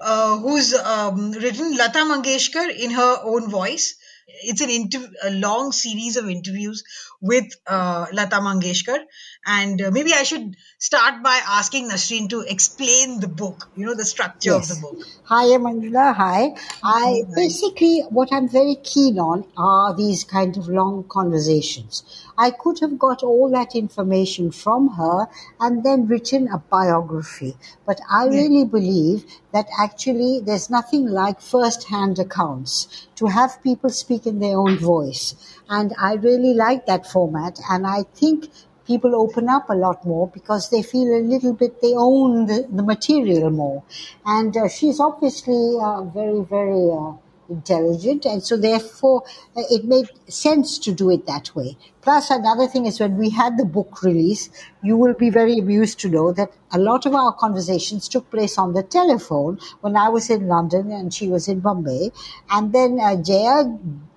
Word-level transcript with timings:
uh, 0.00 0.38
who's 0.38 0.74
um, 0.74 1.32
written 1.32 1.76
Lata 1.76 2.00
Mangeshkar 2.00 2.68
in 2.76 2.90
her 2.90 3.18
own 3.22 3.50
voice. 3.50 3.96
It's 4.42 4.60
an 4.60 4.68
inter- 4.70 5.10
a 5.24 5.30
long 5.30 5.72
series 5.72 6.16
of 6.16 6.28
interviews 6.28 6.84
with 7.20 7.46
uh, 7.66 8.06
Lata 8.12 8.36
Mangeshkar, 8.36 8.98
and 9.46 9.80
uh, 9.80 9.90
maybe 9.90 10.12
I 10.12 10.22
should 10.22 10.54
start 10.78 11.22
by 11.22 11.40
asking 11.48 11.88
Nasreen 11.88 12.28
to 12.30 12.40
explain 12.42 13.20
the 13.20 13.26
book. 13.28 13.68
You 13.74 13.86
know 13.86 13.94
the 13.94 14.04
structure 14.04 14.50
Yes. 14.50 14.70
of 14.70 14.76
the 14.76 14.82
book. 14.86 15.06
Hi, 15.24 15.44
Manjula. 15.66 16.14
Hi. 16.14 16.54
I 16.84 17.22
basically 17.34 18.00
what 18.10 18.28
I'm 18.30 18.48
very 18.50 18.76
keen 18.84 19.18
on 19.18 19.44
are 19.56 19.96
these 19.96 20.24
kind 20.24 20.56
of 20.58 20.68
long 20.68 21.04
conversations. 21.08 22.02
I 22.38 22.52
could 22.52 22.78
have 22.80 22.98
got 22.98 23.24
all 23.24 23.50
that 23.50 23.74
information 23.74 24.52
from 24.52 24.90
her 24.90 25.26
and 25.58 25.82
then 25.84 26.06
written 26.06 26.46
a 26.48 26.58
biography, 26.58 27.56
but 27.84 28.00
I 28.08 28.26
really 28.26 28.64
believe 28.64 29.24
that 29.52 29.66
actually 29.76 30.40
there's 30.40 30.70
nothing 30.70 31.06
like 31.08 31.40
first-hand 31.40 32.20
accounts 32.20 33.08
to 33.16 33.26
have 33.26 33.62
people 33.64 33.90
speak 33.90 34.24
in 34.24 34.38
their 34.38 34.56
own 34.56 34.78
voice, 34.78 35.34
and 35.68 35.92
I 35.98 36.14
really 36.14 36.54
like 36.54 36.86
that 36.86 37.10
format, 37.10 37.58
and 37.68 37.86
I 37.86 38.04
think 38.14 38.48
people 38.86 39.14
open 39.14 39.48
up 39.48 39.68
a 39.68 39.74
lot 39.74 40.06
more 40.06 40.28
because 40.28 40.70
they 40.70 40.82
feel 40.82 41.08
a 41.14 41.20
little 41.20 41.52
bit 41.52 41.82
they 41.82 41.94
own 41.94 42.46
the, 42.46 42.66
the 42.72 42.82
material 42.82 43.50
more. 43.50 43.82
And 44.24 44.56
uh, 44.56 44.68
she's 44.68 44.98
obviously 44.98 45.76
uh, 45.80 46.04
very 46.04 46.40
very 46.42 46.90
uh, 46.90 47.12
intelligent 47.48 48.24
and 48.24 48.42
so 48.42 48.56
therefore 48.56 49.22
uh, 49.56 49.62
it 49.70 49.84
made 49.84 50.08
sense 50.28 50.78
to 50.78 50.92
do 50.92 51.10
it 51.10 51.26
that 51.26 51.54
way. 51.54 51.76
Plus 52.02 52.30
another 52.30 52.66
thing 52.66 52.86
is 52.86 53.00
when 53.00 53.16
we 53.16 53.30
had 53.30 53.56
the 53.56 53.64
book 53.64 54.02
release 54.02 54.50
you 54.82 54.96
will 54.96 55.14
be 55.14 55.30
very 55.30 55.58
amused 55.58 55.98
to 56.00 56.08
know 56.08 56.32
that 56.32 56.52
a 56.72 56.78
lot 56.78 57.06
of 57.06 57.14
our 57.14 57.32
conversations 57.32 58.08
took 58.08 58.30
place 58.30 58.58
on 58.58 58.74
the 58.74 58.82
telephone 58.82 59.58
when 59.80 59.96
i 59.96 60.08
was 60.08 60.30
in 60.30 60.46
london 60.46 60.90
and 60.92 61.12
she 61.14 61.28
was 61.28 61.48
in 61.48 61.60
bombay. 61.60 62.10
And 62.50 62.72
then 62.72 62.98
uh, 63.00 63.16
jaya 63.16 63.64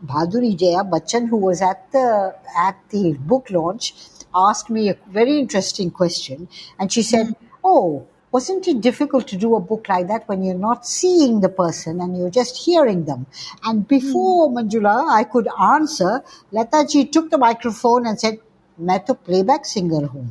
bhaduri 0.05 0.57
jaya 0.57 0.83
bachchan 0.83 1.29
who 1.29 1.37
was 1.37 1.61
at 1.61 1.91
the 1.91 2.35
at 2.57 2.77
the 2.89 3.13
book 3.13 3.49
launch 3.49 3.93
asked 4.36 4.70
me 4.70 4.89
a 4.89 4.97
very 5.09 5.39
interesting 5.39 5.91
question. 5.91 6.47
And 6.80 6.91
she 6.91 7.02
said 7.02 7.36
oh 7.64 8.08
wasn't 8.33 8.68
it 8.68 8.80
difficult 8.80 9.27
to 9.29 9.36
do 9.36 9.57
a 9.57 9.61
book 9.61 9.89
like 9.89 10.08
that 10.08 10.29
when 10.29 10.42
you're 10.42 10.55
not 10.55 10.86
seeing 10.86 11.40
the 11.40 11.48
person 11.48 12.01
and 12.01 12.18
you're 12.18 12.30
just 12.30 12.57
hearing 12.57 13.05
them? 13.05 13.27
And 13.64 13.86
before 13.89 14.51
Manjula, 14.51 15.11
I 15.11 15.24
could 15.24 15.48
answer, 15.61 16.23
Lata 16.52 16.84
ji 16.86 17.07
took 17.07 17.30
the 17.30 17.39
microphone 17.39 18.07
and 18.07 18.20
said, 18.20 18.39
मैं 18.79 19.07
तो 19.07 19.14
playback 19.24 19.64
singer 19.64 20.07
हूँ. 20.07 20.27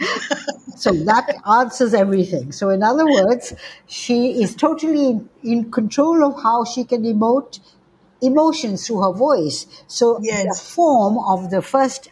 so 0.75 0.91
that 0.91 1.35
answers 1.49 1.93
everything. 1.93 2.51
So 2.51 2.69
in 2.69 2.83
other 2.83 3.05
words, 3.05 3.53
she 3.87 4.41
is 4.43 4.55
totally 4.55 5.07
in, 5.11 5.29
in 5.43 5.71
control 5.71 6.25
of 6.25 6.41
how 6.43 6.65
she 6.65 6.83
can 6.83 7.03
emote 7.03 7.59
emotions 8.21 8.85
through 8.85 9.01
her 9.03 9.13
voice. 9.13 9.65
So 9.87 10.19
the 10.19 10.59
form 10.61 11.17
of 11.17 11.49
the 11.51 11.61
first 11.61 12.09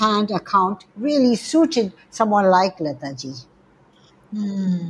hand 0.00 0.30
account 0.30 0.84
really 0.96 1.36
suited 1.36 1.92
someone 2.10 2.46
like 2.46 2.80
Lata 2.80 3.14
Hmm. 4.31 4.89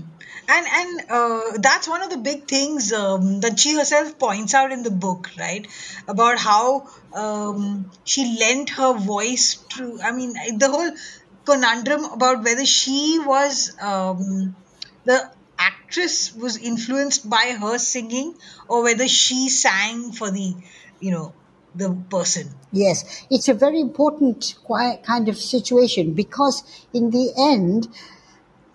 And 0.50 0.66
and 0.68 1.12
uh, 1.12 1.42
that's 1.58 1.88
one 1.88 2.02
of 2.02 2.10
the 2.10 2.18
big 2.18 2.48
things 2.48 2.94
um, 2.94 3.42
that 3.42 3.60
she 3.60 3.76
herself 3.76 4.18
points 4.18 4.54
out 4.54 4.72
in 4.72 4.84
the 4.84 4.92
book, 4.92 5.30
right? 5.38 5.68
About 6.08 6.40
how 6.40 6.88
um, 7.14 7.92
she 8.04 8.38
lent 8.40 8.72
her 8.72 8.94
voice 8.94 9.56
to. 9.76 10.00
I 10.04 10.12
mean, 10.12 10.34
the 10.58 10.70
whole 10.70 10.92
conundrum 11.46 12.04
about 12.06 12.44
whether 12.44 12.66
she 12.66 13.20
was 13.26 13.76
um, 13.82 14.56
the 15.06 15.30
actress 15.58 16.36
was 16.36 16.58
influenced 16.58 17.30
by 17.30 17.56
her 17.60 17.78
singing 17.78 18.36
or 18.68 18.84
whether 18.84 19.08
she 19.08 19.50
sang 19.50 20.12
for 20.12 20.30
the, 20.30 20.54
you 21.00 21.12
know, 21.12 21.34
the 21.76 21.96
person. 22.10 22.50
Yes, 22.72 23.26
it's 23.30 23.48
a 23.48 23.54
very 23.54 23.80
important 23.80 24.56
kind 24.66 25.30
of 25.30 25.38
situation 25.38 26.14
because 26.14 26.64
in 26.94 27.12
the 27.12 27.32
end, 27.38 27.88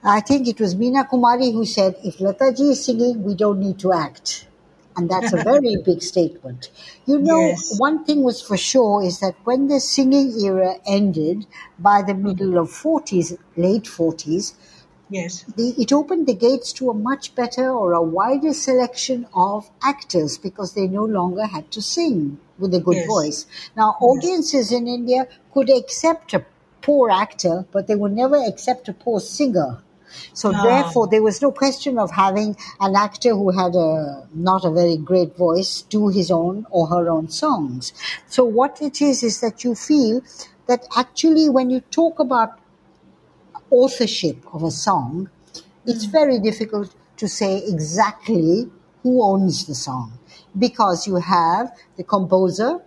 I 0.04 0.20
think 0.20 0.48
it 0.48 0.58
was 0.58 0.74
Meena 0.74 1.08
Kumari 1.08 1.52
who 1.52 1.64
said, 1.64 1.94
if 2.02 2.18
Lataji 2.18 2.72
is 2.72 2.84
singing, 2.84 3.22
we 3.22 3.36
don't 3.36 3.60
need 3.60 3.78
to 3.80 3.92
act. 3.92 4.48
And 4.96 5.08
that's 5.08 5.32
a 5.32 5.36
very 5.36 5.76
big 5.84 6.02
statement. 6.02 6.70
You 7.06 7.18
know, 7.20 7.38
Yes. 7.38 7.78
one 7.78 8.04
thing 8.04 8.24
was 8.24 8.42
for 8.42 8.56
sure 8.56 9.04
is 9.04 9.20
that 9.20 9.36
when 9.44 9.68
the 9.68 9.78
singing 9.78 10.32
era 10.44 10.74
ended 10.86 11.46
by 11.78 12.02
the 12.02 12.14
mm-hmm. 12.14 12.24
middle 12.24 12.58
of 12.58 12.68
40s, 12.70 13.38
late 13.56 13.84
40s, 13.84 14.54
Yes. 15.08 15.44
the, 15.56 15.74
it 15.78 15.92
opened 15.92 16.26
the 16.26 16.34
gates 16.34 16.72
to 16.74 16.90
a 16.90 16.94
much 16.94 17.34
better 17.36 17.70
or 17.70 17.92
a 17.92 18.02
wider 18.02 18.52
selection 18.52 19.26
of 19.34 19.70
actors 19.82 20.36
because 20.36 20.72
they 20.72 20.88
no 20.88 21.04
longer 21.04 21.46
had 21.46 21.70
to 21.70 21.80
sing 21.82 22.38
with 22.58 22.74
a 22.74 22.80
good 22.80 22.96
Yes. 22.96 23.06
voice. 23.06 23.46
Now, 23.76 23.96
audiences 24.00 24.72
in 24.72 24.88
India 24.88 25.28
could 25.54 25.70
accept 25.70 26.34
a 26.34 26.44
poor 26.80 27.08
actor, 27.10 27.66
but 27.70 27.86
they 27.86 27.94
would 27.94 28.12
never 28.12 28.36
accept 28.36 28.88
a 28.88 28.92
poor 28.92 29.20
singer. 29.20 29.78
So 30.34 30.52
Ah. 30.54 30.62
therefore, 30.62 31.06
there 31.06 31.22
was 31.22 31.40
no 31.42 31.50
question 31.50 31.98
of 31.98 32.10
having 32.10 32.56
an 32.80 32.96
actor 32.96 33.30
who 33.34 33.50
had 33.50 33.74
a 33.74 34.26
not 34.34 34.64
a 34.64 34.70
very 34.70 34.96
great 34.96 35.36
voice 35.36 35.82
do 35.88 36.08
his 36.08 36.30
own 36.30 36.66
or 36.70 36.86
her 36.88 37.08
own 37.10 37.28
songs. 37.28 37.92
So 38.28 38.44
what 38.44 38.80
it 38.82 39.00
is 39.02 39.22
is 39.22 39.40
that 39.40 39.64
you 39.64 39.74
feel 39.74 40.20
that 40.66 40.86
actually 40.96 41.48
when 41.48 41.70
you 41.70 41.80
talk 41.80 42.18
about 42.18 42.58
authorship 43.70 44.36
of 44.52 44.62
a 44.62 44.70
song, 44.70 45.28
it's 45.86 46.04
very 46.04 46.38
difficult 46.38 46.94
to 47.16 47.28
say 47.28 47.58
exactly 47.66 48.70
who 49.02 49.22
owns 49.22 49.66
the 49.66 49.74
song 49.74 50.12
because 50.58 51.06
you 51.06 51.16
have 51.16 51.72
the 51.96 52.04
composer, 52.04 52.80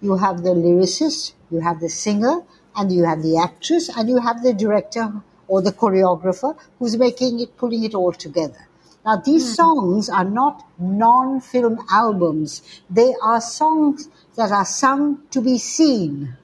you 0.00 0.16
have 0.16 0.42
the 0.42 0.50
lyricist, 0.50 1.32
you 1.50 1.60
have 1.60 1.80
the 1.80 1.88
singer, 1.88 2.42
and 2.76 2.92
you 2.92 3.04
have 3.04 3.22
the 3.22 3.36
actress, 3.38 3.88
and 3.96 4.08
you 4.08 4.18
have 4.18 4.42
the 4.42 4.52
director 4.52 5.12
or 5.48 5.62
the 5.62 5.72
choreographer 5.72 6.56
who's 6.78 6.96
making 6.96 7.40
it, 7.40 7.56
pulling 7.56 7.84
it 7.84 7.94
all 7.94 8.12
together. 8.12 8.66
Now, 9.04 9.16
these 9.24 9.46
hmm. 9.48 9.54
songs 9.54 10.08
are 10.08 10.24
not 10.24 10.64
non 10.78 11.40
film 11.40 11.78
albums, 11.90 12.62
they 12.90 13.14
are 13.22 13.40
songs 13.40 14.08
that 14.36 14.50
are 14.50 14.64
sung 14.66 15.22
to 15.30 15.40
be 15.40 15.58
seen. 15.58 16.36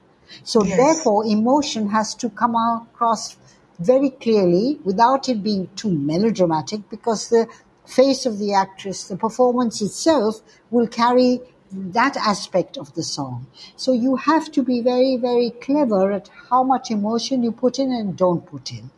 So, 0.43 0.63
Yes. 0.63 0.77
therefore, 0.77 1.25
emotion 1.25 1.89
has 1.89 2.15
to 2.15 2.29
come 2.29 2.55
across 2.55 3.35
very 3.79 4.09
clearly 4.09 4.79
without 4.83 5.27
it 5.29 5.43
being 5.43 5.69
too 5.75 5.89
melodramatic 5.89 6.89
because 6.89 7.29
the 7.29 7.47
face 7.85 8.25
of 8.25 8.39
the 8.39 8.53
actress, 8.53 9.07
the 9.07 9.17
performance 9.17 9.81
itself, 9.81 10.41
will 10.71 10.87
carry 10.87 11.41
that 11.73 12.17
aspect 12.17 12.77
of 12.77 12.93
the 12.93 13.03
song. 13.03 13.47
So, 13.75 13.91
you 13.91 14.15
have 14.15 14.51
to 14.53 14.63
be 14.63 14.81
very, 14.81 15.17
very 15.17 15.49
clever 15.49 16.11
at 16.11 16.29
how 16.49 16.63
much 16.63 16.91
emotion 16.91 17.43
you 17.43 17.51
put 17.51 17.79
in 17.79 17.91
and 17.91 18.15
don't 18.17 18.45
put 18.45 18.71
in. 18.71 18.89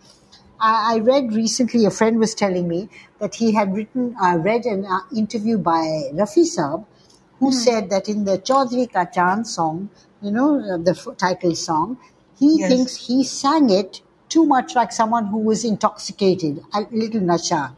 I, 0.59 0.95
I 0.95 0.99
read 0.99 1.33
recently, 1.33 1.85
a 1.85 1.91
friend 1.91 2.19
was 2.19 2.33
telling 2.35 2.67
me 2.67 2.89
that 3.19 3.35
he 3.35 3.53
had 3.53 3.73
written, 3.73 4.15
I 4.21 4.35
read 4.35 4.65
an 4.65 4.85
uh, 4.85 4.99
interview 5.15 5.57
by 5.57 6.09
Rafi 6.13 6.43
Saab, 6.45 6.85
who 7.39 7.51
said 7.51 7.89
that 7.89 8.07
in 8.07 8.25
the 8.25 8.37
Chaudhvin 8.37 8.91
Ka 8.91 9.05
Chand 9.05 9.47
song, 9.47 9.89
you 10.21 10.31
know, 10.31 10.59
uh, 10.59 10.77
the 10.77 10.91
f- 10.91 11.17
title 11.17 11.55
song, 11.55 11.97
he 12.39 12.59
Yes. 12.59 12.69
thinks 12.69 12.95
he 13.07 13.23
sang 13.23 13.69
it 13.69 14.01
too 14.29 14.45
much 14.45 14.75
like 14.75 14.91
someone 14.91 15.27
who 15.27 15.37
was 15.39 15.63
intoxicated, 15.65 16.63
a 16.73 16.81
little 16.91 17.21
nasha. 17.21 17.75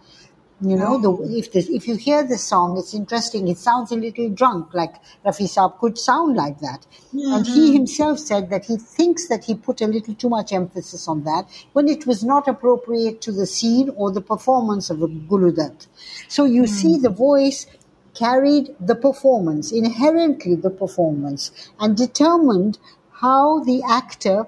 You 0.59 0.75
know, 0.75 0.95
oh. 0.95 1.23
the, 1.23 1.37
if 1.37 1.51
the, 1.51 1.59
if 1.59 1.87
you 1.87 1.97
hear 1.97 2.23
the 2.23 2.37
song, 2.37 2.77
it's 2.79 2.95
interesting. 2.95 3.47
It 3.47 3.59
sounds 3.59 3.91
a 3.91 3.95
little 3.95 4.29
drunk, 4.29 4.73
like 4.73 4.95
Rafi 5.23 5.45
Saab 5.45 5.77
could 5.77 5.99
sound 5.99 6.35
like 6.35 6.59
that. 6.61 6.87
And 7.13 7.45
he 7.45 7.67
mm-hmm. 7.67 7.73
himself 7.73 8.17
said 8.17 8.49
that 8.49 8.65
he 8.65 8.77
thinks 8.77 9.27
that 9.27 9.45
he 9.45 9.53
put 9.53 9.81
a 9.81 9.87
little 9.87 10.15
too 10.15 10.29
much 10.29 10.51
emphasis 10.53 11.07
on 11.07 11.23
that 11.25 11.47
when 11.73 11.87
it 11.87 12.07
was 12.07 12.23
not 12.23 12.47
appropriate 12.47 13.21
to 13.21 13.31
the 13.31 13.45
scene 13.45 13.91
or 13.95 14.11
the 14.11 14.21
performance 14.21 14.89
of 14.89 14.99
the 14.99 15.07
Guru 15.07 15.51
Dutt. 15.51 15.85
So 16.27 16.45
you 16.45 16.61
hmm. 16.61 16.67
see 16.67 16.97
the 16.97 17.11
voice 17.11 17.67
carried 18.15 18.75
the 18.79 18.95
performance, 18.95 19.71
inherently 19.71 20.55
the 20.55 20.71
performance, 20.71 21.51
and 21.79 21.95
determined 21.95 22.79
how 23.21 23.63
the 23.63 23.83
actor 23.87 24.47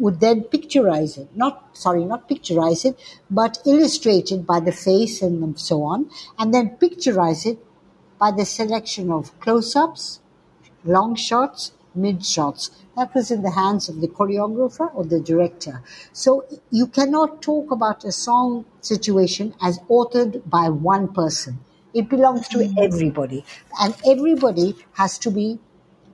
would 0.00 0.20
then 0.20 0.42
picturize 0.42 1.18
it. 1.18 1.28
Not, 1.36 1.76
sorry, 1.76 2.04
not 2.04 2.28
picturize 2.28 2.84
it, 2.84 2.98
but 3.30 3.58
illustrate 3.66 4.32
it 4.32 4.46
by 4.46 4.60
the 4.60 4.72
face 4.72 5.22
and 5.22 5.58
so 5.58 5.82
on, 5.82 6.10
and 6.38 6.52
then 6.52 6.76
picturize 6.80 7.46
it 7.46 7.58
by 8.18 8.30
the 8.30 8.44
selection 8.44 9.10
of 9.10 9.38
close 9.40 9.76
ups, 9.76 10.20
long 10.84 11.14
shots, 11.14 11.72
mid 11.94 12.24
shots. 12.24 12.70
That 12.96 13.14
was 13.14 13.30
in 13.30 13.42
the 13.42 13.50
hands 13.50 13.88
of 13.88 14.00
the 14.00 14.08
choreographer 14.08 14.90
or 14.94 15.04
the 15.04 15.20
director. 15.20 15.82
So 16.12 16.44
you 16.70 16.86
cannot 16.86 17.40
talk 17.40 17.70
about 17.70 18.04
a 18.04 18.12
song 18.12 18.64
situation 18.80 19.54
as 19.62 19.78
authored 19.88 20.48
by 20.48 20.68
one 20.68 21.12
person. 21.12 21.60
It 21.94 22.08
belongs 22.08 22.46
to 22.48 22.58
mm. 22.58 22.74
everybody, 22.78 23.44
and 23.80 23.94
everybody 24.06 24.76
has 24.92 25.18
to 25.18 25.30
be 25.30 25.58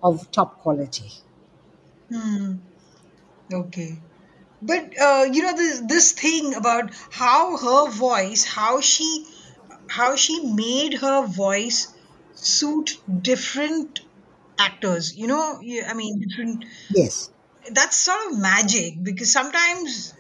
of 0.03 0.31
top 0.31 0.61
quality. 0.61 1.11
Hmm. 2.11 2.55
Okay. 3.53 3.99
But 4.63 4.99
uh, 5.01 5.27
you 5.31 5.43
know 5.43 5.55
this 5.55 5.81
this 5.81 6.13
thing 6.13 6.55
about 6.55 6.91
how 7.11 7.57
her 7.57 7.91
voice, 7.91 8.45
how 8.45 8.81
she 8.81 9.27
how 9.89 10.17
she 10.17 10.45
made 10.45 10.95
her 10.95 11.27
voice 11.27 11.93
suit 12.35 12.99
different 13.23 14.01
actors. 14.59 15.17
You 15.17 15.27
know, 15.27 15.61
I 15.87 15.95
mean, 15.95 16.21
different. 16.21 16.65
Yes. 16.91 17.31
That's 17.71 17.97
sort 17.97 18.33
of 18.33 18.39
magic 18.39 19.03
because 19.03 19.33
sometimes 19.33 20.15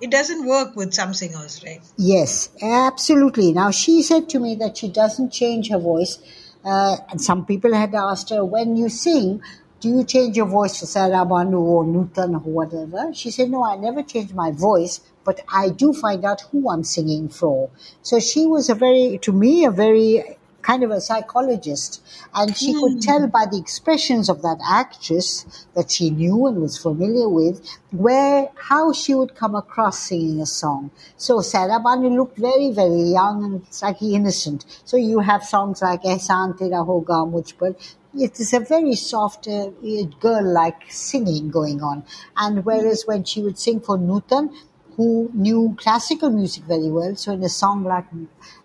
it 0.00 0.10
doesn't 0.10 0.46
work 0.46 0.76
with 0.76 0.94
some 0.94 1.14
singers, 1.14 1.62
right? 1.64 1.80
Yes, 1.96 2.50
absolutely. 2.62 3.52
Now, 3.52 3.70
she 3.70 4.02
said 4.02 4.28
to 4.30 4.38
me 4.38 4.54
that 4.56 4.76
she 4.78 4.88
doesn't 4.88 5.32
change 5.32 5.70
her 5.70 5.78
voice. 5.78 6.18
Uh, 6.64 6.96
and 7.08 7.20
some 7.20 7.46
people 7.46 7.72
had 7.74 7.94
asked 7.94 8.30
her, 8.30 8.44
when 8.44 8.76
you 8.76 8.88
sing, 8.88 9.40
do 9.80 9.88
you 9.88 10.04
change 10.04 10.36
your 10.36 10.46
voice 10.46 10.80
for 10.80 10.86
Saira 10.86 11.28
Banu 11.28 11.58
or 11.58 11.84
Nutan 11.84 12.34
or 12.34 12.50
whatever? 12.50 13.12
She 13.12 13.30
said, 13.30 13.50
no, 13.50 13.64
I 13.64 13.76
never 13.76 14.02
change 14.02 14.32
my 14.32 14.50
voice, 14.50 15.00
but 15.24 15.40
I 15.52 15.68
do 15.68 15.92
find 15.92 16.24
out 16.24 16.40
who 16.52 16.70
I'm 16.70 16.84
singing 16.84 17.28
for. 17.28 17.70
So 18.02 18.18
she 18.18 18.46
was 18.46 18.70
a 18.70 18.74
very, 18.74 19.18
to 19.22 19.32
me, 19.32 19.64
a 19.64 19.70
very 19.70 20.38
kind 20.66 20.82
of 20.82 20.90
a 20.90 21.00
psychologist. 21.00 22.02
And 22.34 22.56
she 22.56 22.72
could 22.74 22.94
hmm. 22.94 22.98
tell 22.98 23.26
by 23.28 23.46
the 23.50 23.58
expressions 23.58 24.28
of 24.28 24.42
that 24.42 24.58
actress 24.68 25.66
that 25.74 25.90
she 25.90 26.10
knew 26.10 26.46
and 26.46 26.60
was 26.60 26.76
familiar 26.76 27.28
with 27.28 27.64
where, 27.92 28.48
how 28.56 28.92
she 28.92 29.14
would 29.14 29.36
come 29.36 29.54
across 29.54 30.00
singing 30.00 30.40
a 30.40 30.46
song. 30.46 30.90
So 31.16 31.38
Saira 31.38 31.82
Banu 31.82 32.08
looked 32.16 32.38
very, 32.38 32.72
very 32.72 33.02
young 33.18 33.44
and 33.44 33.66
slightly 33.70 34.14
innocent. 34.14 34.64
So 34.84 34.96
you 34.96 35.20
have 35.20 35.44
songs 35.44 35.82
like 35.82 36.02
Ehsan 36.02 36.58
Tera 36.58 36.82
Hoga 36.84 37.30
Mujh 37.30 37.56
Par. 37.56 37.76
It 38.18 38.40
is 38.40 38.52
a 38.52 38.58
very 38.60 38.94
soft, 38.96 39.46
uh, 39.46 39.70
girl-like 40.18 40.90
singing 40.90 41.50
going 41.50 41.82
on. 41.82 42.02
And 42.36 42.64
whereas 42.64 43.06
when 43.06 43.22
she 43.24 43.42
would 43.42 43.58
sing 43.58 43.78
for 43.80 43.96
Nutan, 43.96 44.52
who 44.96 45.30
knew 45.34 45.76
classical 45.78 46.30
music 46.30 46.64
very 46.64 46.88
well. 46.90 47.14
So 47.14 47.32
in 47.32 47.42
a 47.44 47.48
song 47.48 47.84
like 47.84 48.06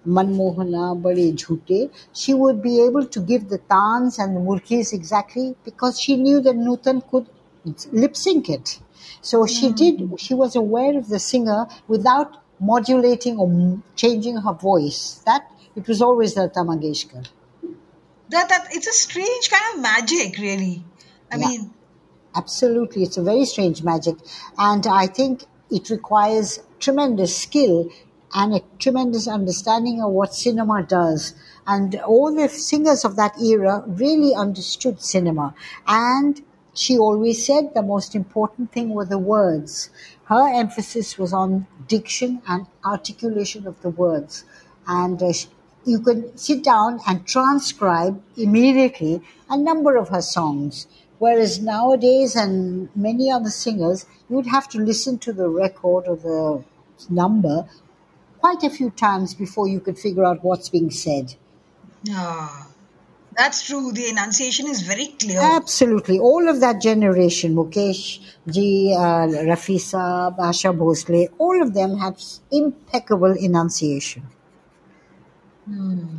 Manmohana 0.07 0.99
Bade 1.03 1.35
Jhute, 1.37 1.91
she 2.13 2.33
would 2.33 2.61
be 2.63 2.81
able 2.81 3.05
to 3.05 3.19
give 3.19 3.49
the 3.49 3.57
tans 3.57 4.17
and 4.17 4.35
the 4.35 4.39
murkis 4.39 4.93
exactly 4.93 5.55
because 5.65 5.99
she 5.99 6.15
knew 6.15 6.39
that 6.41 6.55
Nutan 6.55 7.07
could 7.11 7.27
lip 7.91 8.15
sync 8.15 8.49
it. 8.49 8.79
So 9.21 9.45
she 9.45 9.71
did, 9.71 10.19
she 10.19 10.33
was 10.33 10.55
aware 10.55 10.97
of 10.97 11.09
the 11.09 11.19
singer 11.19 11.67
without 11.87 12.37
modulating 12.59 13.37
or 13.37 13.79
changing 13.95 14.37
her 14.37 14.53
voice. 14.53 15.21
That, 15.25 15.51
it 15.75 15.87
was 15.87 16.01
always 16.01 16.37
Lata 16.37 16.61
Mangeshkar. 16.61 17.27
That 18.31 18.49
that 18.49 18.67
it's 18.71 18.87
a 18.87 18.93
strange 18.93 19.49
kind 19.49 19.75
of 19.75 19.81
magic, 19.81 20.37
really. 20.37 20.83
I 21.31 21.37
Yeah. 21.37 21.47
mean, 21.47 21.73
Absolutely, 22.33 23.03
it's 23.03 23.17
a 23.17 23.23
very 23.23 23.43
strange 23.45 23.83
magic, 23.83 24.15
and 24.57 24.87
I 24.87 25.05
think 25.07 25.43
it 25.69 25.89
requires 25.89 26.59
tremendous 26.79 27.35
skill 27.35 27.89
and 28.33 28.53
a 28.55 28.61
tremendous 28.79 29.27
understanding 29.27 30.01
of 30.01 30.11
what 30.11 30.33
cinema 30.33 30.81
does. 30.83 31.33
And 31.67 31.95
all 31.95 32.33
the 32.33 32.47
singers 32.47 33.03
of 33.03 33.17
that 33.17 33.39
era 33.41 33.83
really 33.85 34.33
understood 34.33 35.01
cinema. 35.01 35.53
And 35.85 36.41
she 36.73 36.97
always 36.97 37.45
said 37.45 37.73
the 37.73 37.81
most 37.83 38.15
important 38.15 38.71
thing 38.71 38.89
were 38.91 39.05
the 39.05 39.17
words. 39.19 39.89
Her 40.25 40.47
emphasis 40.47 41.17
was 41.17 41.33
on 41.33 41.67
diction 41.89 42.41
and 42.47 42.65
articulation 42.85 43.67
of 43.67 43.81
the 43.81 43.89
words. 43.89 44.45
And 44.87 45.21
uh, 45.21 45.33
you 45.85 45.99
could 45.99 46.39
sit 46.39 46.63
down 46.63 46.99
and 47.07 47.25
transcribe 47.25 48.21
immediately 48.37 49.21
a 49.49 49.57
number 49.57 49.95
of 49.95 50.09
her 50.09 50.21
songs. 50.21 50.87
Whereas 51.19 51.61
nowadays, 51.61 52.35
and 52.35 52.89
many 52.95 53.31
other 53.31 53.49
singers, 53.49 54.05
you 54.29 54.35
would 54.35 54.47
have 54.47 54.67
to 54.69 54.79
listen 54.79 55.19
to 55.19 55.33
the 55.33 55.49
record 55.49 56.07
or 56.07 56.15
the 56.15 56.63
number 57.09 57.67
quite 58.39 58.63
a 58.63 58.69
few 58.69 58.89
times 58.89 59.35
before 59.35 59.67
you 59.67 59.79
could 59.79 59.99
figure 59.99 60.25
out 60.25 60.43
what's 60.43 60.69
being 60.69 60.89
said. 60.89 61.35
ah, 62.09 62.67
that's 63.37 63.65
true. 63.67 63.91
The 63.91 64.09
enunciation 64.09 64.67
is 64.67 64.81
very 64.81 65.07
clear. 65.19 65.39
Absolutely. 65.39 66.19
All 66.19 66.49
of 66.49 66.59
that 66.59 66.81
generation, 66.81 67.55
Mukesh 67.55 68.19
ji, 68.47 68.93
uh, 68.97 69.27
Rafi 69.49 69.77
Saab, 69.77 70.37
Asha 70.37 70.77
Bhosle, 70.77 71.29
all 71.37 71.61
of 71.61 71.73
them 71.73 71.97
had 71.97 72.21
impeccable 72.51 73.33
enunciation. 73.37 74.23
Hmm. 75.65 76.17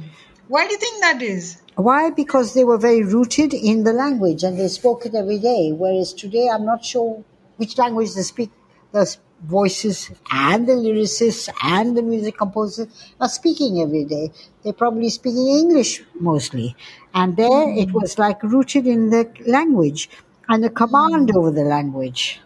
Why 0.48 0.66
do 0.66 0.72
you 0.72 0.78
think 0.78 1.00
that 1.00 1.22
is? 1.22 1.62
Why? 1.76 2.10
Because 2.10 2.54
they 2.54 2.64
were 2.64 2.78
very 2.78 3.02
rooted 3.02 3.54
in 3.54 3.84
the 3.84 3.92
language 3.92 4.42
and 4.42 4.58
they 4.58 4.68
spoke 4.68 5.06
it 5.06 5.14
every 5.14 5.38
day. 5.38 5.72
Whereas 5.72 6.12
today, 6.12 6.48
I'm 6.52 6.64
not 6.64 6.84
sure 6.84 7.24
which 7.56 7.78
language 7.78 8.14
they 8.14 8.22
speak. 8.22 8.50
The 8.92 9.16
voices 9.42 10.10
and 10.30 10.68
the 10.68 10.74
lyricists 10.74 11.48
and 11.62 11.96
the 11.96 12.02
music 12.02 12.36
composers 12.36 12.88
are 13.20 13.28
speaking 13.28 13.80
every 13.80 14.04
day. 14.04 14.30
They're 14.62 14.74
probably 14.74 15.08
speaking 15.08 15.48
English 15.48 16.02
mostly. 16.20 16.76
And 17.14 17.36
there 17.36 17.70
it 17.70 17.92
was 17.92 18.18
like 18.18 18.42
rooted 18.42 18.86
in 18.86 19.10
the 19.10 19.30
language 19.46 20.10
and 20.48 20.62
the 20.62 20.70
command 20.70 21.34
over 21.34 21.50
the 21.50 21.64
language. 21.64 22.40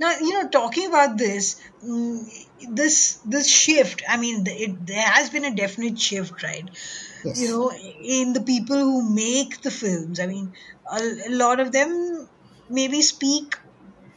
Now, 0.00 0.10
you 0.18 0.32
know, 0.34 0.48
talking 0.48 0.86
about 0.88 1.16
this, 1.18 1.60
mm, 1.84 2.24
this 2.70 3.20
this 3.24 3.48
shift. 3.48 4.02
I 4.08 4.16
mean, 4.16 4.44
it, 4.46 4.86
there 4.86 5.02
has 5.02 5.30
been 5.30 5.44
a 5.44 5.54
definite 5.54 5.98
shift, 5.98 6.42
right? 6.42 6.68
Yes. 7.24 7.40
You 7.40 7.48
know, 7.48 7.72
in 7.72 8.32
the 8.32 8.42
people 8.42 8.76
who 8.76 9.14
make 9.14 9.60
the 9.62 9.70
films. 9.70 10.20
I 10.20 10.26
mean, 10.26 10.54
a, 10.90 10.98
a 11.28 11.30
lot 11.30 11.60
of 11.60 11.72
them 11.72 12.28
maybe 12.68 13.02
speak 13.02 13.56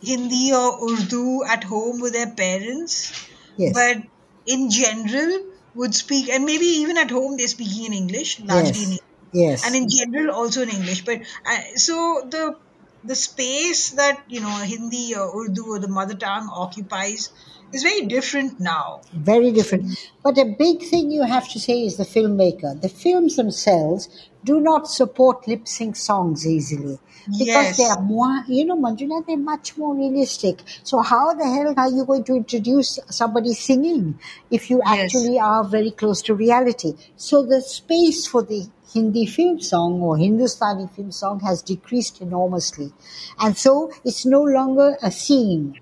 Hindi 0.02 0.54
or 0.54 0.92
Urdu 0.92 1.44
at 1.46 1.64
home 1.64 2.00
with 2.02 2.14
their 2.14 2.34
parents, 2.36 3.12
Yes. 3.58 3.74
but 3.74 3.98
in 4.46 4.70
general 4.70 5.46
would 5.74 5.94
speak, 5.96 6.30
and 6.30 6.46
maybe 6.46 6.66
even 6.66 6.98
at 6.98 7.12
home 7.12 7.38
they're 7.38 7.48
speaking 7.48 7.86
in 7.86 7.94
English, 7.94 8.40
largely 8.40 8.84
in 8.84 8.92
yes. 8.92 9.00
English 9.00 9.00
Yes. 9.32 9.66
and 9.66 9.76
in 9.76 9.88
general 9.90 10.34
also 10.36 10.64
in 10.64 10.70
English. 10.70 11.06
But 11.06 11.22
uh, 11.46 11.62
so 11.76 11.96
the 12.30 12.56
the 13.04 13.16
space 13.16 13.92
that 13.92 14.24
you 14.28 14.42
know 14.42 14.50
Hindi 14.50 15.16
or 15.16 15.46
Urdu 15.46 15.66
or 15.76 15.80
the 15.80 15.88
mother 15.88 16.16
tongue 16.16 16.50
occupies 16.52 17.30
is 17.74 17.84
very 17.84 18.06
different 18.06 18.60
now. 18.60 19.02
Very 19.14 19.52
different. 19.52 19.98
But 20.24 20.38
a 20.38 20.46
big 20.46 20.84
thing 20.84 21.12
you 21.12 21.24
have 21.24 21.48
to 21.50 21.60
say 21.60 21.84
is 21.86 21.98
the 21.98 22.04
filmmaker. 22.04 22.80
The 22.82 22.90
films 22.90 23.36
themselves 23.36 24.10
do 24.44 24.60
not 24.60 24.88
support 24.88 25.48
lip 25.48 25.68
sync 25.68 25.96
songs 25.96 26.48
easily. 26.48 27.00
Because 27.38 27.48
Yes. 27.48 27.78
they 27.78 27.84
are 27.84 28.02
more, 28.02 28.44
you 28.48 28.66
know, 28.66 28.76
Manjula, 28.76 29.24
they're 29.28 29.38
much 29.38 29.78
more 29.78 29.94
realistic. 29.94 30.64
So 30.84 31.00
how 31.00 31.34
the 31.34 31.46
hell 31.46 31.74
are 31.78 31.90
you 31.90 32.04
going 32.06 32.24
to 32.24 32.36
introduce 32.36 32.98
somebody 33.10 33.54
singing 33.54 34.18
if 34.50 34.70
you 34.72 34.82
Yes. 34.84 35.00
actually 35.14 35.38
are 35.38 35.64
very 35.64 35.92
close 35.92 36.22
to 36.24 36.34
reality? 36.34 36.96
So 37.18 37.44
the 37.44 37.62
space 37.62 38.26
for 38.26 38.42
the 38.42 38.68
Hindi 38.94 39.28
film 39.28 39.60
song 39.62 40.02
or 40.02 40.18
Hindustani 40.18 40.88
film 40.96 41.12
song 41.12 41.42
has 41.42 41.62
decreased 41.62 42.22
enormously. 42.22 42.92
And 43.40 43.56
so 43.56 43.92
it's 44.04 44.26
no 44.26 44.42
longer 44.42 44.98
a 45.04 45.12
scene 45.12 45.76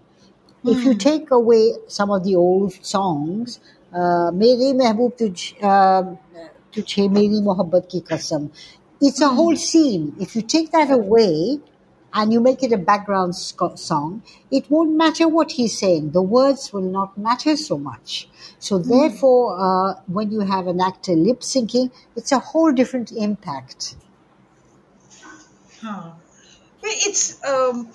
if 0.70 0.84
you 0.84 0.94
take 0.94 1.32
away 1.32 1.74
some 1.88 2.12
of 2.12 2.24
the 2.24 2.36
old 2.36 2.74
songs, 2.86 3.60
uh, 3.94 4.32
Mere 4.32 4.74
Mehboob 4.74 5.18
Tuj, 5.18 5.58
Tujhe 6.72 7.12
Meri 7.12 7.42
Mohabbat 7.42 7.90
Ki 7.90 8.02
Kasam, 8.02 8.52
it's 9.02 9.22
a 9.22 9.30
whole 9.30 9.56
scene. 9.56 10.16
If 10.20 10.36
you 10.36 10.42
take 10.42 10.72
that 10.72 10.92
away 10.92 11.60
and 12.14 12.34
you 12.34 12.40
make 12.40 12.64
it 12.64 12.72
a 12.72 12.78
background 12.78 13.36
song, 13.36 14.24
it 14.52 14.70
won't 14.70 14.96
matter 14.96 15.28
what 15.28 15.52
he's 15.52 15.78
saying. 15.78 16.12
The 16.12 16.22
words 16.22 16.74
will 16.74 16.90
not 16.90 17.18
matter 17.18 17.56
so 17.56 17.78
much. 17.78 18.28
So 18.60 18.80
therefore, 18.80 19.58
uh, 19.60 20.02
when 20.08 20.32
you 20.32 20.40
have 20.42 20.68
an 20.68 20.82
actor 20.82 21.14
lip 21.14 21.42
syncing, 21.42 21.92
it's 22.16 22.32
a 22.32 22.40
whole 22.40 22.72
different 22.72 23.12
impact. 23.12 23.96
Huh. 25.82 26.12
It's 26.82 27.44
um, 27.46 27.92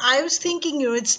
I 0.00 0.22
was 0.22 0.38
thinking, 0.38 0.80
you 0.80 0.88
know, 0.88 0.94
it's 0.94 1.18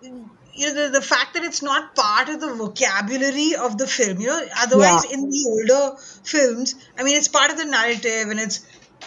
you 0.00 0.66
know 0.74 0.86
the, 0.86 0.90
the 0.92 1.02
fact 1.02 1.34
that 1.34 1.44
it's 1.44 1.62
not 1.62 1.94
part 1.94 2.28
of 2.28 2.40
the 2.40 2.54
vocabulary 2.54 3.54
of 3.54 3.78
the 3.78 3.86
film. 3.86 4.20
You 4.20 4.28
know, 4.28 4.42
otherwise 4.58 5.04
Yeah. 5.04 5.14
in 5.14 5.20
the 5.28 5.44
older 5.48 5.96
films, 6.24 6.74
I 6.98 7.02
mean, 7.04 7.16
it's 7.16 7.28
part 7.28 7.50
of 7.50 7.56
the 7.58 7.64
narrative 7.64 8.28
and 8.28 8.40
it's 8.40 8.60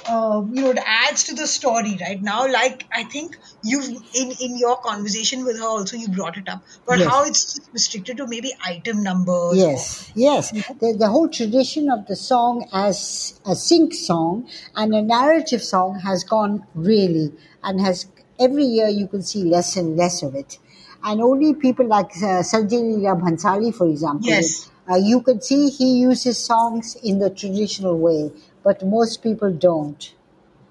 uh, 0.08 0.42
you 0.52 0.62
know 0.62 0.72
it 0.72 0.80
adds 0.86 1.26
to 1.26 1.36
the 1.36 1.46
story. 1.48 1.98
Right 2.00 2.22
now, 2.22 2.52
like 2.52 2.86
I 2.92 3.04
think 3.04 3.36
you've 3.64 3.88
in 4.16 4.32
in 4.32 4.58
your 4.58 4.78
conversation 4.78 5.44
with 5.46 5.60
her 5.60 5.66
also 5.66 5.98
you 5.98 6.08
brought 6.10 6.38
it 6.38 6.48
up, 6.50 6.64
but 6.88 7.00
Yes. 7.00 7.10
how 7.10 7.26
it's 7.26 7.60
restricted 7.74 8.18
to 8.18 8.28
maybe 8.28 8.54
item 8.66 9.04
numbers. 9.04 9.58
Yes, 9.58 10.12
yes. 10.16 10.52
The, 10.52 10.96
the 10.98 11.08
whole 11.10 11.28
tradition 11.30 11.90
of 11.92 12.08
the 12.08 12.16
song 12.16 12.68
as 12.74 13.40
a 13.46 13.56
sync 13.56 13.94
song 13.94 14.50
and 14.76 14.94
a 14.96 15.02
narrative 15.02 15.62
song 15.62 16.00
has 16.00 16.24
gone 16.24 16.66
really, 16.74 17.34
and 17.62 17.80
has 17.82 18.06
every 18.42 18.64
year 18.66 18.88
you 18.88 19.08
can 19.08 19.22
see 19.22 19.44
less 19.44 19.76
and 19.78 19.96
less 19.98 20.22
of 20.24 20.36
it. 20.36 20.58
And 21.04 21.22
only 21.22 21.54
people 21.56 21.88
like 21.88 22.12
uh, 22.18 22.42
Sanjay 22.52 22.82
Leela 22.90 23.20
Bhansali, 23.20 23.74
for 23.74 23.88
example, 23.88 24.28
Yes. 24.30 24.70
uh, 24.90 24.96
you 24.96 25.22
can 25.22 25.42
see 25.42 25.70
he 25.70 26.00
uses 26.00 26.38
songs 26.38 26.96
in 27.04 27.20
the 27.20 27.30
traditional 27.30 27.98
way, 27.98 28.32
but 28.64 28.86
most 28.86 29.24
people 29.24 29.52
don't. 29.52 30.14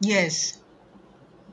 Yes. 0.00 0.58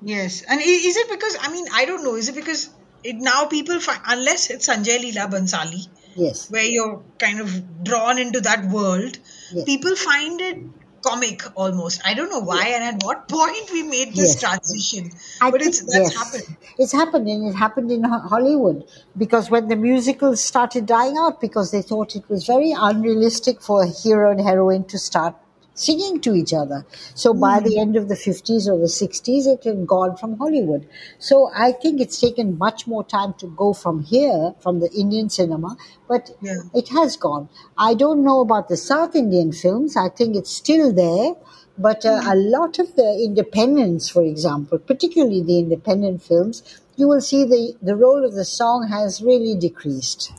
Yes. 0.01 0.43
And 0.47 0.62
is 0.62 0.95
it 0.97 1.09
because, 1.09 1.38
I 1.41 1.51
mean, 1.51 1.65
I 1.74 1.86
don't 1.86 2.03
know, 2.03 2.15
is 2.15 2.29
it 2.29 2.36
because 2.36 2.69
it 3.03 3.15
now 3.15 3.45
people 3.45 3.79
find, 3.79 4.00
unless 4.07 4.50
it's 4.50 4.67
Sanjay 4.69 5.00
Leela 5.00 5.29
Bhansali, 5.29 5.88
Yes, 6.15 6.50
where 6.50 6.63
you're 6.65 7.03
kind 7.19 7.39
of 7.39 7.83
drawn 7.83 8.17
into 8.19 8.41
that 8.41 8.65
world, 8.69 9.17
Yes. 9.51 9.65
people 9.65 9.95
find 9.95 10.41
it 10.41 10.57
comic 11.01 11.42
almost. 11.56 12.01
I 12.06 12.13
don't 12.13 12.30
know 12.30 12.39
why 12.39 12.68
and 12.70 12.84
at 12.84 13.04
what 13.04 13.27
point 13.30 13.72
we 13.72 13.84
made 13.84 14.16
this 14.16 14.36
Yes. 14.36 14.39
transition. 14.39 15.12
I 15.42 15.51
but 15.51 15.62
it's 15.62 15.82
that's 15.82 16.12
yes, 16.12 16.16
happened. 16.16 16.58
It's 16.77 16.92
happened, 16.92 17.27
and 17.27 17.48
it 17.48 17.54
happened 17.56 17.92
in 17.92 18.04
Hollywood 18.04 18.84
because 19.18 19.50
when 19.50 19.68
the 19.68 19.75
musicals 19.75 20.44
started 20.44 20.86
dying 20.86 21.16
out, 21.18 21.42
because 21.42 21.72
they 21.72 21.82
thought 21.82 22.16
it 22.16 22.30
was 22.30 22.46
very 22.46 22.74
unrealistic 22.77 23.62
for 23.62 23.84
a 23.84 23.88
hero 23.88 24.32
and 24.32 24.42
heroine 24.42 24.86
to 24.86 24.98
start 25.00 25.36
singing 25.77 26.19
to 26.22 26.34
each 26.36 26.53
other. 26.53 26.86
So 27.15 27.34
by 27.34 27.60
the 27.60 27.79
end 27.79 27.96
of 27.96 28.10
the 28.10 28.15
50s 28.15 28.67
or 28.67 28.77
the 28.77 28.89
60s, 28.89 29.48
it 29.48 29.63
had 29.63 29.88
gone 29.88 30.17
from 30.17 30.38
Hollywood. 30.38 30.88
So 31.19 31.50
I 31.55 31.72
think 31.72 32.01
it's 32.01 32.19
taken 32.19 32.57
much 32.57 32.88
more 32.88 33.03
time 33.03 33.34
to 33.39 33.48
go 33.48 33.74
from 33.74 34.03
here, 34.03 34.55
from 34.60 34.79
the 34.79 34.91
Indian 34.91 35.29
cinema, 35.29 35.77
but 36.07 36.31
Yeah. 36.41 36.62
it 36.74 36.89
has 36.89 37.15
gone. 37.17 37.50
I 37.77 37.93
don't 37.93 38.24
know 38.24 38.41
about 38.41 38.67
the 38.69 38.77
South 38.77 39.15
Indian 39.15 39.51
films. 39.51 39.96
I 39.96 40.10
think 40.10 40.36
it's 40.36 40.51
still 40.51 40.91
there. 40.93 41.36
But 41.77 42.05
uh, 42.05 42.22
a 42.25 42.36
lot 42.36 42.79
of 42.79 42.96
the 42.96 43.22
independents, 43.24 44.10
for 44.10 44.24
example, 44.24 44.79
particularly 44.79 45.43
the 45.43 45.60
independent 45.60 46.24
films, 46.24 46.63
you 46.96 47.07
will 47.07 47.22
see 47.22 47.43
the, 47.46 47.75
the 47.81 47.96
role 47.96 48.25
of 48.25 48.34
the 48.34 48.46
song 48.46 48.88
has 48.89 49.22
really 49.22 49.55
decreased. 49.55 50.34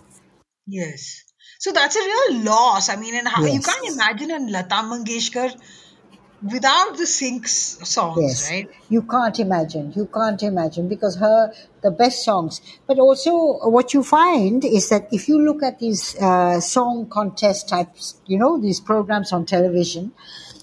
Yes. 0.66 1.24
So 1.58 1.72
that's 1.72 1.96
a 1.96 2.00
real 2.00 2.44
loss. 2.44 2.88
I 2.88 2.96
mean, 2.96 3.14
and 3.16 3.28
how 3.28 3.44
you 3.44 3.60
can't 3.60 3.86
imagine 3.94 4.30
a 4.30 4.38
Lata 4.50 4.76
Mangeshkar 4.76 5.52
without 6.40 6.96
the 6.96 7.02
syncs 7.02 7.84
songs, 7.84 8.22
Yes, 8.22 8.50
right? 8.50 8.68
you 8.88 9.02
can't 9.02 9.38
imagine. 9.40 9.92
You 9.96 10.06
can't 10.06 10.40
imagine 10.42 10.88
because 10.88 11.16
her 11.16 11.52
the 11.82 11.90
best 11.90 12.24
songs. 12.24 12.60
But 12.86 13.00
also, 13.00 13.32
what 13.68 13.92
you 13.92 14.04
find 14.04 14.64
is 14.64 14.88
that 14.90 15.08
if 15.10 15.28
you 15.28 15.40
look 15.40 15.62
at 15.64 15.80
these 15.80 16.14
uh, 16.20 16.60
song 16.60 17.08
contest 17.10 17.68
types, 17.68 18.20
you 18.26 18.38
know, 18.38 18.60
these 18.60 18.80
programs 18.80 19.32
on 19.32 19.46
television, 19.46 20.12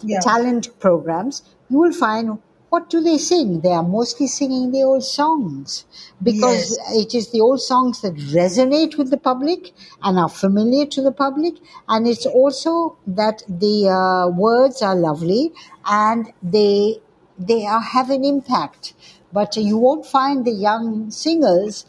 Yeah. 0.01 0.19
talent 0.21 0.79
programs, 0.79 1.41
you 1.69 1.79
will 1.79 1.93
find 1.93 2.39
what 2.75 2.89
do 2.89 2.99
they 2.99 3.17
sing? 3.17 3.61
They 3.61 3.71
are 3.71 3.87
mostly 3.97 4.27
singing 4.27 4.71
the 4.71 4.83
old 4.83 5.05
songs 5.05 5.85
because 6.21 6.77
it 6.89 7.15
is 7.15 7.31
the 7.31 7.39
old 7.39 7.61
songs 7.61 8.01
that 8.01 8.15
resonate 8.15 8.97
with 8.97 9.11
the 9.11 9.17
public 9.17 9.71
and 10.03 10.19
are 10.19 10.27
familiar 10.27 10.85
to 10.87 11.01
the 11.01 11.13
public, 11.13 11.53
and 11.87 12.05
it's 12.05 12.25
also 12.25 12.97
that 13.07 13.43
the 13.47 13.87
uh, 13.87 14.27
words 14.27 14.81
are 14.81 14.93
lovely 14.93 15.53
and 15.85 16.33
they 16.43 16.99
they 17.39 17.65
are, 17.65 17.79
have 17.79 18.09
an 18.09 18.25
impact. 18.25 18.93
But 19.31 19.55
you 19.55 19.77
won't 19.77 20.05
find 20.05 20.43
the 20.43 20.57
young 20.67 21.11
singers, 21.11 21.85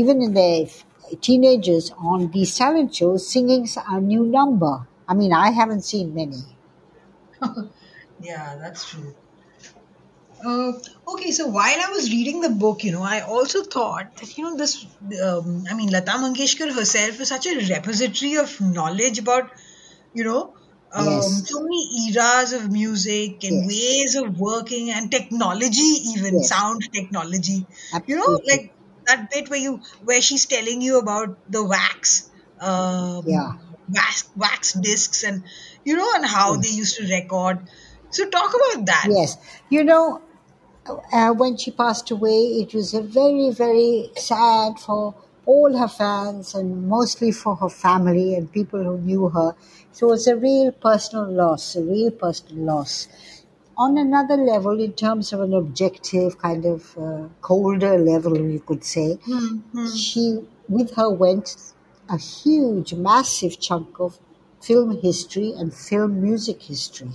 even 0.00 0.20
in 0.20 0.34
their 0.34 0.66
teenagers, 1.20 1.92
on 1.96 2.32
these 2.32 2.56
talent 2.58 2.92
shows 2.96 3.28
singing 3.28 3.68
a 3.88 4.00
new 4.00 4.24
number. 4.24 4.74
I 5.08 5.14
mean, 5.14 5.32
I 5.32 5.50
haven't 5.50 5.82
seen 5.82 6.12
many. 6.12 6.42
Yeah, 8.22 8.54
that's 8.56 8.88
true. 8.88 9.16
Uh, 10.44 10.72
okay, 11.06 11.30
so 11.30 11.46
while 11.46 11.78
I 11.80 11.90
was 11.92 12.10
reading 12.10 12.40
the 12.40 12.50
book, 12.50 12.82
you 12.82 12.90
know, 12.90 13.02
I 13.02 13.20
also 13.20 13.62
thought 13.62 14.16
that, 14.16 14.36
you 14.36 14.42
know, 14.42 14.56
this, 14.56 14.84
um, 15.22 15.64
I 15.70 15.74
mean, 15.74 15.90
Lata 15.90 16.12
Mangeshkar 16.12 16.72
herself 16.74 17.20
is 17.20 17.28
such 17.28 17.46
a 17.46 17.54
repository 17.56 18.34
of 18.36 18.60
knowledge 18.60 19.18
about, 19.20 19.50
you 20.12 20.24
know, 20.24 20.54
um, 20.92 21.22
Yes. 21.22 21.42
so 21.44 21.60
many 21.60 22.10
eras 22.10 22.52
of 22.54 22.72
music 22.72 23.44
and 23.44 23.64
Yes. 23.64 23.66
ways 23.66 24.16
of 24.16 24.36
working 24.38 24.90
and 24.90 25.10
technology, 25.12 25.92
even 26.16 26.42
Yes. 26.42 26.42
sound 26.42 26.80
technology. 26.92 27.68
You 28.06 28.16
know, 28.16 28.38
like 28.50 28.72
that 29.06 29.28
bit 29.30 29.48
where 29.48 29.60
you, 29.60 29.80
where 30.02 30.20
she's 30.20 30.46
telling 30.46 30.82
you 30.82 30.98
about 30.98 31.38
the 31.48 31.64
wax, 31.64 32.28
um, 32.60 33.24
Yeah. 33.24 33.52
wax, 33.88 34.24
wax 34.34 34.72
discs 34.74 35.22
and, 35.22 35.44
you 35.84 35.96
know, 35.96 36.10
and 36.16 36.26
how 36.26 36.56
they 36.56 36.68
used 36.68 36.96
to 36.96 37.06
record. 37.06 37.68
So 38.10 38.28
talk 38.28 38.50
about 38.54 38.86
that. 38.86 39.12
Yes, 39.12 39.36
you 39.68 39.84
know, 39.84 40.20
uh, 40.86 41.32
when 41.32 41.56
she 41.56 41.70
passed 41.70 42.10
away, 42.10 42.38
it 42.62 42.74
was 42.74 42.94
a 42.94 43.02
very, 43.02 43.50
very 43.50 44.10
sad 44.16 44.78
for 44.78 45.14
all 45.46 45.76
her 45.76 45.88
fans 45.88 46.54
and 46.54 46.88
mostly 46.88 47.32
for 47.32 47.56
her 47.56 47.68
family 47.68 48.34
and 48.34 48.52
people 48.52 48.82
who 48.82 48.98
knew 48.98 49.28
her. 49.28 49.54
So 49.92 50.08
it 50.08 50.10
was 50.10 50.26
a 50.26 50.36
real 50.36 50.72
personal 50.72 51.30
loss, 51.30 51.76
a 51.76 51.82
real 51.82 52.10
personal 52.10 52.64
loss. 52.64 53.08
On 53.76 53.96
another 53.98 54.36
level, 54.36 54.80
in 54.80 54.92
terms 54.92 55.32
of 55.32 55.40
an 55.40 55.54
objective, 55.54 56.38
kind 56.38 56.64
of 56.64 56.96
uh, 56.98 57.28
colder 57.40 57.98
level, 57.98 58.38
you 58.38 58.60
could 58.60 58.84
say, 58.84 59.18
she, 59.96 60.40
with 60.68 60.94
her, 60.94 61.10
went 61.10 61.56
a 62.08 62.18
huge, 62.18 62.94
massive 62.94 63.58
chunk 63.60 63.98
of 64.00 64.18
film 64.60 65.00
history 65.00 65.52
and 65.56 65.74
film 65.74 66.22
music 66.22 66.62
history. 66.62 67.12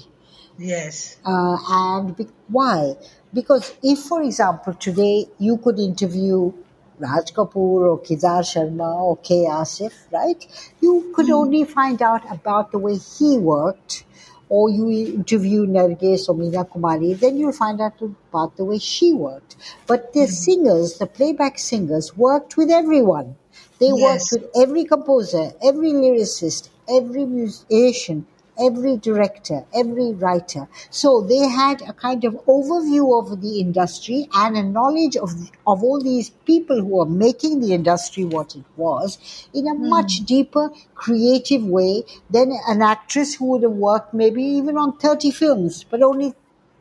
Yes. 0.58 1.18
Uh, 1.26 1.58
and 1.70 2.16
be- 2.16 2.28
why? 2.48 2.96
Because 3.34 3.74
if, 3.84 4.00
for 4.00 4.22
example, 4.22 4.74
today 4.74 5.28
you 5.40 5.58
could 5.58 5.80
interview 5.80 6.52
Raj 7.00 7.32
Kapoor 7.34 7.82
or 7.92 8.00
Kedar 8.00 8.42
Sharma 8.42 8.96
or 9.02 9.18
K. 9.18 9.46
Asif, 9.46 9.94
right? 10.12 10.46
You 10.82 11.12
could 11.16 11.30
only 11.30 11.64
find 11.66 12.02
out 12.02 12.24
about 12.32 12.72
the 12.72 12.80
way 12.80 12.96
he 12.98 13.38
worked, 13.38 14.04
or 14.50 14.70
you 14.70 14.90
interview 14.90 15.66
Nargis 15.66 16.30
or 16.30 16.36
Meena 16.36 16.68
Kumari, 16.68 17.20
then 17.20 17.38
you'll 17.38 17.52
find 17.52 17.82
out 17.82 18.02
about 18.02 18.56
the 18.58 18.64
way 18.64 18.80
she 18.80 19.14
worked. 19.14 19.58
But 19.86 20.14
the 20.14 20.26
singers, 20.28 20.98
the 20.98 21.06
playback 21.06 21.60
singers, 21.60 22.16
worked 22.18 22.56
with 22.58 22.72
everyone. 22.72 23.36
They 23.80 23.92
Yes. 23.92 24.32
worked 24.32 24.32
with 24.32 24.64
every 24.64 24.86
composer, 24.86 25.52
every 25.62 25.92
lyricist, 25.92 26.70
every 26.90 27.26
musician, 27.26 28.26
every 28.60 28.98
director, 28.98 29.66
every 29.74 30.14
writer. 30.14 30.68
So 30.90 31.22
they 31.22 31.48
had 31.48 31.82
a 31.82 31.94
kind 31.94 32.24
of 32.24 32.34
overview 32.46 33.20
of 33.20 33.42
the 33.42 33.60
industry 33.60 34.28
and 34.34 34.58
a 34.58 34.64
knowledge 34.64 35.16
of, 35.18 35.32
of 35.66 35.84
all 35.84 36.02
these 36.02 36.30
people 36.46 36.80
who 36.80 36.98
were 36.98 37.06
making 37.06 37.62
the 37.62 37.74
industry 37.74 38.26
what 38.26 38.56
it 38.56 38.66
was 38.76 39.18
in 39.54 39.68
a 39.68 39.74
hmm. 39.74 39.90
much 39.90 40.26
deeper, 40.26 40.72
creative 40.96 41.64
way 41.64 42.04
than 42.30 42.52
an 42.68 42.82
actress 42.82 43.36
who 43.36 43.46
would 43.46 43.64
have 43.64 43.72
worked 43.72 44.14
maybe 44.14 44.44
even 44.44 44.78
on 44.78 44.98
30 44.98 45.32
films, 45.32 45.84
but 45.84 46.02
only 46.02 46.34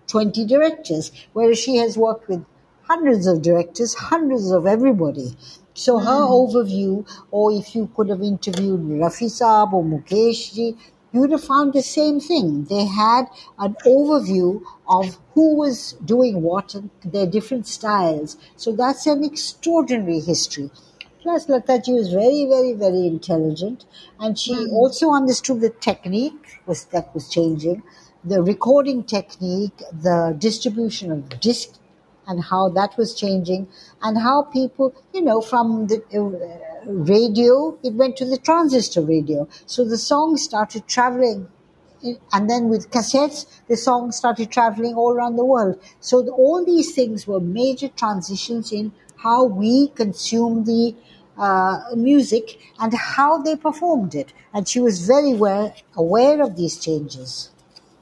20 0.08 0.44
directors, 0.46 1.12
whereas 1.32 1.58
she 1.58 1.76
has 1.76 1.96
worked 1.98 2.28
with 2.28 2.44
hundreds 2.82 3.26
of 3.26 3.42
directors, 3.42 3.94
hundreds 3.94 4.50
of 4.50 4.66
everybody. 4.66 5.36
So 5.74 5.98
her 5.98 6.24
hmm. 6.24 6.32
overview, 6.32 7.06
or 7.30 7.52
if 7.52 7.74
you 7.74 7.90
could 7.94 8.08
have 8.08 8.22
interviewed 8.22 8.80
Rafi 8.80 9.26
Saab 9.26 9.74
or 9.74 9.84
Mukesh 9.84 10.54
ji, 10.54 10.76
you 11.16 11.22
would 11.22 11.30
have 11.30 11.44
found 11.44 11.72
the 11.72 11.82
same 11.82 12.20
thing. 12.20 12.64
They 12.64 12.84
had 12.84 13.24
an 13.58 13.74
overview 13.86 14.62
of 14.86 15.16
who 15.32 15.56
was 15.56 15.92
doing 16.04 16.42
what 16.42 16.74
and 16.74 16.90
their 17.02 17.26
different 17.26 17.66
styles. 17.66 18.36
So 18.56 18.72
that's 18.72 19.06
an 19.06 19.24
extraordinary 19.24 20.20
history. 20.20 20.70
Plus, 21.22 21.46
Lataji 21.46 21.94
was 21.94 22.12
very, 22.12 22.44
very, 22.44 22.74
very 22.74 23.06
intelligent, 23.06 23.86
and 24.20 24.38
she 24.38 24.54
hmm. 24.54 24.74
also 24.74 25.10
understood 25.10 25.62
the 25.62 25.70
technique 25.70 26.60
was 26.66 26.84
that 26.96 27.14
was 27.14 27.30
changing, 27.30 27.82
the 28.22 28.42
recording 28.42 29.02
technique, 29.02 29.78
the 29.90 30.36
distribution 30.38 31.10
of 31.10 31.40
disc 31.40 31.78
and 32.26 32.44
how 32.44 32.68
that 32.68 32.94
was 32.98 33.14
changing 33.14 33.68
and 34.02 34.18
how 34.18 34.42
people, 34.42 34.94
you 35.14 35.22
know, 35.22 35.40
from 35.40 35.86
the 35.86 36.02
radio, 36.86 37.78
it 37.82 37.94
went 37.94 38.16
to 38.18 38.24
the 38.24 38.38
transistor 38.38 39.02
radio. 39.02 39.48
So 39.66 39.84
the 39.84 39.98
song 39.98 40.36
started 40.36 40.86
traveling. 40.86 41.48
And 42.32 42.48
then 42.48 42.68
with 42.68 42.90
cassettes, 42.90 43.46
the 43.68 43.76
song 43.76 44.12
started 44.12 44.50
traveling 44.50 44.94
all 44.94 45.12
around 45.12 45.36
the 45.36 45.44
world. 45.44 45.80
So 46.00 46.22
the, 46.22 46.30
all 46.30 46.64
these 46.64 46.94
things 46.94 47.26
were 47.26 47.40
major 47.40 47.88
transitions 47.88 48.72
in 48.72 48.92
how 49.16 49.44
we 49.44 49.88
consume 49.88 50.64
the 50.64 50.94
uh, 51.38 51.80
music 51.96 52.58
and 52.78 52.94
how 52.94 53.38
they 53.38 53.56
performed 53.56 54.14
it. 54.14 54.32
And 54.52 54.68
she 54.68 54.80
was 54.80 55.06
very 55.06 55.34
well 55.34 55.74
aware 55.96 56.42
of 56.42 56.56
these 56.56 56.78
changes. 56.78 57.50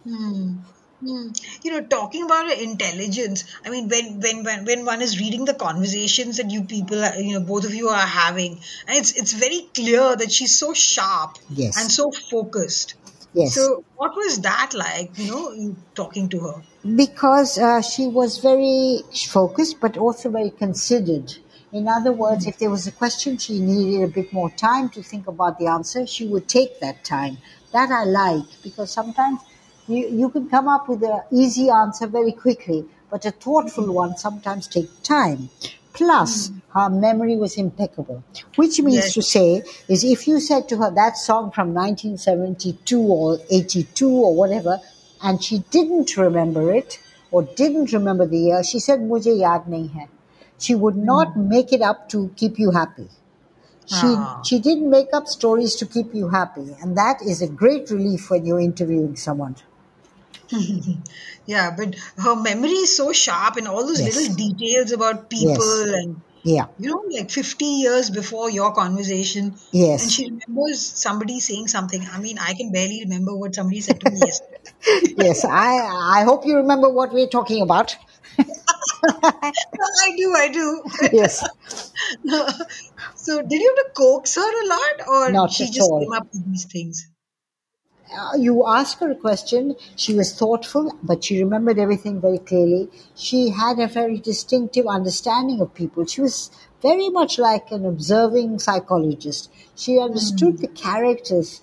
Hmm. 0.05 0.59
Hmm. 1.07 1.29
You 1.63 1.71
know, 1.73 1.83
talking 1.87 2.25
about 2.25 2.51
intelligence, 2.51 3.45
I 3.65 3.69
mean, 3.71 3.89
when, 3.89 4.21
when 4.21 4.43
when 4.45 4.65
when 4.65 4.85
one 4.87 5.03
is 5.03 5.21
reading 5.21 5.45
the 5.45 5.53
conversations 5.55 6.39
that 6.39 6.51
you 6.51 6.63
people, 6.65 7.05
are, 7.05 7.15
you 7.17 7.35
know, 7.35 7.45
both 7.45 7.65
of 7.67 7.75
you 7.75 7.89
are 7.89 8.07
having, 8.07 8.53
and 8.89 8.97
it's 8.97 9.13
it's 9.13 9.33
very 9.35 9.61
clear 9.75 10.17
that 10.17 10.33
she's 10.33 10.57
so 10.59 10.73
sharp 10.73 11.37
Yes. 11.51 11.81
and 11.81 11.91
so 11.93 12.11
focused. 12.11 12.95
Yes. 13.35 13.55
So, 13.55 13.85
what 13.97 14.17
was 14.17 14.41
that 14.43 14.73
like? 14.75 15.19
You 15.19 15.31
know, 15.31 15.77
talking 15.95 16.29
to 16.31 16.41
her. 16.41 16.63
because 16.97 17.59
uh, 17.59 17.83
she 17.83 18.07
was 18.07 18.39
very 18.39 19.01
focused 19.29 19.81
but 19.81 19.97
also 19.97 20.31
very 20.31 20.51
considered. 20.51 21.37
In 21.73 21.89
other 21.89 22.13
words, 22.13 22.47
if 22.47 22.59
there 22.59 22.71
was 22.71 22.87
a 22.87 22.93
question 22.93 23.37
she 23.37 23.61
needed 23.61 24.03
a 24.05 24.13
bit 24.13 24.33
more 24.33 24.51
time 24.51 24.89
to 24.91 25.03
think 25.03 25.27
about 25.27 25.59
the 25.59 25.67
answer, 25.67 26.07
she 26.07 26.27
would 26.27 26.47
take 26.49 26.81
that 26.81 27.05
time. 27.05 27.39
That 27.73 27.91
I 27.91 28.05
like 28.05 28.45
because 28.63 28.91
sometimes 28.93 29.41
you, 29.87 30.09
you 30.09 30.29
can 30.31 30.49
come 30.49 30.69
up 30.69 30.89
with 30.89 31.03
an 31.03 31.23
easy 31.31 31.69
answer 31.71 32.07
very 32.07 32.33
quickly, 32.33 32.85
but 33.11 33.25
a 33.25 33.31
thoughtful 33.31 33.93
one 33.93 34.17
sometimes 34.17 34.67
takes 34.67 34.95
time. 35.01 35.51
Plus, 35.93 36.51
her 36.75 36.91
memory 36.91 37.37
was 37.37 37.57
impeccable, 37.57 38.23
which 38.57 38.81
means 38.81 39.05
Yes. 39.05 39.15
to 39.15 39.23
say 39.23 39.63
is 39.89 40.03
if 40.03 40.27
you 40.27 40.41
said 40.41 40.69
to 40.69 40.77
her 40.79 40.91
that 40.91 41.17
song 41.17 41.51
from 41.53 41.73
1972 41.73 43.01
or 43.01 43.39
82 43.51 44.09
or 44.11 44.35
whatever, 44.35 44.81
and 45.23 45.43
she 45.43 45.59
didn't 45.71 46.17
remember 46.17 46.73
it 46.73 46.99
or 47.31 47.43
didn't 47.43 47.93
remember 47.93 48.27
the 48.27 48.39
year, 48.39 48.65
she 48.65 48.79
said, 48.81 49.01
"Mujhe 49.01 49.35
yaad 49.45 49.69
nahi 49.69 49.93
hai." 49.93 50.09
She 50.59 50.75
would 50.75 50.97
not 50.97 51.37
make 51.37 51.73
it 51.73 51.83
up 51.83 52.09
to 52.09 52.31
keep 52.37 52.59
you 52.59 52.73
happy. 52.73 53.09
She 53.87 54.07
Ah. 54.17 54.41
she 54.43 54.59
didn't 54.59 54.91
make 54.91 55.11
up 55.13 55.29
stories 55.29 55.77
to 55.77 55.87
keep 55.87 56.15
you 56.15 56.29
happy, 56.29 56.67
and 56.81 56.97
that 56.97 57.23
is 57.23 57.43
a 57.43 57.47
great 57.63 57.91
relief 57.91 58.31
when 58.31 58.47
you're 58.47 58.61
interviewing 58.61 59.15
someone. 59.15 59.57
Yeah, 61.47 61.75
but 61.77 61.95
her 62.17 62.35
memory 62.37 62.71
is 62.87 62.97
so 62.97 63.13
sharp 63.13 63.57
and 63.57 63.69
all 63.69 63.87
those 63.87 64.01
Yes. 64.01 64.17
little 64.17 64.35
details 64.35 64.93
about 64.93 65.29
people 65.31 65.95
and 65.95 66.23
Yeah. 66.43 66.67
you 66.79 66.91
know, 66.91 67.03
like 67.17 67.31
50 67.31 67.65
years 67.65 68.11
before 68.11 68.51
your 68.51 68.73
conversation. 68.75 69.57
Yes. 69.73 70.03
And 70.03 70.11
she 70.13 70.25
remembers 70.31 70.81
somebody 71.03 71.41
saying 71.41 71.69
something. 71.69 72.03
I 72.13 72.19
mean, 72.19 72.39
I 72.39 72.55
can 72.55 72.73
barely 72.73 73.01
remember 73.05 73.37
what 73.37 73.55
somebody 73.55 73.81
said 73.81 74.01
to 74.01 74.11
me 74.11 74.21
yesterday. 74.27 75.15
yes, 75.17 75.45
I 75.45 75.71
I 76.21 76.25
hope 76.25 76.47
you 76.47 76.57
remember 76.57 76.89
what 76.89 77.13
we're 77.13 77.29
talking 77.29 77.63
about. 77.63 77.97
I 79.07 80.17
do, 80.17 80.35
I 80.37 80.49
do. 80.49 80.83
Yes. 81.13 81.43
so, 83.17 83.43
did 83.43 83.61
you 83.61 83.75
have 83.77 83.87
to 83.87 83.91
coax 83.97 84.35
her 84.37 84.65
a 84.65 84.67
lot 84.69 85.09
or 85.09 85.33
Not 85.33 85.53
she 85.53 85.67
just 85.67 85.81
all. 85.91 86.01
came 86.01 86.13
up 86.13 86.27
with 86.33 86.45
these 86.51 86.67
things? 86.67 87.09
Uh, 88.17 88.37
you 88.37 88.65
ask 88.67 88.99
her 89.01 89.11
a 89.11 89.15
question. 89.15 89.75
She 89.97 90.15
was 90.15 90.33
thoughtful, 90.35 90.97
but 91.03 91.25
she 91.25 91.43
remembered 91.43 91.79
everything 91.79 92.21
very 92.21 92.39
clearly. 92.39 92.89
She 93.15 93.51
had 93.51 93.79
a 93.79 93.87
very 93.89 94.19
distinctive 94.19 94.87
understanding 94.87 95.61
of 95.61 95.75
people. 95.75 96.07
She 96.07 96.21
was 96.21 96.51
very 96.83 97.09
much 97.09 97.39
like 97.39 97.71
an 97.71 97.85
observing 97.87 98.59
psychologist. 98.59 99.51
She 99.75 99.99
understood 99.99 100.59
the 100.59 100.69
characters, 100.69 101.63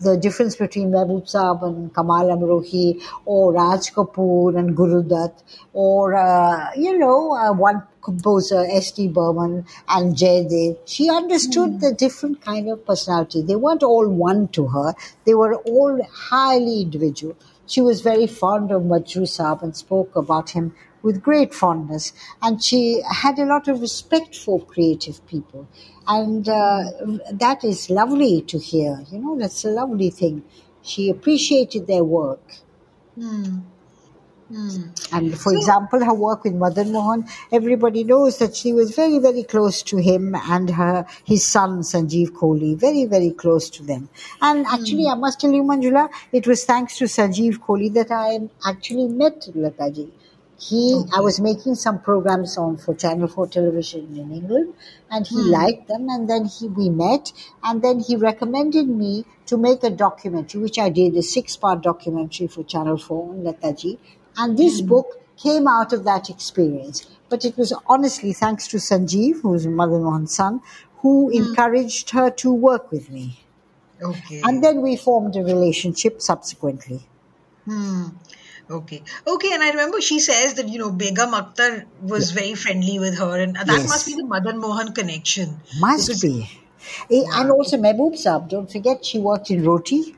the 0.00 0.16
difference 0.16 0.56
between 0.56 0.90
Mehboob 0.90 1.30
Saab 1.30 1.62
and 1.62 1.94
Kamal 1.94 2.28
Amrohi, 2.28 3.02
or 3.24 3.52
Raj 3.52 3.92
Kapoor 3.92 4.58
and 4.58 4.76
Guru 4.76 5.02
Dutt, 5.02 5.42
or, 5.72 6.14
uh, 6.14 6.70
you 6.76 6.98
know, 6.98 7.32
uh, 7.32 7.52
one 7.52 7.82
composer, 8.02 8.66
S.D. 8.68 9.08
Burman 9.08 9.64
and 9.88 10.14
Jaydev. 10.14 10.78
She 10.84 11.08
understood 11.08 11.80
the 11.80 11.92
different 11.92 12.40
kind 12.40 12.68
of 12.68 12.84
personality. 12.84 13.42
They 13.42 13.56
weren't 13.56 13.82
all 13.82 14.08
one 14.08 14.48
to 14.48 14.68
her. 14.68 14.94
They 15.24 15.34
were 15.34 15.54
all 15.54 16.02
highly 16.04 16.82
individual. 16.82 17.36
She 17.66 17.80
was 17.80 18.00
very 18.00 18.26
fond 18.26 18.70
of 18.70 18.82
Majrooh 18.82 19.28
Saab 19.36 19.62
and 19.62 19.76
spoke 19.76 20.14
about 20.16 20.50
him 20.50 20.74
with 21.02 21.22
great 21.22 21.54
fondness. 21.54 22.12
And 22.42 22.62
she 22.62 23.02
had 23.08 23.38
a 23.38 23.44
lot 23.44 23.68
of 23.68 23.80
respect 23.80 24.36
for 24.36 24.60
creative 24.60 25.24
people. 25.26 25.66
And 26.06 26.48
uh, 26.48 26.84
that 27.32 27.64
is 27.64 27.88
lovely 27.90 28.42
to 28.42 28.58
hear. 28.58 29.04
You 29.10 29.18
know, 29.20 29.38
that's 29.38 29.64
a 29.64 29.68
lovely 29.70 30.10
thing. 30.10 30.42
She 30.82 31.08
appreciated 31.08 31.86
their 31.86 32.04
work. 32.04 32.42
Mm. 34.52 35.12
And 35.12 35.38
for 35.38 35.54
example, 35.54 36.04
her 36.04 36.12
work 36.12 36.44
with 36.44 36.54
Madan 36.54 36.92
Mohan, 36.92 37.26
everybody 37.50 38.04
knows 38.04 38.38
that 38.38 38.54
she 38.54 38.74
was 38.74 38.94
very, 38.94 39.18
very 39.18 39.44
close 39.44 39.82
to 39.84 39.96
him 39.96 40.34
and 40.34 40.68
her 40.68 41.06
his 41.24 41.46
son 41.46 41.80
Sanjeev 41.80 42.32
Kohli, 42.32 42.78
very, 42.78 43.06
very 43.06 43.30
close 43.30 43.70
to 43.70 43.82
them. 43.82 44.10
And 44.42 44.66
actually, 44.66 45.04
mm. 45.04 45.12
I 45.12 45.14
must 45.14 45.40
tell 45.40 45.52
you, 45.52 45.62
Manjula, 45.62 46.10
it 46.32 46.46
was 46.46 46.64
thanks 46.66 46.98
to 46.98 47.04
Sanjeev 47.04 47.60
Kohli 47.60 47.94
that 47.94 48.10
I 48.10 48.40
actually 48.68 49.08
met 49.08 49.48
Lataji. 49.54 50.10
He, 50.58 51.02
I 51.12 51.20
was 51.20 51.40
making 51.40 51.74
some 51.74 52.00
programs 52.00 52.56
on 52.56 52.76
for 52.76 52.94
Channel 52.94 53.26
4 53.26 53.48
television 53.48 54.16
in 54.16 54.30
England, 54.30 54.74
and 55.10 55.26
he 55.26 55.34
mm. 55.34 55.50
liked 55.50 55.88
them. 55.88 56.08
And 56.08 56.30
then 56.30 56.44
he, 56.44 56.68
we 56.68 56.88
met, 56.88 57.32
and 57.64 57.82
then 57.82 57.98
he 57.98 58.14
recommended 58.16 58.86
me 58.86 59.24
to 59.46 59.56
make 59.56 59.82
a 59.82 59.90
documentary, 59.90 60.60
which 60.60 60.78
I 60.78 60.88
did, 60.88 61.16
a 61.16 61.22
six-part 61.22 61.82
documentary 61.82 62.46
for 62.46 62.62
Channel 62.62 62.98
4 62.98 63.30
on 63.30 63.42
Lataji. 63.42 63.98
And 64.36 64.56
this 64.56 64.80
book 64.80 65.20
came 65.36 65.66
out 65.66 65.92
of 65.92 66.04
that 66.04 66.30
experience. 66.30 67.06
But 67.28 67.44
it 67.44 67.56
was 67.56 67.72
honestly 67.86 68.32
thanks 68.32 68.68
to 68.68 68.76
Sanjeev, 68.78 69.40
who's 69.42 69.66
Madan 69.66 70.02
Mohan's 70.02 70.34
son, 70.34 70.60
who 70.98 71.30
encouraged 71.30 72.10
her 72.10 72.30
to 72.30 72.52
work 72.52 72.90
with 72.92 73.10
me. 73.10 73.40
Okay. 74.02 74.40
And 74.44 74.62
then 74.62 74.82
we 74.82 74.96
formed 74.96 75.36
a 75.36 75.42
relationship 75.42 76.20
subsequently. 76.20 77.00
Hmm. 77.64 78.08
Okay. 78.70 79.02
Okay, 79.26 79.52
and 79.52 79.62
I 79.62 79.70
remember 79.70 80.00
she 80.00 80.18
says 80.20 80.54
that, 80.54 80.68
you 80.68 80.78
know, 80.78 80.90
Begum 80.90 81.30
Akhtar 81.32 81.84
was 82.00 82.30
very 82.30 82.54
friendly 82.54 82.98
with 82.98 83.18
her, 83.18 83.38
and 83.38 83.54
that 83.56 83.66
Yes. 83.66 83.88
must 83.88 84.06
be 84.06 84.14
the 84.14 84.24
Madan 84.24 84.58
Mohan 84.58 84.92
connection. 84.92 85.60
Must 85.78 86.06
Because- 86.08 86.22
be. 86.22 86.48
Eh, 87.10 87.22
And 87.34 87.50
also 87.50 87.76
Mehboob 87.76 88.14
Saab, 88.14 88.48
don't 88.48 88.70
forget 88.70 89.04
she 89.04 89.18
worked 89.18 89.50
in 89.50 89.64
Roti. 89.64 90.16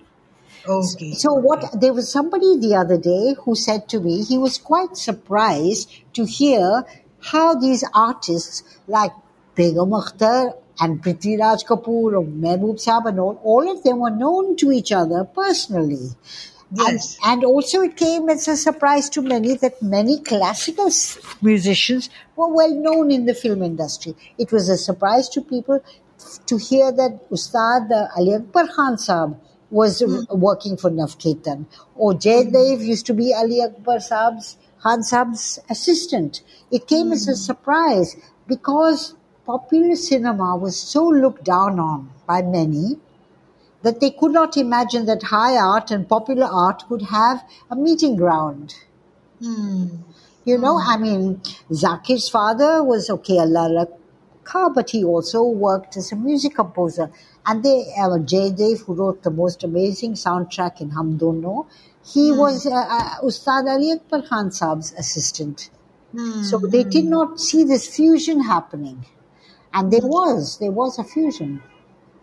Okay. 0.66 1.12
So 1.12 1.34
what 1.34 1.78
there 1.78 1.92
was 1.92 2.10
somebody 2.10 2.58
the 2.58 2.74
other 2.74 2.96
day 2.96 3.34
who 3.44 3.54
said 3.54 3.88
to 3.90 4.00
me 4.00 4.22
he 4.22 4.38
was 4.38 4.58
quite 4.58 4.96
surprised 4.96 5.90
to 6.14 6.24
hear 6.24 6.84
how 7.20 7.54
these 7.54 7.84
artists 7.94 8.62
like 8.86 9.12
Begum 9.54 9.90
Akhtar 9.90 10.54
and 10.80 11.02
Prithviraj 11.02 11.64
Kapoor 11.66 12.16
or 12.18 12.24
Mehboob 12.24 12.82
Saab 12.84 13.06
and 13.06 13.20
all, 13.20 13.40
all 13.44 13.70
of 13.70 13.82
them 13.84 14.00
were 14.00 14.10
known 14.10 14.56
to 14.56 14.72
each 14.72 14.90
other 14.90 15.24
personally. 15.24 16.08
Yes. 16.72 17.18
And, 17.24 17.42
and 17.42 17.44
also 17.44 17.82
it 17.82 17.96
came 17.96 18.28
as 18.28 18.48
a 18.48 18.56
surprise 18.56 19.08
to 19.10 19.22
many 19.22 19.54
that 19.56 19.80
many 19.80 20.20
classical 20.20 20.90
musicians 21.42 22.10
were 22.36 22.52
well 22.52 22.74
known 22.74 23.10
in 23.10 23.26
the 23.26 23.34
film 23.34 23.62
industry. 23.62 24.16
It 24.38 24.50
was 24.50 24.68
a 24.68 24.76
surprise 24.76 25.28
to 25.30 25.40
people 25.40 25.84
to 26.46 26.56
hear 26.56 26.90
that 26.90 27.20
Ustad 27.30 27.92
Ali 28.16 28.34
Akbar 28.34 28.66
Khan 28.68 28.96
Saab 28.96 29.36
was 29.74 30.00
uh, 30.02 30.24
working 30.30 30.76
for 30.76 30.90
Navketan. 30.90 31.66
Oh, 31.74 31.84
or 31.96 32.14
Jaydev 32.14 32.78
hmm. 32.78 32.90
used 32.94 33.06
to 33.06 33.14
be 33.14 33.34
Ali 33.34 33.60
Akbar 33.60 33.98
Saab's, 33.98 34.56
Khan 34.82 35.00
Saab's 35.00 35.58
assistant. 35.68 36.42
It 36.70 36.86
came 36.86 37.12
as 37.12 37.26
a 37.28 37.32
hmm. 37.32 37.46
surprise 37.48 38.16
because 38.46 39.14
popular 39.46 39.96
cinema 39.96 40.56
was 40.56 40.80
so 40.80 41.04
looked 41.06 41.44
down 41.44 41.80
on 41.80 42.10
by 42.26 42.40
many 42.42 42.96
that 43.82 44.00
they 44.00 44.10
could 44.10 44.32
not 44.32 44.56
imagine 44.56 45.04
that 45.06 45.24
high 45.24 45.56
art 45.56 45.90
and 45.90 46.08
popular 46.08 46.46
art 46.46 46.84
could 46.88 47.02
have 47.02 47.42
a 47.70 47.76
meeting 47.76 48.16
ground. 48.16 48.74
You 50.46 50.58
know, 50.58 50.78
I 50.78 50.96
mean, 50.96 51.40
Zakir's 51.70 52.28
father 52.28 52.82
was 52.82 53.10
okay, 53.10 53.38
Allah 53.38 53.88
Rakha, 54.46 54.74
but 54.74 54.90
he 54.90 55.04
also 55.04 55.42
worked 55.42 55.96
as 55.98 56.12
a 56.12 56.16
music 56.16 56.54
composer. 56.54 57.10
And 57.46 57.62
they, 57.62 57.92
uh, 57.98 58.18
Jaydev, 58.32 58.84
who 58.84 58.94
wrote 58.94 59.22
the 59.22 59.30
most 59.30 59.64
amazing 59.64 60.14
soundtrack 60.14 60.80
in 60.80 60.90
Hum 60.90 61.18
Dono, 61.18 61.66
he 62.04 62.32
was 62.32 62.66
uh, 62.66 62.74
uh, 62.74 63.26
Ustad 63.26 63.66
Ali 63.66 63.92
Akbar 63.92 64.22
Khan 64.22 64.50
Saab's 64.50 64.92
assistant. 64.92 65.70
So 66.42 66.58
they 66.58 66.84
did 66.84 67.06
not 67.06 67.40
see 67.40 67.64
this 67.64 67.88
fusion 67.94 68.40
happening. 68.40 69.04
And 69.72 69.92
there 69.92 70.06
was, 70.06 70.58
there 70.58 70.70
was 70.70 70.98
a 70.98 71.04
fusion. 71.04 71.60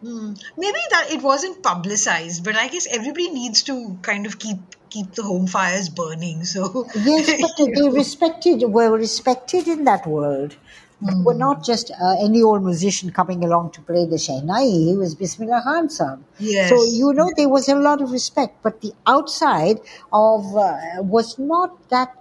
Hmm. 0.01 0.33
Maybe 0.57 0.79
that 0.91 1.11
it 1.11 1.21
wasn't 1.21 1.61
publicized, 1.61 2.43
but 2.43 2.55
I 2.55 2.69
guess 2.69 2.87
everybody 2.89 3.29
needs 3.29 3.63
to 3.63 3.99
kind 4.01 4.25
of 4.25 4.39
keep 4.39 4.57
keep 4.89 5.11
the 5.13 5.23
home 5.23 5.47
fires 5.47 5.89
burning. 5.89 6.43
So 6.45 6.87
Yes, 6.95 7.39
but 7.39 7.51
they 7.75 7.89
respected 7.89 8.63
were 8.63 8.91
respected 8.91 9.67
in 9.67 9.83
that 9.83 10.07
world. 10.07 10.55
Were 11.01 11.33
not 11.33 11.63
just 11.65 11.89
uh, 11.91 12.15
any 12.23 12.43
old 12.43 12.63
musician 12.63 13.11
coming 13.11 13.43
along 13.43 13.71
to 13.71 13.81
play 13.81 14.05
the 14.05 14.17
Shehnai. 14.17 14.63
He 14.89 14.95
was 14.95 15.15
Bismillah 15.15 15.61
Khan 15.63 15.89
Sahib. 15.89 16.23
Yes. 16.37 16.69
So 16.69 16.83
you 16.85 17.13
know 17.13 17.29
there 17.35 17.49
was 17.49 17.67
a 17.69 17.75
lot 17.75 18.01
of 18.01 18.11
respect, 18.11 18.61
but 18.61 18.81
the 18.81 18.93
outside 19.07 19.79
of 20.13 20.55
uh, 20.55 20.77
was 21.01 21.37
not 21.39 21.89
that. 21.89 22.15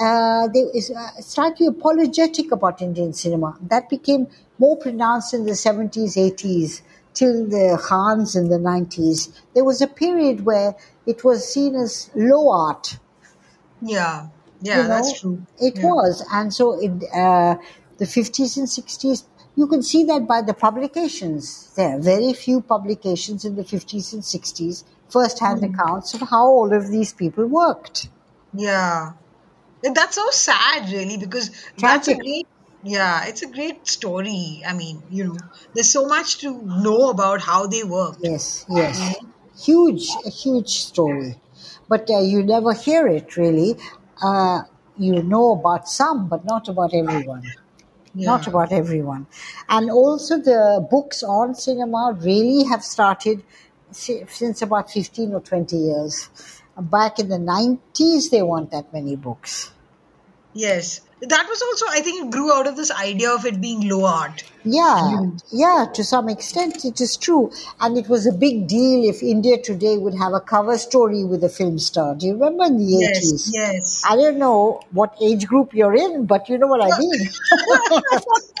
Uh, 0.00 0.48
there 0.48 0.66
is 0.74 0.90
uh, 0.90 1.10
slightly 1.20 1.66
apologetic 1.66 2.50
about 2.50 2.82
Indian 2.82 3.12
cinema. 3.12 3.56
That 3.60 3.88
became 3.88 4.26
more 4.58 4.76
pronounced 4.76 5.32
in 5.34 5.44
the 5.46 5.54
seventies, 5.54 6.16
eighties, 6.16 6.82
till 7.14 7.46
the 7.46 7.80
Khans 7.88 8.34
in 8.34 8.48
the 8.48 8.58
nineties. 8.58 9.28
There 9.54 9.64
was 9.64 9.80
a 9.80 9.86
period 9.86 10.44
where 10.44 10.74
it 11.06 11.22
was 11.24 11.46
seen 11.52 11.76
as 11.76 12.10
low 12.16 12.50
art. 12.50 12.98
yeah, 13.80 14.28
yeah, 14.60 14.82
You 14.82 14.88
that's 14.88 15.20
true. 15.20 15.46
It 15.58 15.74
Yeah. 15.76 15.82
was, 15.82 16.24
and 16.32 16.52
so 16.54 16.80
it, 16.80 16.92
uh, 17.14 17.56
the 18.02 18.10
fifties 18.18 18.56
and 18.60 18.68
sixties, 18.78 19.24
you 19.60 19.66
can 19.72 19.82
see 19.90 20.02
that 20.10 20.26
by 20.34 20.40
the 20.50 20.54
publications. 20.66 21.42
There 21.76 21.90
are 21.94 22.00
very 22.12 22.32
few 22.44 22.60
publications 22.74 23.44
in 23.48 23.56
the 23.60 23.66
fifties 23.72 24.12
and 24.14 24.24
sixties, 24.36 24.84
first-hand 25.16 25.60
Hmm. 25.60 25.70
accounts 25.70 26.14
of 26.14 26.22
how 26.34 26.44
all 26.58 26.70
of 26.78 26.88
these 26.94 27.12
people 27.22 27.46
worked. 27.62 28.08
Yeah. 28.68 29.12
That's 29.98 30.16
so 30.22 30.26
sad, 30.30 30.90
really, 30.96 31.16
because 31.16 31.46
that's 31.84 32.08
a 32.08 32.14
Tragic. 32.14 32.18
great, 32.24 32.46
yeah, 32.96 33.24
it's 33.28 33.42
a 33.42 33.50
great 33.56 33.86
story. 33.94 34.62
I 34.70 34.72
mean, 34.80 35.02
you 35.10 35.24
know, 35.28 35.38
there's 35.74 35.90
so 35.98 36.02
much 36.06 36.38
to 36.42 36.50
know 36.86 37.00
about 37.14 37.40
how 37.48 37.66
they 37.66 37.82
worked. 37.82 38.20
Yes, 38.22 38.64
yes, 38.80 39.16
huge, 39.66 40.06
a 40.24 40.30
huge 40.42 40.72
story, 40.90 41.32
but 41.88 42.08
uh, 42.18 42.20
you 42.32 42.44
never 42.54 42.72
hear 42.84 43.02
it 43.18 43.36
really. 43.36 43.70
Uh, 44.30 44.60
you 45.08 45.22
know 45.32 45.46
about 45.58 45.88
some, 45.88 46.28
but 46.28 46.44
not 46.52 46.68
about 46.68 46.94
everyone. 46.94 47.42
Not 48.14 48.46
about 48.46 48.72
everyone. 48.72 49.26
And 49.68 49.90
also, 49.90 50.38
the 50.38 50.86
books 50.90 51.22
on 51.22 51.54
cinema 51.54 52.16
really 52.20 52.64
have 52.64 52.84
started 52.84 53.42
since 53.90 54.62
about 54.62 54.90
15 54.90 55.34
or 55.34 55.40
20 55.40 55.76
years. 55.76 56.28
Back 56.78 57.18
in 57.18 57.28
the 57.28 57.36
90s, 57.36 58.30
there 58.30 58.46
weren't 58.46 58.70
that 58.70 58.92
many 58.92 59.16
books. 59.16 59.70
Yes. 60.54 61.00
That 61.22 61.46
was 61.48 61.62
also, 61.62 61.86
I 61.88 62.00
think, 62.00 62.24
it 62.24 62.30
grew 62.32 62.52
out 62.52 62.66
of 62.66 62.76
this 62.76 62.90
idea 62.90 63.30
of 63.32 63.46
it 63.46 63.60
being 63.60 63.88
low 63.88 64.04
art. 64.06 64.42
Yeah, 64.64 65.26
yeah, 65.50 65.86
to 65.94 66.04
some 66.04 66.28
extent 66.28 66.84
it 66.84 67.00
is 67.00 67.16
true. 67.16 67.50
And 67.80 67.96
it 67.96 68.08
was 68.08 68.26
a 68.26 68.32
big 68.32 68.66
deal 68.68 69.08
if 69.08 69.22
India 69.22 69.60
today 69.60 69.98
would 69.98 70.14
have 70.14 70.32
a 70.34 70.40
cover 70.40 70.78
story 70.78 71.24
with 71.24 71.42
a 71.44 71.48
film 71.48 71.78
star. 71.78 72.14
Do 72.14 72.26
you 72.26 72.34
remember 72.34 72.64
in 72.64 72.78
the 72.78 72.84
Yes, 72.84 73.32
80s? 73.32 73.50
yes. 73.52 74.02
I 74.08 74.16
don't 74.16 74.38
know 74.38 74.80
what 74.92 75.16
age 75.20 75.46
group 75.46 75.74
you're 75.74 75.94
in, 75.94 76.26
but 76.26 76.48
you 76.48 76.58
know 76.58 76.68
what 76.68 76.80
I 76.82 76.96
mean. 76.98 77.28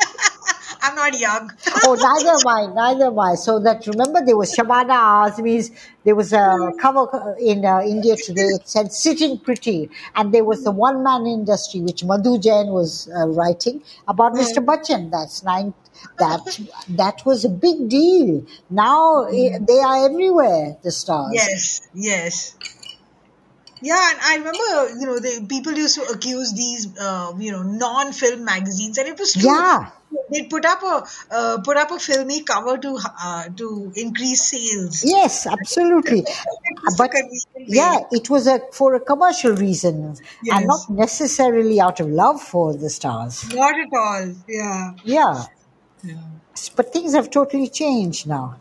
I'm 0.82 0.96
not 0.96 1.18
young. 1.18 1.50
oh, 1.84 1.94
neither 1.94 2.30
am 2.30 2.46
I, 2.48 2.74
neither 2.74 3.06
am 3.06 3.18
I. 3.18 3.34
So 3.36 3.60
that 3.60 3.86
remember 3.86 4.20
there 4.24 4.36
was 4.36 4.52
Shabana 4.54 5.30
Azmi's, 5.30 5.70
there 6.04 6.16
was 6.16 6.32
a 6.32 6.72
cover 6.80 7.36
in 7.40 7.64
uh, 7.64 7.80
India 7.82 8.16
today. 8.16 8.48
It 8.56 8.68
said 8.68 8.92
"Sitting 8.92 9.38
Pretty," 9.38 9.88
and 10.16 10.34
there 10.34 10.44
was 10.44 10.64
the 10.64 10.72
one-man 10.72 11.26
industry 11.26 11.80
which 11.80 12.04
Madhu 12.04 12.38
Jain 12.38 12.68
was 12.68 13.08
uh, 13.16 13.28
writing 13.28 13.82
about 14.08 14.34
Mr. 14.34 14.64
Bachchan. 14.64 15.10
That's 15.12 15.44
nine. 15.44 15.72
That 16.18 16.40
that 16.88 17.24
was 17.24 17.44
a 17.44 17.48
big 17.48 17.88
deal. 17.88 18.44
Now 18.68 19.24
eh, 19.24 19.58
they 19.60 19.78
are 19.78 20.04
everywhere. 20.06 20.76
The 20.82 20.90
stars. 20.90 21.30
Yes, 21.32 21.88
yes. 21.94 22.56
Yeah, 23.82 24.10
and 24.10 24.18
I 24.22 24.36
remember, 24.36 25.00
you 25.00 25.06
know, 25.06 25.18
the 25.18 25.46
people 25.48 25.72
used 25.72 25.96
to 25.96 26.02
accuse 26.12 26.52
these, 26.52 26.96
uh, 26.98 27.32
you 27.38 27.50
know, 27.50 27.62
non-film 27.62 28.44
magazines, 28.44 28.96
and 28.98 29.08
it 29.08 29.18
was 29.18 29.32
true. 29.32 29.50
Yeah. 29.50 29.90
They'd 30.30 30.48
put 30.50 30.64
up 30.66 30.82
a 30.82 31.06
uh, 31.34 31.60
put 31.62 31.76
up 31.78 31.90
a 31.90 31.98
filmy 31.98 32.42
cover 32.42 32.76
to 32.78 32.98
uh, 33.20 33.48
to 33.56 33.92
increase 33.96 34.42
sales. 34.42 35.02
Yes, 35.04 35.46
absolutely. 35.46 36.24
but 36.98 37.10
convenient 37.10 37.46
way. 37.56 37.64
yeah, 37.66 37.98
it 38.10 38.28
was 38.28 38.46
a 38.46 38.60
for 38.72 38.94
a 38.94 39.00
commercial 39.00 39.56
reason 39.56 40.16
Yes. 40.42 40.58
and 40.58 40.66
not 40.66 40.90
necessarily 40.90 41.80
out 41.80 41.98
of 42.00 42.08
love 42.08 42.42
for 42.42 42.74
the 42.74 42.90
stars. 42.90 43.52
Not 43.54 43.74
at 43.74 43.88
all. 43.92 44.34
Yeah. 44.46 44.92
Yeah. 45.04 45.44
yeah. 46.04 46.14
But 46.76 46.92
things 46.92 47.14
have 47.14 47.30
totally 47.30 47.68
changed 47.68 48.26
now. 48.26 48.56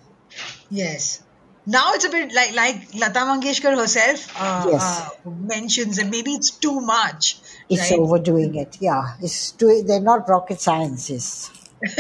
Yes. 0.70 1.22
Now 1.66 1.94
it's 1.94 2.06
a 2.06 2.10
bit 2.10 2.34
like 2.34 2.56
like 2.56 2.76
Lata 2.96 3.20
Mangeshkar 3.20 3.76
herself 3.76 4.28
uh, 4.40 4.66
Yes. 4.72 4.84
uh, 4.84 5.30
mentions 5.30 5.98
that 5.98 6.10
maybe 6.10 6.32
it's 6.34 6.50
too 6.52 6.82
much. 6.82 7.40
It's 7.70 7.92
right? 7.92 8.00
overdoing 8.00 8.56
it. 8.56 8.78
Yeah, 8.82 9.16
it's 9.22 9.52
too, 9.52 9.84
they're 9.86 10.02
not 10.02 10.28
rocket 10.28 10.60
scientists, 10.60 11.52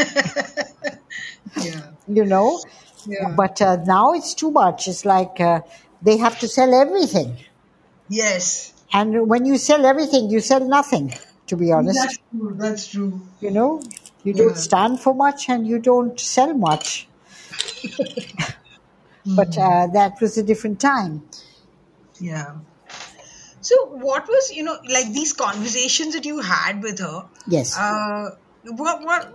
Yeah. 1.61 1.81
you 2.07 2.25
know. 2.25 2.61
Yeah. 3.05 3.29
But 3.35 3.61
uh, 3.61 3.77
now 3.85 4.13
it's 4.13 4.33
too 4.33 4.51
much. 4.51 4.87
It's 4.87 5.05
like 5.05 5.39
uh, 5.39 5.61
they 6.01 6.17
have 6.17 6.39
to 6.39 6.47
sell 6.47 6.73
everything, 6.73 7.37
Yes. 8.09 8.73
and 8.93 9.27
when 9.29 9.45
you 9.45 9.57
sell 9.57 9.85
everything, 9.85 10.29
you 10.29 10.39
sell 10.39 10.59
nothing. 10.67 11.13
To 11.47 11.57
be 11.57 11.71
honest, 11.71 11.99
That's 11.99 12.17
true. 12.31 12.53
That's 12.57 12.87
true. 12.87 13.21
you 13.41 13.51
know, 13.51 13.81
you 14.23 14.33
Yeah. 14.33 14.43
don't 14.43 14.57
stand 14.57 14.99
for 15.01 15.13
much 15.13 15.49
and 15.49 15.67
you 15.67 15.79
don't 15.79 16.19
sell 16.19 16.53
much. 16.53 17.07
but 19.25 19.57
uh, 19.57 19.87
that 19.87 20.19
was 20.21 20.37
a 20.37 20.43
different 20.43 20.79
time. 20.79 21.23
Yeah. 22.19 22.57
So, 23.61 23.75
what 23.85 24.27
was 24.27 24.51
you 24.51 24.63
know 24.63 24.77
like 24.89 25.11
these 25.13 25.33
conversations 25.33 26.15
that 26.15 26.25
you 26.25 26.39
had 26.39 26.81
with 26.81 26.99
her? 26.99 27.25
Yes. 27.47 27.77
Uh, 27.77 28.31
what 28.63 29.03
what 29.03 29.25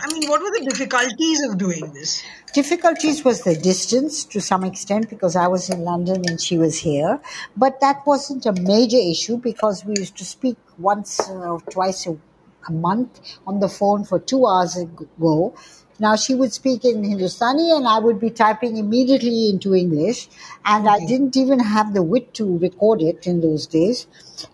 I 0.00 0.12
mean, 0.12 0.28
what 0.28 0.42
were 0.42 0.50
the 0.50 0.66
difficulties 0.68 1.42
of 1.42 1.58
doing 1.58 1.92
this? 1.92 2.22
Difficulties 2.52 3.24
was 3.24 3.42
the 3.42 3.56
distance 3.56 4.24
to 4.26 4.40
some 4.40 4.64
extent 4.64 5.10
because 5.10 5.36
I 5.36 5.48
was 5.48 5.70
in 5.70 5.80
London 5.80 6.22
and 6.28 6.40
she 6.40 6.56
was 6.58 6.78
here. 6.78 7.20
But 7.56 7.80
that 7.80 8.06
wasn't 8.06 8.46
a 8.46 8.52
major 8.52 8.98
issue 8.98 9.38
because 9.38 9.84
we 9.84 9.94
used 9.98 10.16
to 10.18 10.24
speak 10.24 10.56
once 10.78 11.20
or 11.28 11.60
twice 11.60 12.06
a, 12.06 12.16
a 12.68 12.72
month 12.72 13.20
on 13.46 13.60
the 13.60 13.68
phone 13.68 14.04
for 14.04 14.20
two 14.20 14.46
hours 14.46 14.76
ago. 14.76 15.54
Now 15.98 16.16
she 16.16 16.34
would 16.34 16.52
speak 16.52 16.84
in 16.84 17.02
Hindustani 17.04 17.70
and 17.72 17.86
I 17.86 17.98
would 17.98 18.18
be 18.20 18.30
typing 18.30 18.76
immediately 18.76 19.48
into 19.50 19.74
English. 19.74 20.28
And 20.64 20.88
I 20.88 20.98
didn't 21.06 21.36
even 21.36 21.58
have 21.60 21.94
the 21.94 22.02
wit 22.02 22.34
to 22.34 22.58
record 22.58 23.02
it 23.02 23.26
in 23.26 23.40
those 23.40 23.66
days. 23.66 24.06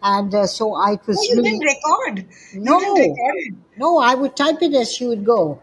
And 0.02 0.34
uh, 0.34 0.46
so 0.46 0.74
I 0.74 0.98
was 1.06 1.18
Oh, 1.18 1.22
you 1.22 1.36
really. 1.36 1.50
didn't 1.50 1.64
record. 1.64 2.26
No. 2.54 2.78
Didn't 2.78 3.12
record. 3.16 3.62
No, 3.76 3.98
I 3.98 4.14
would 4.14 4.36
type 4.36 4.62
it 4.62 4.74
as 4.74 4.92
she 4.92 5.06
would 5.06 5.24
go. 5.24 5.60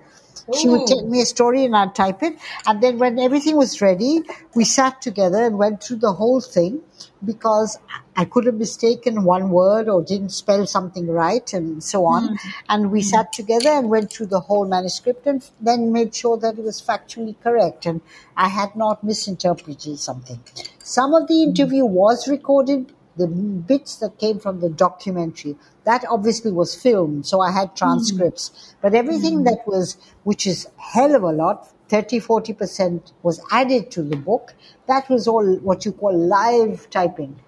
She 0.60 0.68
would 0.70 0.88
take 0.88 1.06
me 1.06 1.22
a 1.22 1.26
story 1.26 1.66
and 1.66 1.76
I'd 1.76 1.96
type 1.96 2.24
it. 2.24 2.38
And 2.66 2.82
then 2.82 2.98
when 3.00 3.20
everything 3.20 3.56
was 3.56 3.82
ready, 3.82 4.22
we 4.56 4.64
sat 4.66 5.02
together 5.02 5.44
and 5.44 5.58
went 5.58 5.84
through 5.84 5.98
the 5.98 6.14
whole 6.14 6.42
thing 6.42 6.82
because 7.24 7.78
I 8.16 8.26
could 8.26 8.46
have 8.46 8.56
mistaken 8.56 9.24
one 9.24 9.50
word 9.50 9.88
or 9.88 10.04
didn't 10.04 10.30
spell 10.30 10.66
something 10.66 11.08
right 11.08 11.52
and 11.54 11.84
so 11.84 12.06
on. 12.06 12.30
Hmm. 12.30 12.50
And 12.70 12.92
we 12.92 13.02
hmm. 13.02 13.08
sat 13.08 13.34
together 13.34 13.70
and 13.70 13.90
went 13.90 14.12
through 14.12 14.28
the 14.28 14.40
whole 14.40 14.66
manuscript 14.66 15.28
and 15.28 15.48
then 15.62 15.92
made 15.92 16.16
sure 16.16 16.38
that 16.38 16.58
it 16.58 16.64
was 16.64 16.82
factually 16.82 17.36
correct 17.42 17.86
and 17.86 18.02
I 18.36 18.50
had 18.50 18.76
not 18.76 19.04
misinterpreted 19.04 20.00
something. 20.00 20.40
Some 20.80 21.14
of 21.14 21.28
the 21.28 21.44
hmm. 21.44 21.50
interview 21.50 21.86
was 21.86 22.28
recorded, 22.28 22.94
the 23.18 23.28
bits 23.28 23.98
that 23.98 24.18
came 24.18 24.40
from 24.40 24.60
the 24.60 24.70
documentary. 24.70 25.56
That 25.84 26.04
obviously 26.10 26.52
was 26.52 26.76
filmed 26.76 27.26
so 27.26 27.42
i 27.42 27.52
had 27.52 27.76
transcripts. 27.76 28.50
Mm. 28.50 28.76
But 28.82 28.96
everything 28.96 29.44
that 29.44 29.68
was 29.68 29.98
which 30.24 30.46
is 30.48 30.68
hell 30.78 31.16
of 31.16 31.24
a 31.24 31.32
lot 31.32 31.70
30 31.90 32.20
40% 32.20 33.12
was 33.24 33.42
added 33.52 33.92
to 33.92 34.04
the 34.04 34.18
book. 34.18 34.54
That 34.88 35.10
was 35.10 35.28
all 35.28 35.56
what 35.58 35.86
you 35.86 35.94
call 35.94 36.18
live 36.18 36.90
typing. 36.90 37.40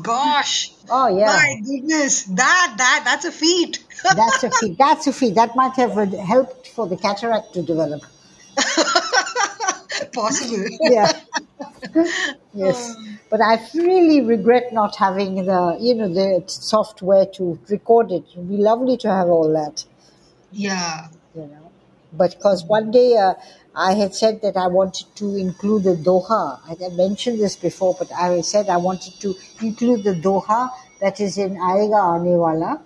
Gosh. 0.00 0.72
oh 0.88 1.08
yeah. 1.18 1.26
My 1.26 1.60
goodness. 1.64 2.24
That 2.24 2.74
that 2.78 3.02
that's 3.04 3.24
a 3.24 3.32
feat. 3.32 3.84
that's 4.04 4.44
a 4.44 4.50
feat. 4.50 4.78
That's 4.78 5.06
a 5.08 5.12
feat. 5.12 5.34
That 5.34 5.56
might 5.56 5.74
have 5.74 5.94
helped 6.14 6.68
for 6.68 6.86
the 6.86 6.96
cataract 6.96 7.54
to 7.54 7.62
develop 7.62 8.02
possible. 10.12 10.64
yeah. 10.80 11.12
yes. 12.54 12.96
But 13.28 13.40
I 13.40 13.60
really 13.74 14.20
regret 14.20 14.72
not 14.72 14.96
having 14.96 15.46
the, 15.46 15.76
you 15.80 15.94
know, 15.94 16.08
the 16.08 16.44
software 16.46 17.26
to 17.34 17.58
record 17.68 18.10
it. 18.10 18.24
It 18.32 18.36
would 18.36 18.48
be 18.48 18.56
lovely 18.56 18.96
to 18.98 19.08
have 19.08 19.28
all 19.28 19.52
that. 19.52 19.84
Yeah. 20.52 21.08
You 21.34 21.42
know, 21.42 21.70
but 22.12 22.36
because 22.36 22.64
one 22.64 22.90
day 22.90 23.16
uh, 23.16 23.34
I 23.74 23.92
had 23.92 24.14
said 24.14 24.42
that 24.42 24.56
I 24.56 24.66
wanted 24.66 25.06
to 25.16 25.36
include 25.36 25.84
the 25.84 25.94
Doha. 25.94 26.60
I 26.66 26.74
had 26.82 26.94
mentioned 26.94 27.38
this 27.38 27.54
before, 27.56 27.94
but 27.98 28.10
I 28.12 28.40
said 28.40 28.68
I 28.68 28.78
wanted 28.78 29.20
to 29.20 29.34
include 29.60 30.02
the 30.02 30.14
Doha 30.14 30.70
that 31.00 31.20
is 31.20 31.38
in 31.38 31.54
Aayega 31.54 32.00
Aanewala, 32.12 32.80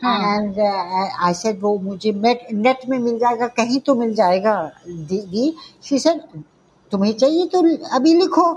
hmm. 0.00 0.06
and 0.06 0.58
uh, 0.58 1.08
I 1.20 1.32
said, 1.32 1.56
said 1.56 1.60
वो 1.60 1.78
मुझे 1.82 2.12
net 2.12 2.50
net 2.52 2.88
में 2.88 2.98
मिल 2.98 3.18
जाएगा 3.18 3.46
कहीं 3.56 3.80
तो 3.86 3.94
मिल 3.94 4.14
जाएगा 4.14 4.56
दीदी 4.86 5.54
she 5.80 5.98
said. 5.98 6.20
तुम्हें 6.93 7.13
चाहिए 7.17 7.45
तो 7.55 7.61
अभी 7.95 8.13
लिखो 8.21 8.47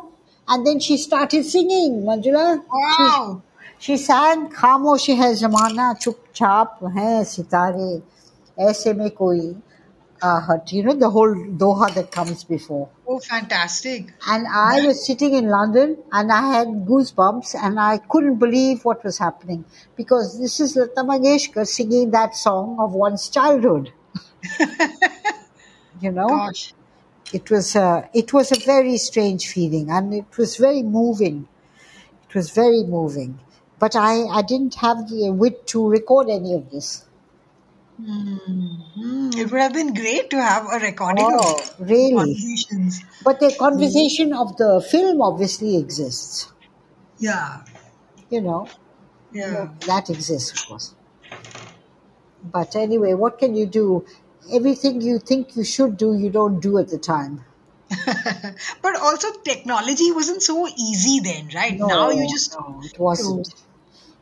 and 0.53 0.67
then 0.67 0.81
she 0.85 0.97
started 1.01 1.45
singing 1.47 1.99
Manjula 2.07 2.45
Wow. 2.79 3.43
she 3.79 3.97
sang 3.97 4.49
खामोश 4.55 5.09
है 5.21 5.35
जमाना 5.43 5.93
चुपचाप 6.01 6.79
है 6.97 7.13
सितारे 7.35 7.91
ऐसे 8.71 8.93
में 8.95 9.09
कोई 9.21 9.55
आहट 10.25 10.73
you 10.73 10.83
know 10.87 10.95
the 11.05 11.11
whole 11.15 11.33
doha 11.63 11.89
that 11.95 12.11
comes 12.17 12.43
before 12.51 12.89
Oh, 13.07 13.19
fantastic. 13.29 14.13
and 14.35 14.47
I 14.65 14.87
was 14.87 15.05
sitting 15.07 15.35
in 15.39 15.49
London 15.55 15.97
and 16.13 16.33
I 16.33 16.43
had 16.53 16.69
goosebumps 16.91 17.55
and 17.63 17.81
I 17.87 17.99
couldn't 18.15 18.37
believe 18.45 18.85
what 18.91 19.03
was 19.05 19.19
happening 19.19 19.65
because 19.97 20.39
this 20.43 20.59
is 20.67 20.77
Lata 20.77 21.05
Mangeshkar 21.13 21.67
singing 21.67 22.11
that 22.13 22.37
song 22.37 22.77
of 22.87 22.93
one's 22.93 23.29
childhood. 23.29 23.91
you 26.01 26.11
know, 26.11 26.29
Gosh. 26.29 26.73
it 27.34 27.50
was 27.52 27.76
a, 27.76 28.10
it 28.14 28.34
was 28.34 28.52
a 28.52 28.60
very 28.66 28.98
strange 28.98 29.48
feeling 29.48 29.90
and 29.90 30.14
it 30.14 30.38
was 30.38 30.58
very 30.58 30.82
moving. 30.84 31.48
It 32.30 32.36
was 32.36 32.52
very 32.52 32.84
moving, 32.84 33.40
but 33.80 33.96
I 33.96 34.24
I 34.26 34.42
didn't 34.42 34.76
have 34.76 35.10
the 35.10 35.32
wit 35.32 35.66
to 35.68 35.88
record 35.88 36.30
any 36.30 36.54
of 36.54 36.70
this. 36.72 37.06
Hmm, 38.00 39.30
it 39.36 39.50
would 39.52 39.60
have 39.62 39.74
been 39.74 39.94
great 39.94 40.30
to 40.30 40.42
have 40.42 40.66
a 40.72 40.78
recording 40.80 41.26
Oh, 41.28 41.56
of 41.56 41.90
really? 41.90 42.14
conversations. 42.14 43.02
But 43.24 43.40
the 43.40 43.56
conversation 43.58 44.34
of 44.34 44.56
the 44.58 44.86
film 44.92 45.22
obviously 45.22 45.78
exists. 45.78 46.52
Yeah. 47.18 47.64
You 48.30 48.42
know, 48.42 48.68
Yeah. 49.32 49.70
that 49.88 50.10
exists, 50.12 50.52
of 50.62 50.68
course. 50.68 50.94
But 52.44 52.76
anyway, 52.76 53.14
what 53.16 53.40
can 53.40 53.56
you 53.56 53.66
do? 53.66 54.06
Everything 54.52 55.02
you 55.02 55.20
think 55.20 55.56
you 55.56 55.64
should 55.64 55.98
do, 55.98 56.18
you 56.18 56.30
don't 56.30 56.60
do 56.60 56.78
at 56.78 56.90
the 56.90 56.98
time. 56.98 57.44
but 58.82 58.96
also 59.00 59.32
technology 59.44 60.12
wasn't 60.12 60.42
so 60.42 60.68
easy 60.68 61.20
then, 61.22 61.50
right? 61.56 61.78
now 61.78 62.10
you 62.10 62.28
just 62.30 62.54
no, 62.60 62.82
it 62.84 63.00
wasn't. 63.00 63.54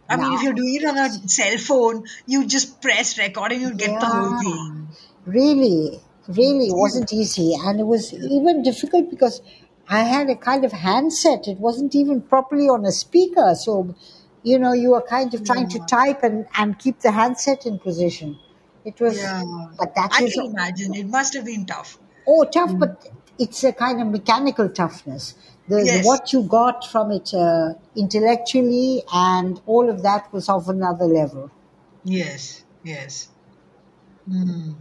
I 0.08 0.18
mean 0.18 0.34
if 0.34 0.44
you're 0.44 0.54
doing 0.54 0.76
it 0.76 0.86
on 0.86 0.98
a 0.98 1.10
cell 1.28 1.58
phone, 1.58 2.06
you 2.28 2.46
just 2.46 2.80
press 2.82 3.18
record 3.18 3.54
and 3.54 3.62
you 3.62 3.74
get 3.74 4.00
the 4.00 4.06
whole 4.06 4.40
thing. 4.40 4.88
Really, 5.26 6.00
really, 6.28 6.68
it 6.68 6.76
wasn't 6.76 7.12
easy, 7.12 7.56
and 7.60 7.80
it 7.80 7.86
was 7.86 8.14
even 8.14 8.62
difficult 8.62 9.10
because 9.10 9.42
I 9.90 10.04
had 10.04 10.30
a 10.30 10.36
kind 10.36 10.64
of 10.64 10.72
handset. 10.72 11.48
It 11.48 11.60
wasn't 11.60 11.96
even 11.96 12.22
properly 12.22 12.70
on 12.70 12.86
a 12.86 12.92
speaker, 12.92 13.56
so 13.56 13.96
you 14.44 14.60
know 14.60 14.74
you 14.74 14.92
were 14.92 15.02
kind 15.02 15.34
of 15.34 15.44
trying 15.44 15.70
to 15.70 15.80
type 15.80 16.22
and 16.22 16.46
and 16.56 16.78
keep 16.78 17.00
the 17.00 17.12
handset 17.12 17.66
in 17.66 17.80
position. 17.80 18.38
It 18.86 19.00
was, 19.00 19.18
Yeah. 19.18 19.42
but 19.78 19.94
that 19.96 20.12
I 20.14 20.22
was 20.24 20.34
can 20.34 20.46
imagine. 20.46 20.96
It 20.96 21.08
must 21.08 21.34
have 21.34 21.46
been 21.46 21.66
tough. 21.66 21.98
Oh, 22.28 22.44
tough, 22.46 22.74
but 22.78 23.06
it's 23.38 23.64
a 23.64 23.74
kind 23.74 24.02
of 24.02 24.08
mechanical 24.08 24.70
toughness. 24.70 25.36
The, 25.68 25.84
Yes. 25.84 26.06
what 26.06 26.32
you 26.34 26.44
got 26.44 26.86
from 26.88 27.12
it 27.12 27.34
uh, 27.34 27.74
intellectually 27.96 29.04
and 29.12 29.60
all 29.66 29.90
of 29.90 30.04
that 30.04 30.32
was 30.32 30.48
of 30.50 30.70
another 30.70 31.06
level. 31.06 31.50
Yes, 32.04 32.64
yes. 32.84 33.30
Hmm. 34.28 34.74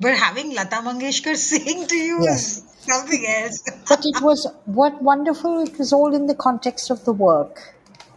But 0.00 0.16
having 0.16 0.54
Lata 0.54 0.76
Mangeshkar 0.76 1.36
sing 1.48 1.86
to 1.86 1.96
you 1.96 2.22
Yes. 2.24 2.58
is 2.58 2.64
something 2.78 3.26
else. 3.26 3.62
But 3.88 4.00
it 4.04 4.20
was 4.22 4.46
what 4.64 5.02
wonderful. 5.02 5.60
It 5.62 5.78
was 5.78 5.92
all 5.92 6.14
in 6.14 6.26
the 6.26 6.34
context 6.34 6.90
of 6.90 7.04
the 7.04 7.12
work. 7.12 7.74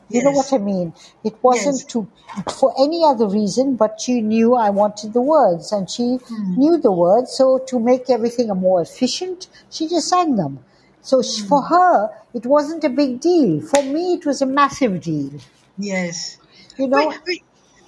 You 0.10 0.22
know 0.22 0.32
Yes. 0.32 0.40
what 0.40 0.54
I 0.54 0.58
mean? 0.58 0.94
It 1.24 1.36
wasn't 1.44 1.82
Yes. 1.82 1.90
to 1.90 2.08
for 2.48 2.74
any 2.80 3.04
other 3.04 3.28
reason, 3.28 3.76
but 3.76 4.00
she 4.02 4.22
knew 4.22 4.56
I 4.56 4.70
wanted 4.70 5.14
the 5.14 5.22
words, 5.22 5.72
and 5.72 5.90
she 5.90 6.20
Hmm. 6.28 6.56
knew 6.56 6.78
the 6.78 6.92
words. 6.92 7.32
So 7.34 7.60
to 7.68 7.80
make 7.80 8.10
everything 8.10 8.48
more 8.50 8.82
efficient, 8.82 9.48
she 9.70 9.88
just 9.88 10.08
sang 10.10 10.36
them. 10.36 10.66
So 11.02 11.22
Hmm. 11.22 11.48
for 11.48 11.64
her, 11.64 12.10
it 12.34 12.46
wasn't 12.46 12.84
a 12.84 12.90
big 12.90 13.20
deal. 13.20 13.62
For 13.62 13.84
me, 13.84 14.14
it 14.14 14.26
was 14.26 14.42
a 14.42 14.46
massive 14.46 15.02
deal. 15.02 15.40
Yes. 15.78 16.40
You 16.78 16.88
know, 16.88 17.06
Wait, 17.06 17.10
wait, 17.10 17.22
wait, 17.28 17.44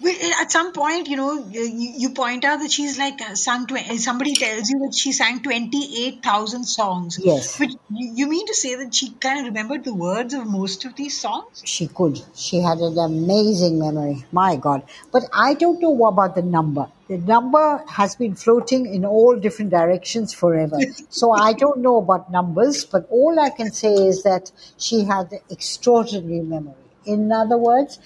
at 0.07 0.51
some 0.51 0.73
point, 0.73 1.07
you 1.07 1.17
know, 1.17 1.47
you, 1.49 1.63
you 1.97 2.09
point 2.11 2.43
out 2.43 2.59
that 2.59 2.71
she's 2.71 2.97
like 2.97 3.21
uh, 3.21 3.35
sung. 3.35 3.67
Tw- 3.67 3.99
somebody 3.99 4.33
tells 4.33 4.69
you 4.69 4.79
that 4.79 4.93
she 4.95 5.11
sang 5.11 5.41
twenty-eight 5.41 6.23
thousand 6.23 6.65
songs. 6.65 7.19
Yes. 7.21 7.57
But 7.57 7.69
you, 7.89 8.13
you 8.15 8.27
mean 8.27 8.45
to 8.47 8.53
say 8.53 8.75
that 8.75 8.93
she 8.93 9.11
kind 9.11 9.39
of 9.39 9.45
remembered 9.45 9.83
the 9.83 9.93
words 9.93 10.33
of 10.33 10.47
most 10.47 10.85
of 10.85 10.95
these 10.95 11.19
songs? 11.19 11.61
She 11.65 11.87
could. 11.87 12.21
She 12.35 12.57
had 12.59 12.79
an 12.79 12.97
amazing 12.97 13.79
memory. 13.79 14.25
My 14.31 14.55
God. 14.55 14.83
But 15.11 15.23
I 15.33 15.53
don't 15.53 15.81
know 15.81 16.05
about 16.07 16.35
the 16.35 16.41
number. 16.41 16.87
The 17.07 17.17
number 17.17 17.83
has 17.87 18.15
been 18.15 18.35
floating 18.35 18.91
in 18.91 19.05
all 19.05 19.35
different 19.37 19.71
directions 19.71 20.33
forever. 20.33 20.79
so 21.09 21.31
I 21.31 21.53
don't 21.53 21.81
know 21.81 21.97
about 21.97 22.31
numbers, 22.31 22.85
but 22.85 23.07
all 23.09 23.39
I 23.39 23.49
can 23.49 23.71
say 23.71 23.93
is 23.93 24.23
that 24.23 24.51
she 24.77 25.03
had 25.03 25.31
an 25.31 25.39
extraordinary 25.49 26.41
memory. 26.41 26.73
In 27.05 27.31
other 27.31 27.57
words, 27.57 27.99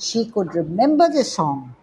she 0.00 0.26
could 0.26 0.54
remember 0.54 1.08
the 1.08 1.24
song 1.24 1.74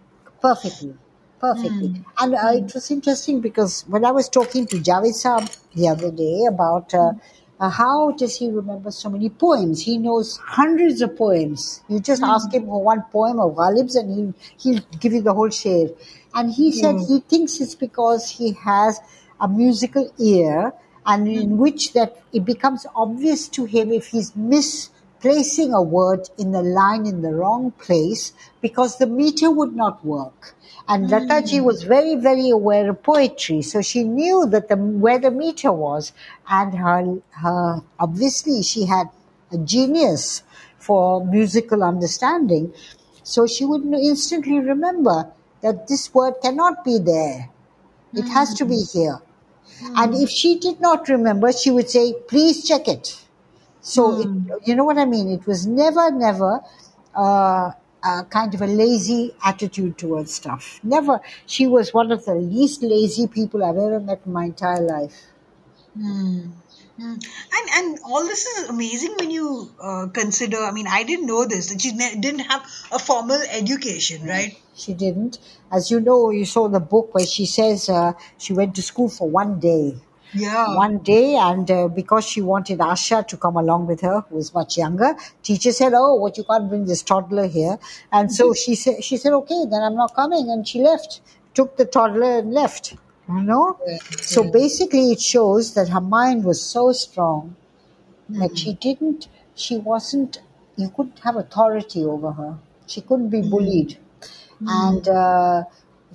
perfectly. 0.42 0.96
Perfectly. 1.40 2.04
And 2.20 2.34
uh, 2.34 2.54
it 2.56 2.74
was 2.74 2.90
interesting 2.90 3.42
because 3.42 3.86
when 3.88 4.04
I 4.04 4.12
was 4.12 4.28
talking 4.28 4.66
to 4.68 4.78
Javed 4.78 5.14
Saab 5.14 5.56
the 5.76 5.88
other 5.88 6.10
day 6.12 6.46
about 6.50 6.94
uh, 6.94 7.14
uh, 7.60 7.70
how 7.70 8.12
does 8.12 8.38
he 8.38 8.50
remember 8.50 8.92
so 8.92 9.10
many 9.10 9.30
poems? 9.30 9.82
He 9.82 9.98
knows 9.98 10.38
hundreds 10.38 11.02
of 11.02 11.16
poems. 11.16 11.84
You 11.90 12.00
just 12.00 12.22
ask 12.22 12.54
him 12.54 12.66
for 12.66 12.84
one 12.84 13.04
poem 13.12 13.40
of 13.40 13.56
Ghalib's 13.56 13.96
and 13.96 14.14
he'll, 14.16 14.34
he'll 14.74 14.84
give 15.00 15.14
you 15.14 15.22
the 15.22 15.34
whole 15.34 15.50
sher. 15.50 15.90
And 16.36 16.52
he 16.52 16.72
said 16.72 16.98
he 17.08 17.20
thinks 17.20 17.60
it's 17.60 17.74
because 17.74 18.30
he 18.30 18.54
has 18.54 19.00
a 19.40 19.48
musical 19.48 20.12
ear 20.20 20.74
and 21.06 21.28
in 21.28 21.58
which 21.58 21.94
that 21.94 22.22
it 22.34 22.46
becomes 22.46 22.86
obvious 22.96 23.48
to 23.50 23.66
him 23.66 23.92
if 23.92 24.08
he's 24.08 24.36
misplacing 25.18 25.74
a 25.74 25.82
word 25.82 26.30
in 26.38 26.52
the 26.52 26.62
line 26.62 27.06
in 27.06 27.22
the 27.22 27.34
wrong 27.34 27.72
place 27.72 28.34
because 28.62 28.98
the 28.98 29.08
meter 29.08 29.50
would 29.50 29.76
not 29.76 30.04
work. 30.06 30.56
And 30.88 31.08
hmm. 31.08 31.14
Lataji 31.14 31.64
was 31.64 31.84
very, 31.84 32.16
very 32.16 32.50
aware 32.50 32.90
of 32.90 33.04
poetry, 33.04 33.62
so 33.62 33.82
she 33.82 34.04
knew 34.04 34.46
that 34.48 34.70
the 34.70 34.76
where 34.76 35.20
the 35.20 35.32
meter 35.32 35.72
was, 35.72 36.14
and 36.50 36.74
her, 36.76 37.18
her 37.32 37.82
obviously 38.00 38.62
she 38.64 38.86
had 38.86 39.08
a 39.52 39.58
genius 39.58 40.44
for 40.78 41.26
musical 41.26 41.84
understanding, 41.84 42.74
so 43.24 43.48
she 43.48 43.66
would 43.66 43.84
instantly 43.86 44.60
remember 44.60 45.32
that 45.62 45.88
this 45.88 46.14
word 46.14 46.36
cannot 46.42 46.86
be 46.86 47.00
there; 47.00 47.50
it 48.14 48.28
has 48.30 48.54
to 48.54 48.66
be 48.66 48.84
hmm. 48.84 49.00
here. 49.00 49.22
Hmm. 49.80 49.94
And 49.98 50.16
if 50.16 50.30
she 50.30 50.58
did 50.60 50.80
not 50.80 51.10
remember, 51.10 51.52
she 51.52 51.72
would 51.72 51.90
say, 51.90 52.14
"Please 52.30 52.66
check 52.66 52.88
it." 52.88 53.27
So 53.82 54.22
it, 54.22 54.30
you 54.68 54.76
know 54.76 54.84
what 54.84 54.98
I 54.98 55.06
mean. 55.06 55.30
It 55.30 55.46
was 55.48 55.66
never, 55.66 56.12
never 56.12 56.62
uh, 57.16 57.72
a 58.04 58.24
kind 58.30 58.54
of 58.54 58.62
a 58.62 58.68
lazy 58.68 59.34
attitude 59.44 59.98
towards 59.98 60.34
stuff. 60.34 60.80
Never. 60.84 61.22
She 61.46 61.68
was 61.68 61.94
one 61.94 62.12
of 62.12 62.26
the 62.26 62.36
least 62.36 62.84
lazy 62.84 63.28
people 63.28 63.64
I've 63.64 63.78
ever 63.78 64.00
met 64.00 64.22
in 64.26 64.34
my 64.34 64.46
entire 64.46 64.82
life. 64.82 65.28
Hmm. 65.96 66.50
And 67.00 67.22
and 67.76 68.00
all 68.06 68.24
this 68.24 68.46
is 68.46 68.70
amazing 68.70 69.16
when 69.20 69.30
you 69.30 69.70
uh, 69.80 70.08
consider. 70.08 70.58
I 70.58 70.72
mean, 70.72 70.88
I 70.88 71.04
didn't 71.04 71.28
know 71.28 71.46
this 71.46 71.70
that 71.70 71.82
she 71.82 71.92
ne- 71.92 72.20
didn't 72.20 72.40
have 72.40 72.66
a 72.92 72.98
formal 72.98 73.40
education, 73.52 74.26
right? 74.26 74.58
She 74.76 74.94
didn't. 74.94 75.38
As 75.72 75.92
you 75.92 76.00
know, 76.00 76.32
you 76.32 76.46
saw 76.46 76.68
the 76.68 76.80
book 76.80 77.14
where 77.14 77.26
she 77.26 77.46
says 77.46 77.88
uh, 77.90 78.14
she 78.40 78.54
went 78.54 78.76
to 78.76 78.82
school 78.82 79.10
for 79.10 79.30
one 79.30 79.60
day. 79.60 79.96
Yeah. 80.34 80.76
One 80.76 81.00
day, 81.00 81.36
and 81.36 81.70
uh, 81.72 81.88
because 81.88 82.26
she 82.26 82.42
wanted 82.42 82.80
Asha 82.80 83.26
to 83.28 83.38
come 83.38 83.56
along 83.56 83.88
with 83.88 84.02
her, 84.02 84.22
who 84.22 84.36
was 84.36 84.54
much 84.54 84.78
younger, 84.78 85.16
teacher 85.42 85.72
said, 85.72 85.94
"Oh, 85.96 86.16
what 86.16 86.38
you 86.38 86.44
can't 86.44 86.68
bring 86.70 86.86
this 86.86 87.02
toddler 87.02 87.48
here," 87.48 87.80
and 88.12 88.32
so 88.32 88.54
she 88.54 88.76
said, 88.76 89.04
"She 89.04 89.18
said, 89.18 89.34
okay, 89.34 89.66
then 89.72 89.82
I'm 89.82 89.96
not 89.96 90.14
coming," 90.16 90.50
and 90.50 90.68
she 90.68 90.82
left. 90.82 91.22
Took 91.54 91.78
the 91.78 91.86
toddler 91.86 92.40
and 92.40 92.54
left. 92.54 92.96
You 93.30 93.42
know. 93.44 93.80
So 94.22 94.44
basically, 94.52 95.12
it 95.12 95.22
shows 95.22 95.74
that 95.74 95.90
her 95.90 96.02
mind 96.02 96.44
was 96.44 96.62
so 96.62 96.92
strong 96.92 97.56
that 98.30 98.58
she 98.58 98.74
didn't. 98.74 99.28
She 99.56 99.78
wasn't. 99.78 100.42
You 100.76 100.90
couldn't 100.90 101.20
have 101.20 101.36
authority 101.38 102.04
over 102.04 102.32
her. 102.34 102.58
She 102.86 103.02
couldn't 103.02 103.30
be 103.30 103.42
bullied. 103.42 103.98
And 104.68 105.08
uh, 105.08 105.64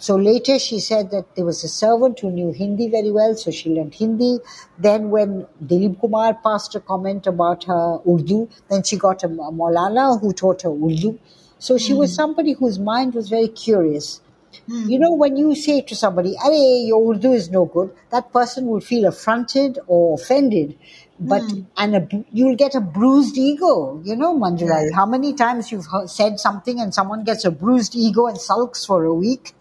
so 0.02 0.16
later 0.16 0.58
she 0.58 0.80
said 0.80 1.12
that 1.12 1.36
there 1.36 1.44
was 1.44 1.62
a 1.62 1.68
servant 1.68 2.18
who 2.18 2.30
knew 2.32 2.50
Hindi 2.50 2.88
very 2.90 3.12
well, 3.12 3.36
so 3.36 3.52
she 3.52 3.70
learned 3.70 3.94
Hindi. 3.94 4.40
Then 4.76 5.10
when 5.10 5.46
Dilip 5.64 6.00
Kumar 6.00 6.34
passed 6.34 6.74
a 6.74 6.80
comment 6.80 7.28
about 7.28 7.62
her 7.64 8.00
Urdu, 8.04 8.48
then 8.68 8.82
she 8.82 8.96
got 8.96 9.22
a 9.22 9.28
Maulana 9.28 10.20
who 10.20 10.32
taught 10.32 10.62
her 10.62 10.70
Urdu. 10.70 11.20
So 11.60 11.78
she 11.78 11.94
was 11.94 12.10
hmm. 12.10 12.16
somebody 12.16 12.54
whose 12.54 12.80
mind 12.80 13.14
was 13.14 13.28
very 13.28 13.46
curious. 13.46 14.20
You 14.69 14.99
know, 14.99 15.13
when 15.13 15.37
you 15.37 15.55
say 15.55 15.81
to 15.81 15.95
somebody, 15.95 16.35
Arey, 16.35 16.87
your 16.87 17.13
Urdu 17.13 17.31
is 17.31 17.49
no 17.49 17.65
good, 17.65 17.93
that 18.11 18.33
person 18.33 18.67
will 18.67 18.81
feel 18.81 19.05
affronted 19.05 19.79
or 19.87 20.15
offended. 20.15 20.77
But 21.19 21.41
and 21.77 21.95
a, 21.95 22.07
you'll 22.31 22.55
get 22.55 22.75
a 22.75 22.81
bruised 22.81 23.37
ego, 23.37 24.01
you 24.03 24.15
know, 24.15 24.37
Manjula. 24.37 24.93
How 24.93 25.05
many 25.05 25.33
times 25.33 25.71
you've 25.71 25.87
heard, 25.87 26.09
said 26.09 26.39
something 26.39 26.79
and 26.79 26.93
someone 26.93 27.23
gets 27.23 27.45
a 27.45 27.49
bruised 27.49 27.95
ego 27.95 28.27
and 28.27 28.37
sulks 28.37 28.85
for 28.85 29.03
a 29.05 29.13
week? 29.13 29.53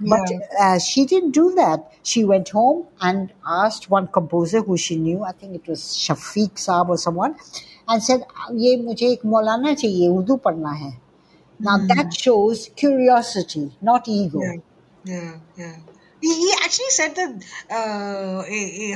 But 0.00 0.28
uh, 0.58 0.78
she 0.78 1.04
didn't 1.04 1.30
do 1.32 1.54
that. 1.54 1.92
She 2.02 2.24
went 2.24 2.48
home 2.48 2.86
and 3.00 3.32
asked 3.46 3.90
one 3.90 4.08
composer 4.08 4.62
who 4.62 4.76
she 4.76 4.96
knew, 4.96 5.22
I 5.22 5.32
think 5.32 5.54
it 5.54 5.68
was 5.68 5.80
Shafiq 5.82 6.54
Saab 6.54 6.88
or 6.88 6.98
someone, 6.98 7.36
and 7.86 8.02
said, 8.02 8.24
"ये 8.52 8.76
मुझे 8.82 9.08
एक 9.12 9.26
मौलाना 9.26 9.74
चाहिए, 9.74 10.08
उर्दू 10.08 10.36
पढ़ना 10.36 10.72
है." 10.72 10.92
Now 11.59 11.77
that 11.87 12.13
shows 12.13 12.69
curiosity, 12.75 13.71
not 13.81 14.07
ego. 14.07 14.41
Yeah, 14.41 14.55
yeah, 15.03 15.37
yeah. 15.57 15.75
He, 16.21 16.35
he 16.35 16.53
actually 16.63 16.89
said 16.89 17.15
that 17.15 17.43
uh, 17.69 18.43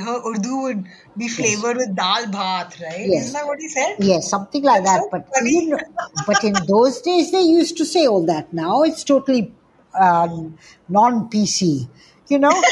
her 0.06 0.30
Urdu 0.30 0.62
would 0.64 0.86
be 1.18 1.28
flavored 1.30 1.78
with 1.78 1.96
dal 1.96 2.26
bhat, 2.26 2.82
right? 2.82 3.08
Yes. 3.08 3.28
Isn't 3.28 3.34
that 3.34 3.46
what 3.48 3.60
he 3.60 3.70
said? 3.70 3.96
Yes, 4.00 4.30
something 4.30 4.62
like 4.62 4.84
That's 4.84 5.10
that. 5.10 5.26
so 5.26 5.34
But 5.34 5.50
you 5.50 5.70
know, 5.70 5.80
but 6.28 6.44
in 6.44 6.54
those 6.68 7.02
days 7.02 7.32
they 7.32 7.42
used 7.42 7.78
to 7.78 7.86
say 7.86 8.08
all 8.08 8.26
that. 8.26 8.52
Now 8.54 8.84
it's 8.84 9.04
totally 9.04 9.54
um, 9.98 10.58
non-PC. 10.90 11.88
You 12.28 12.40
know. 12.40 12.64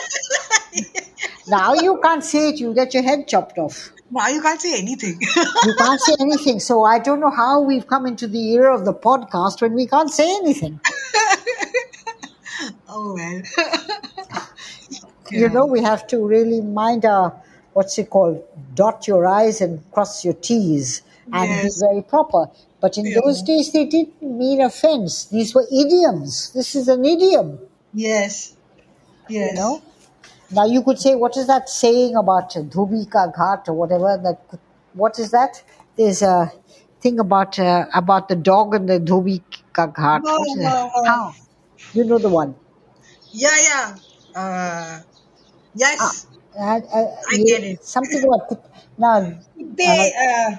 now 1.48 1.74
you 1.74 2.00
can't 2.04 2.24
say 2.24 2.50
it. 2.50 2.60
you'll 2.60 2.74
get 2.74 2.94
your 2.94 3.04
head 3.04 3.28
chopped 3.28 3.58
off. 3.58 3.92
Now 4.12 4.28
you 4.28 4.42
can't 4.42 4.62
say 4.62 4.78
anything. 4.78 5.20
You 5.66 5.76
can't 5.78 6.00
say 6.02 6.16
anything. 6.20 6.60
So 6.60 6.84
I 6.84 7.00
don't 7.00 7.20
know 7.20 7.30
how 7.30 7.62
we've 7.62 7.88
come 7.88 8.06
into 8.06 8.28
the 8.28 8.54
era 8.54 8.76
of 8.76 8.86
the 8.86 8.94
podcast 8.94 9.62
when 9.62 9.74
we 9.74 9.88
can't 9.88 10.10
say 10.10 10.30
anything. 10.38 10.80
oh 12.90 13.14
well. 13.16 13.42
You 15.32 15.50
know, 15.56 15.66
we 15.66 15.82
have 15.82 16.08
to 16.08 16.26
really 16.26 16.62
mind 16.62 17.06
our 17.06 17.34
what's 17.74 17.98
it 17.98 18.10
called? 18.10 18.44
Dot 18.76 19.08
your 19.08 19.26
I's 19.26 19.62
and 19.62 19.80
cross 19.92 20.26
your 20.26 20.34
T's 20.34 21.02
and 21.32 21.50
Yes. 21.50 21.80
be 21.82 21.88
very 21.88 22.02
proper. 22.02 22.50
But 22.82 22.98
in 22.98 23.06
Yeah. 23.06 23.20
those 23.24 23.42
days, 23.44 23.72
they 23.72 23.86
didn't 23.86 24.22
mean 24.22 24.62
offense. 24.62 25.26
These 25.26 25.54
were 25.56 25.66
idioms. 25.72 26.52
This 26.54 26.76
is 26.76 26.88
an 26.88 27.06
idiom, 27.06 27.60
Yes. 27.94 28.54
Yes. 29.30 29.52
you 29.52 29.56
know. 29.56 29.82
Now 30.54 30.66
you 30.66 30.84
could 30.84 31.00
say, 31.00 31.16
what 31.16 31.38
is 31.38 31.48
that 31.48 31.70
saying 31.70 32.16
about 32.16 32.52
Dhubi 32.52 33.10
ka 33.10 33.32
ghat 33.32 33.70
or 33.70 33.74
whatever? 33.74 34.20
That 34.22 34.60
what 34.94 35.18
is 35.20 35.32
that? 35.32 35.64
There's 35.96 36.22
a 36.22 36.52
thing 37.00 37.20
about 37.20 37.58
uh, 37.58 37.86
about 37.94 38.28
the 38.28 38.36
dog 38.36 38.76
and 38.76 38.90
the 38.90 39.00
Dhubi 39.00 39.42
ka 39.72 39.88
ghat. 39.88 40.24
No, 40.24 40.38
no, 40.38 40.54
no. 40.56 40.92
How? 41.06 41.34
You 41.94 42.04
know 42.04 42.18
the 42.18 42.30
one. 42.30 42.56
Yeah, 43.32 43.56
yeah. 43.64 43.96
Uh, 44.36 45.00
yes. 45.76 46.28
Uh, 46.60 46.64
uh, 46.64 47.06
I 47.32 47.38
get 47.38 47.64
it. 47.64 47.84
Something 47.84 48.24
about 48.24 48.64
now. 48.98 49.40
they, 49.56 50.14
uh, 50.20 50.56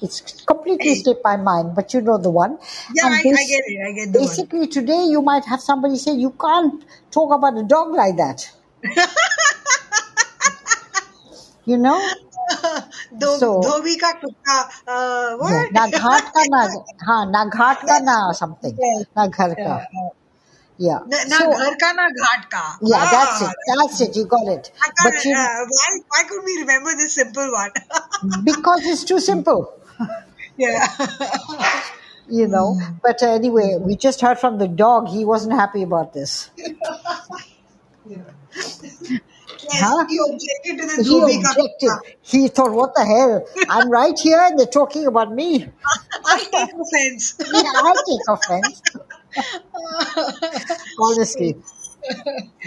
It's 0.00 0.22
completely 0.46 0.94
slipped 0.94 1.22
my 1.22 1.36
mind, 1.36 1.74
but 1.74 1.92
you 1.92 2.00
know 2.00 2.16
the 2.16 2.30
one. 2.30 2.58
yeah, 2.94 3.04
I, 3.04 3.18
I 3.18 3.22
get 3.22 3.36
it. 3.36 3.80
I 3.86 3.92
get 3.92 4.12
the 4.12 4.20
one. 4.20 4.28
Basically, 4.28 4.66
today 4.66 5.04
you 5.04 5.20
might 5.20 5.44
have 5.44 5.60
somebody 5.60 5.96
say 5.96 6.12
you 6.14 6.30
can't 6.30 6.82
talk 7.10 7.34
about 7.34 7.58
a 7.58 7.62
dog 7.62 7.92
like 7.92 8.16
that 8.16 8.50
you 11.67 11.77
know, 11.77 11.99
दो 13.21 13.37
So- 13.39 13.61
धोबी 13.63 13.95
का 14.03 14.11
कुत्ता 14.23 14.57
uh, 14.95 15.37
what 15.41 15.71
ना 15.77 15.85
घाट 15.99 16.27
का 16.35 16.43
ना 16.55 16.61
हाँ 17.07 17.25
ना 17.31 17.43
घाट 17.45 17.81
का 17.89 17.97
ना 18.09 18.17
something 18.39 18.75
Yes. 18.83 19.05
ना 19.17 19.25
घर 19.27 19.53
का 19.59 19.77
yeah. 20.79 20.99
न- 21.13 21.23
ना 21.31 21.37
So- 21.39 21.57
घर 21.57 21.73
का 21.83 21.91
ना 21.99 22.07
घाट 22.09 22.45
का 22.53 22.63
yeah, 22.81 22.97
Ah, 22.99 23.09
that's 23.15 23.41
it. 23.47 23.55
That's 23.71 24.01
it. 24.07 24.15
You 24.21 24.25
got 24.35 24.47
it. 24.55 24.71
I 24.81 24.89
can't, 24.89 25.03
But 25.03 25.25
you 25.25 25.33
uh, 25.33 25.65
why, 25.79 25.89
why 26.15 26.23
could 26.29 26.43
we 26.51 26.57
remember 26.61 26.95
this 27.01 27.15
simple 27.15 27.51
one? 27.51 27.71
because 28.51 28.85
it's 28.93 29.03
too 29.03 29.19
simple. 29.19 29.65
yeah. 30.57 30.87
you 32.29 32.47
know. 32.47 32.67
But 33.01 33.23
uh, 33.23 33.27
anyway, 33.39 33.77
we 33.81 33.95
just 33.95 34.21
heard 34.21 34.37
from 34.39 34.59
the 34.59 34.67
dog. 34.67 35.07
He 35.09 35.25
wasn't 35.25 35.53
happy 35.63 35.81
about 35.83 36.13
this. 36.13 36.49
huh? 39.72 40.06
he 40.08 40.18
objected 40.18 40.78
to 40.78 40.86
this 40.86 41.06
he 41.06 41.20
objected. 41.20 41.90
He 42.22 42.48
thought, 42.48 42.72
what 42.72 42.94
the 42.94 43.04
hell? 43.04 43.46
I'm 43.68 43.90
right 43.90 44.18
here 44.18 44.40
and 44.40 44.58
they're 44.58 44.66
talking 44.66 45.06
about 45.06 45.32
me. 45.32 45.68
I 46.24 46.38
take 46.38 46.70
offense. 46.74 47.36
yeah, 47.52 47.72
I 47.74 47.94
take 48.08 48.28
offense. 48.28 48.82
Honestly. 50.98 51.56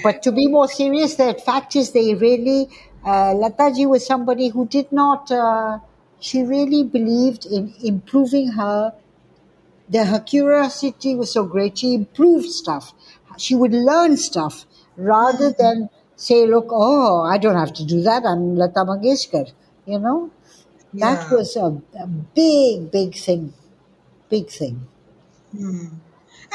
But 0.04 0.22
to 0.24 0.32
be 0.32 0.48
more 0.48 0.68
serious, 0.68 1.16
the 1.16 1.34
fact 1.46 1.76
is 1.76 1.92
they 1.92 2.14
really, 2.14 2.70
uh, 3.04 3.34
Lataji 3.34 3.88
was 3.90 4.06
somebody 4.06 4.50
who 4.50 4.68
did 4.68 4.92
not, 4.92 5.32
uh, 5.32 5.80
she 6.20 6.44
really 6.44 6.84
believed 6.84 7.46
in 7.46 7.74
improving 7.84 8.52
her. 8.52 8.94
The, 9.90 10.06
her 10.06 10.20
curiosity 10.20 11.16
was 11.16 11.34
so 11.34 11.44
great. 11.44 11.78
She 11.78 11.94
improved 11.94 12.50
stuff. 12.50 12.94
She 13.38 13.56
would 13.56 13.74
learn 13.74 14.18
stuff 14.18 14.66
rather 14.98 15.52
than 15.52 15.90
say, 16.16 16.46
look, 16.46 16.68
oh, 16.72 17.22
I 17.24 17.38
don't 17.38 17.56
have 17.56 17.74
to 17.74 17.86
do 17.86 18.02
that. 18.02 18.24
I'm 18.26 18.56
Lata 18.56 18.86
Mangeshkar. 18.86 19.52
You 19.86 20.00
know? 20.00 20.32
That 20.94 21.32
was 21.32 21.56
a, 21.56 21.82
a 22.00 22.08
big, 22.08 22.92
big 22.92 23.16
thing. 23.16 23.54
Big 24.30 24.50
thing. 24.50 24.88
Hmm. 25.52 25.88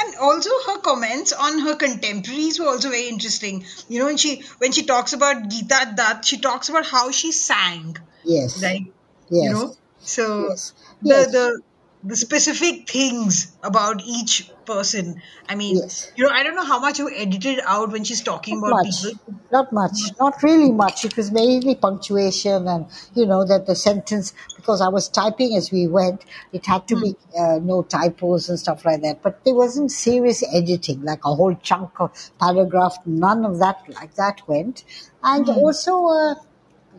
And 0.00 0.14
also 0.20 0.50
her 0.66 0.78
comments 0.78 1.32
on 1.32 1.58
her 1.60 1.74
contemporaries 1.74 2.60
were 2.60 2.66
also 2.68 2.88
very 2.88 3.08
interesting. 3.08 3.64
You 3.88 3.98
know, 3.98 4.06
when 4.06 4.16
she 4.16 4.42
when 4.58 4.70
she 4.70 4.84
talks 4.84 5.12
about 5.12 5.48
Geeta 5.50 5.96
Dutt, 5.96 6.24
she 6.24 6.38
talks 6.38 6.68
about 6.68 6.86
how 6.86 7.10
she 7.10 7.32
sang, 7.32 7.96
Yes. 8.22 8.62
like 8.62 8.82
Yes. 9.28 9.44
you 9.44 9.50
know. 9.50 9.74
So 9.98 10.48
Yes. 10.50 10.72
the 11.02 11.08
Yes. 11.08 11.32
the 11.32 11.60
the 12.04 12.16
specific 12.16 12.88
things 12.88 13.56
about 13.62 14.02
each 14.04 14.50
person. 14.64 15.20
I 15.48 15.54
mean, 15.56 15.76
Yes. 15.76 16.12
you 16.14 16.24
know, 16.24 16.30
I 16.30 16.42
don't 16.42 16.54
know 16.54 16.64
how 16.64 16.78
much 16.78 16.98
you 16.98 17.10
edited 17.10 17.60
out 17.66 17.90
when 17.90 18.04
she's 18.04 18.22
talking 18.22 18.60
Not 18.60 18.68
about 18.68 18.84
much. 18.84 19.02
people. 19.02 19.34
Not 19.50 19.72
much. 19.72 19.98
Not 20.20 20.42
really 20.42 20.70
much. 20.70 21.04
It 21.04 21.16
was 21.16 21.32
mainly 21.32 21.74
punctuation 21.74 22.68
and, 22.68 22.86
you 23.14 23.26
know, 23.26 23.44
that 23.44 23.66
the 23.66 23.74
sentence, 23.74 24.32
because 24.56 24.80
I 24.80 24.88
was 24.88 25.08
typing 25.08 25.56
as 25.56 25.72
we 25.72 25.86
went, 25.88 26.24
it 26.52 26.66
had 26.66 26.86
to 26.88 27.00
be 27.00 27.16
uh, 27.36 27.58
no 27.62 27.82
typos 27.82 28.48
and 28.48 28.58
stuff 28.58 28.84
like 28.84 29.02
that. 29.02 29.22
But 29.22 29.44
there 29.44 29.54
wasn't 29.54 29.90
serious 29.90 30.44
editing, 30.54 31.02
like 31.02 31.24
a 31.24 31.34
whole 31.34 31.54
chunk 31.56 31.98
of 31.98 32.12
paragraph. 32.38 32.96
None 33.06 33.44
of 33.44 33.58
that 33.58 33.82
like 33.88 34.14
that 34.16 34.46
went. 34.46 34.84
And 35.22 35.48
also, 35.48 36.06
uh, 36.06 36.34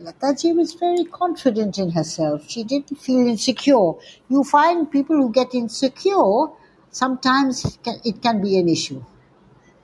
Lataji 0.02 0.56
was 0.56 0.72
very 0.72 1.04
confident 1.04 1.78
in 1.78 1.90
herself. 1.90 2.48
She 2.48 2.64
didn't 2.64 2.98
feel 2.98 3.26
insecure. 3.26 3.92
You 4.30 4.44
find 4.44 4.90
people 4.90 5.16
who 5.16 5.30
get 5.30 5.54
insecure, 5.54 6.46
sometimes 6.90 7.78
it 8.04 8.22
can, 8.22 8.40
be 8.40 8.58
an 8.58 8.68
issue. 8.68 9.04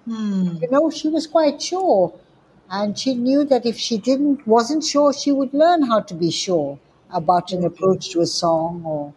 Hmm. 0.06 0.56
You 0.62 0.70
know, 0.70 0.90
she 0.90 1.08
was 1.08 1.26
quite 1.26 1.60
sure. 1.60 2.14
And 2.70 2.98
she 2.98 3.14
knew 3.14 3.44
that 3.44 3.66
if 3.66 3.76
she 3.76 3.98
didn't, 3.98 4.46
wasn't 4.46 4.84
sure, 4.84 5.12
she 5.12 5.32
would 5.32 5.52
learn 5.52 5.82
how 5.82 6.00
to 6.00 6.14
be 6.14 6.30
sure 6.30 6.78
about 7.10 7.52
an 7.52 7.64
approach 7.64 8.10
to 8.10 8.20
a 8.20 8.26
song 8.26 8.82
or 8.84 9.12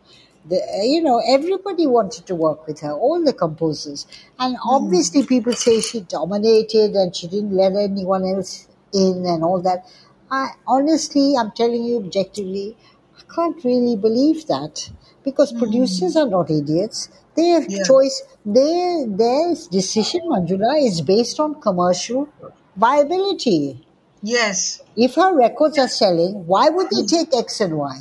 the, 0.46 0.62
you 0.84 1.02
know, 1.02 1.22
everybody 1.26 1.88
wanted 1.88 2.26
to 2.26 2.36
work 2.36 2.68
with 2.68 2.82
her, 2.82 2.92
all 2.92 3.24
the 3.24 3.34
composers. 3.34 4.06
And 4.38 4.58
hmm. 4.58 4.70
obviously 4.70 5.26
people 5.26 5.54
say 5.54 5.80
she 5.80 6.02
dominated 6.02 6.92
and 6.92 7.16
she 7.16 7.28
didn't 7.28 7.54
let 7.54 7.74
anyone 7.74 8.26
else 8.26 8.68
in 8.94 9.26
and 9.26 9.44
all 9.44 9.62
that. 9.62 9.86
I 10.32 10.52
honestly, 10.68 11.36
I'm 11.38 11.52
telling 11.52 11.84
you 11.84 11.98
objectively, 11.98 12.78
I 13.18 13.34
can't 13.34 13.64
really 13.64 13.96
believe 13.96 14.48
that 14.48 14.90
because 15.24 15.52
hmm. 15.52 15.60
producers 15.60 16.16
are 16.16 16.28
not 16.28 16.50
idiots. 16.50 17.10
Their 17.36 17.62
Yeah. 17.68 17.84
choice, 17.84 18.24
their 18.46 19.06
their 19.08 19.56
decision, 19.72 20.22
Manjula, 20.30 20.74
is 20.86 21.02
based 21.02 21.40
on 21.40 21.56
commercial 21.62 22.28
viability. 22.76 23.86
Yes. 24.22 24.82
If 24.96 25.16
her 25.16 25.34
records 25.36 25.78
are 25.78 25.88
selling, 25.88 26.46
why 26.46 26.70
would 26.70 26.90
they 26.90 27.02
hmm. 27.02 27.14
take 27.16 27.36
X 27.36 27.62
and 27.62 27.78
Y? 27.78 27.98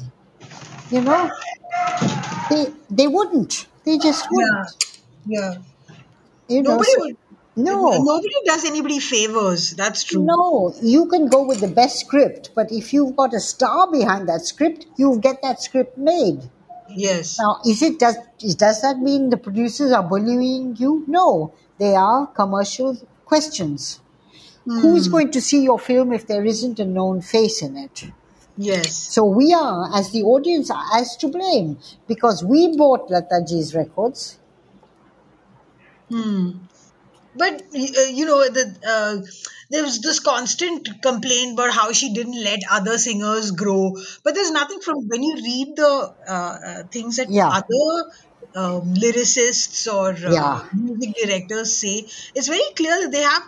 You 0.90 1.02
know, 1.02 1.30
they 2.50 2.66
they 2.90 3.06
wouldn't. 3.06 3.66
They 3.84 3.98
just 3.98 4.26
wouldn't. 4.30 4.68
Yeah. 5.26 5.54
You 6.48 6.62
know, 6.62 6.72
Nobody 6.72 6.92
so- 6.92 7.00
would. 7.00 7.16
No. 7.59 8.03
Nobody 8.03 8.35
does 8.47 8.64
anybody 8.64 9.01
favors. 9.01 9.73
That's 9.73 10.05
true. 10.05 10.25
No, 10.25 10.75
you 10.83 11.07
can 11.07 11.29
go 11.29 11.47
with 11.47 11.61
the 11.61 11.68
best 11.68 12.01
script, 12.01 12.51
but 12.55 12.71
if 12.71 12.92
you've 12.92 13.16
got 13.16 13.35
a 13.35 13.40
star 13.40 13.90
behind 13.90 14.29
that 14.29 14.42
script, 14.42 14.87
you 14.97 15.18
get 15.18 15.42
that 15.42 15.62
script 15.62 15.99
made. 15.99 16.40
Yes. 16.88 17.38
Now, 17.38 17.61
is 17.66 17.83
it 17.83 17.99
does 17.99 18.16
does 18.38 18.83
that 18.83 18.99
mean 18.99 19.31
the 19.31 19.37
producers 19.37 19.92
are 19.92 20.03
bullying 20.03 20.77
you? 20.77 21.05
No, 21.07 21.53
they 21.79 21.94
are 21.94 22.27
commercial 22.29 22.97
questions. 23.25 24.01
Hmm. 24.65 24.81
Who's 24.81 25.09
going 25.09 25.31
to 25.33 25.40
see 25.40 25.63
your 25.65 25.79
film 25.79 26.13
if 26.13 26.27
there 26.27 26.44
isn't 26.44 26.79
a 26.79 26.85
known 26.85 27.21
face 27.21 27.63
in 27.63 27.77
it? 27.77 28.11
Yes. 28.56 28.92
So 28.92 29.25
we 29.25 29.54
are, 29.54 29.88
as 29.94 30.11
the 30.11 30.25
audience, 30.25 30.71
are 30.71 30.85
as 30.94 31.17
to 31.19 31.29
blame 31.29 31.79
because 32.09 32.42
we 32.42 32.77
bought 32.77 33.09
Lataji's 33.09 33.75
records. 33.75 34.38
Hmm. 36.09 36.50
But 37.38 37.54
uh, 37.54 38.08
you 38.18 38.26
know 38.26 38.40
the 38.48 38.64
uh, 38.94 39.16
there 39.70 39.82
was 39.84 40.00
this 40.00 40.20
constant 40.20 40.88
complaint 41.02 41.54
about 41.54 41.72
how 41.72 41.92
she 41.92 42.12
didn't 42.14 42.42
let 42.42 42.60
other 42.70 42.98
singers 42.98 43.50
grow 43.52 43.92
but 44.24 44.34
there's 44.34 44.50
nothing 44.50 44.80
from 44.80 44.96
when 45.08 45.22
you 45.22 45.34
read 45.36 45.74
the 45.76 46.14
uh, 46.28 46.58
uh, 46.70 46.82
things 46.92 47.16
that 47.16 47.28
Yeah. 47.28 47.58
other 47.60 48.10
um, 48.56 48.94
lyricists 49.02 49.86
or 49.92 50.10
uh, 50.10 50.36
Yeah. 50.36 50.68
music 50.72 51.14
directors 51.22 51.80
say 51.80 52.06
it's 52.34 52.48
very 52.48 52.68
clear 52.76 53.00
that 53.02 53.12
they 53.12 53.22
have 53.22 53.42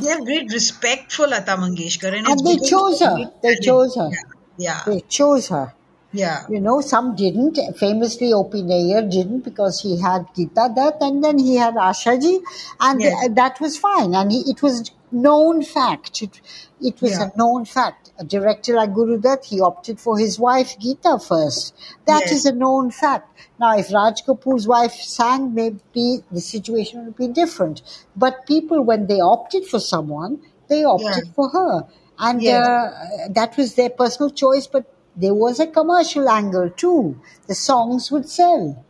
they 0.00 0.08
have 0.10 0.24
great 0.24 0.52
respect 0.52 1.12
for 1.12 1.26
Lata 1.28 1.56
Mangeshkar 1.56 2.12
and, 2.14 2.26
And 2.26 2.44
they 2.44 2.58
chose 2.58 3.00
her. 3.00 3.30
They 3.42 3.54
chose 3.56 3.94
her. 3.96 4.18
yeah 4.58 4.82
They 4.86 5.00
chose 5.08 5.48
her. 5.48 5.74
Yeah 6.12 6.44
You 6.48 6.60
know, 6.60 6.80
some 6.80 7.14
didn't. 7.16 7.58
Famously, 7.78 8.32
O.P. 8.32 8.62
Nair 8.62 9.02
didn't 9.02 9.40
because 9.40 9.80
he 9.80 9.98
had 10.00 10.26
Gita 10.36 10.70
Dutt 10.76 10.96
and 11.00 11.24
then 11.24 11.38
he 11.38 11.56
had 11.56 11.74
Ashaji, 11.74 12.42
and 12.80 13.00
Yes. 13.00 13.28
that 13.32 13.60
was 13.60 13.76
fine. 13.78 14.14
And 14.14 14.30
he, 14.32 14.40
it 14.50 14.62
was 14.62 14.90
known 15.10 15.62
fact. 15.62 16.22
It, 16.22 16.40
it 16.80 17.00
was 17.02 17.12
Yeah. 17.12 17.28
a 17.34 17.38
known 17.38 17.64
fact. 17.64 18.12
A 18.18 18.24
director 18.24 18.74
like 18.74 18.92
Guru 18.94 19.18
Dutt, 19.18 19.44
he 19.44 19.60
opted 19.60 19.98
for 20.00 20.18
his 20.18 20.38
wife 20.38 20.78
Gita 20.78 21.18
first. 21.18 21.74
That 22.06 22.22
Yes. 22.26 22.32
is 22.32 22.46
a 22.46 22.52
known 22.52 22.90
fact. 22.90 23.28
Now, 23.58 23.76
if 23.78 23.92
Raj 23.92 24.22
Kapoor's 24.24 24.66
wife 24.68 24.94
sang, 24.94 25.54
maybe 25.54 26.22
the 26.30 26.40
situation 26.40 27.04
would 27.04 27.16
be 27.16 27.28
different. 27.28 27.82
But 28.16 28.46
people, 28.46 28.82
when 28.82 29.06
they 29.06 29.20
opted 29.20 29.66
for 29.66 29.80
someone, 29.80 30.40
they 30.68 30.84
opted 30.84 31.26
Yeah. 31.26 31.32
for 31.36 31.48
her. 31.50 31.86
And 32.18 32.42
Yes. 32.42 32.66
uh, 32.68 33.28
that 33.30 33.56
was 33.56 33.74
their 33.74 33.90
personal 33.90 34.30
choice, 34.30 34.66
but 34.66 34.84
there 35.16 35.34
was 35.34 35.60
a 35.60 35.66
commercial 35.66 36.28
angle 36.28 36.70
too. 36.70 37.20
The 37.46 37.54
songs 37.54 38.10
would 38.10 38.28
sell. 38.28 38.84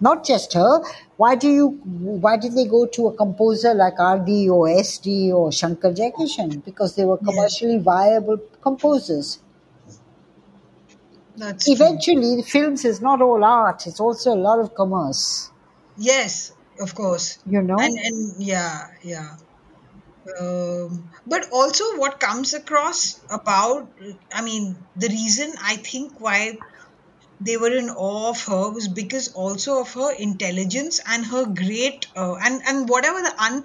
Not 0.00 0.24
just 0.24 0.54
her. 0.54 0.82
Why 1.18 1.34
do 1.34 1.48
you? 1.48 1.68
Why 2.24 2.36
did 2.36 2.54
they 2.54 2.64
go 2.64 2.86
to 2.86 3.08
a 3.08 3.14
composer 3.14 3.74
like 3.74 3.98
R.D. 4.00 4.48
or 4.48 4.68
S.D. 4.68 5.30
or 5.32 5.52
Shankar 5.52 5.92
Jaikishan? 5.92 6.64
Because 6.64 6.94
they 6.96 7.04
were 7.04 7.18
commercially 7.18 7.78
viable 7.78 8.38
composers. 8.62 9.38
that's. 11.36 11.68
Eventually, 11.68 12.42
films 12.42 12.84
is 12.84 13.00
not 13.00 13.22
all 13.22 13.44
art; 13.44 13.86
it's 13.86 14.00
also 14.00 14.34
a 14.34 14.40
lot 14.48 14.58
of 14.58 14.74
commerce. 14.74 15.50
yes 15.96 16.52
of 16.80 16.94
course 16.94 17.38
You 17.46 17.62
know. 17.62 17.76
and 17.78 17.98
and 17.98 18.42
yeah 18.42 18.88
yeah 19.02 19.36
um, 20.40 21.10
but 21.26 21.48
also 21.52 21.84
what 21.96 22.20
comes 22.20 22.54
across 22.54 23.20
about 23.30 23.88
i 24.32 24.42
mean 24.42 24.76
the 24.96 25.08
reason 25.08 25.52
i 25.62 25.76
think 25.76 26.20
why 26.20 26.58
they 27.40 27.56
were 27.56 27.72
in 27.72 27.88
awe 27.88 28.30
of 28.30 28.44
her 28.44 28.70
was 28.70 28.88
because 28.88 29.32
also 29.32 29.80
of 29.80 29.92
her 29.94 30.12
intelligence 30.12 31.00
and 31.06 31.24
her 31.24 31.46
great 31.46 32.06
uh, 32.16 32.34
and 32.34 32.62
and 32.66 32.88
whatever 32.88 33.20
the 33.20 33.34
un 33.42 33.64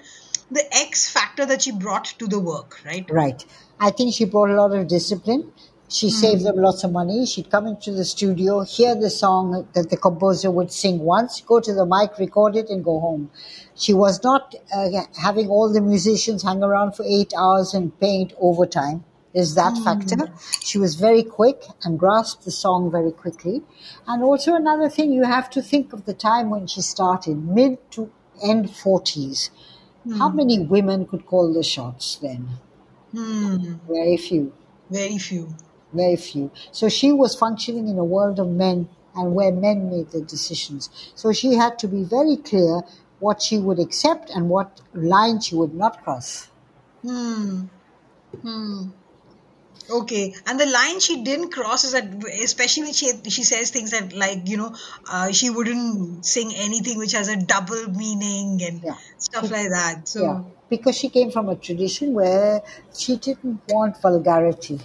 the 0.51 0.63
x 0.75 1.09
factor 1.09 1.45
that 1.45 1.63
she 1.63 1.71
brought 1.71 2.05
to 2.19 2.27
the 2.27 2.39
work 2.39 2.79
right 2.85 3.09
Right. 3.09 3.45
I 3.79 3.91
think 3.91 4.13
she 4.13 4.25
brought 4.25 4.49
a 4.49 4.55
lot 4.55 4.73
of 4.75 4.87
discipline. 4.87 5.51
She 5.89 6.09
saved 6.09 6.43
them 6.43 6.55
lots 6.55 6.83
of 6.83 6.91
money. 6.91 7.25
She'd 7.25 7.51
come 7.51 7.67
into 7.67 7.91
the 7.91 8.03
studio, 8.05 8.61
hear 8.61 8.95
the 8.95 9.09
song 9.11 9.67
that 9.73 9.89
the 9.91 9.97
composer 9.97 10.49
would 10.49 10.71
sing 10.71 10.99
once, 10.99 11.41
go 11.41 11.59
to 11.59 11.73
the 11.73 11.85
mic, 11.85 12.17
record 12.17 12.55
it, 12.55 12.69
and 12.69 12.83
go 12.83 12.99
home. 12.99 13.29
She 13.75 13.93
was 13.93 14.23
not 14.23 14.55
uh, 14.75 14.89
having 15.21 15.49
all 15.49 15.71
the 15.71 15.81
musicians 15.81 16.41
hang 16.43 16.63
around 16.63 16.93
for 16.95 17.05
eight 17.05 17.33
hours 17.37 17.73
and 17.73 17.97
paying 17.99 18.29
it 18.29 18.33
overtime. 18.39 19.03
There's 19.33 19.55
that 19.55 19.77
factor. 19.77 20.31
She 20.61 20.77
was 20.77 20.95
very 20.95 21.23
quick 21.23 21.63
and 21.83 21.99
grasped 21.99 22.45
the 22.45 22.51
song 22.51 22.91
very 22.91 23.11
quickly. 23.11 23.63
And 24.07 24.23
also 24.23 24.55
another 24.55 24.89
thing, 24.89 25.11
you 25.11 25.23
have 25.23 25.49
to 25.51 25.61
think 25.61 25.91
of 25.93 26.05
the 26.05 26.13
time 26.13 26.49
when 26.49 26.67
she 26.67 26.81
started, 26.81 27.43
mid 27.43 27.77
to 27.91 28.11
end 28.43 28.69
40s. 28.69 29.49
How 30.17 30.29
many 30.29 30.59
women 30.59 31.05
could 31.05 31.25
call 31.25 31.53
the 31.53 31.63
shots 31.63 32.15
then? 32.17 32.49
hmm. 33.11 33.75
Very 33.87 34.17
few, 34.17 34.53
very 34.89 35.17
few 35.17 35.55
very 35.93 36.15
few. 36.15 36.51
So 36.71 36.89
she 36.89 37.11
was 37.11 37.35
functioning 37.35 37.87
in 37.87 37.97
a 37.97 38.03
world 38.03 38.39
of 38.39 38.49
men 38.49 38.89
and 39.15 39.35
where 39.35 39.51
men 39.51 39.89
made 39.89 40.11
the 40.11 40.21
decisions. 40.21 40.89
So 41.15 41.31
she 41.31 41.53
had 41.55 41.77
to 41.79 41.87
be 41.87 42.03
very 42.03 42.37
clear 42.37 42.81
what 43.19 43.41
she 43.41 43.57
would 43.59 43.79
accept 43.79 44.29
and 44.29 44.49
what 44.49 44.81
line 44.93 45.39
she 45.39 45.55
would 45.55 45.73
not 45.73 46.03
cross. 46.03 46.49
Hmm. 47.01 47.67
Hmm. 48.41 48.91
Okay, 49.89 50.33
and 50.45 50.59
the 50.59 50.65
line 50.65 50.99
she 51.01 51.23
didn't 51.23 51.51
cross 51.51 51.83
is 51.83 51.91
that, 51.93 52.05
especially 52.41 52.83
when 52.83 52.93
she 52.93 53.11
she 53.29 53.43
says 53.43 53.69
things 53.71 53.91
that 53.91 54.13
like 54.13 54.47
you 54.47 54.55
know, 54.57 54.75
uh, 55.09 55.31
she 55.31 55.49
wouldn't 55.49 56.25
sing 56.25 56.51
anything 56.55 56.97
which 56.97 57.11
has 57.13 57.27
a 57.27 57.35
double 57.35 57.89
meaning 57.89 58.61
and 58.63 58.81
Yeah. 58.83 58.95
stuff 59.17 59.49
like 59.51 59.69
that. 59.69 60.07
So 60.07 60.23
yeah. 60.23 60.43
Because 60.69 60.97
she 60.97 61.09
came 61.09 61.31
from 61.31 61.49
a 61.49 61.55
tradition 61.55 62.13
where 62.13 62.61
she 62.97 63.17
didn't 63.17 63.61
want 63.67 64.01
vulgarity. 64.01 64.79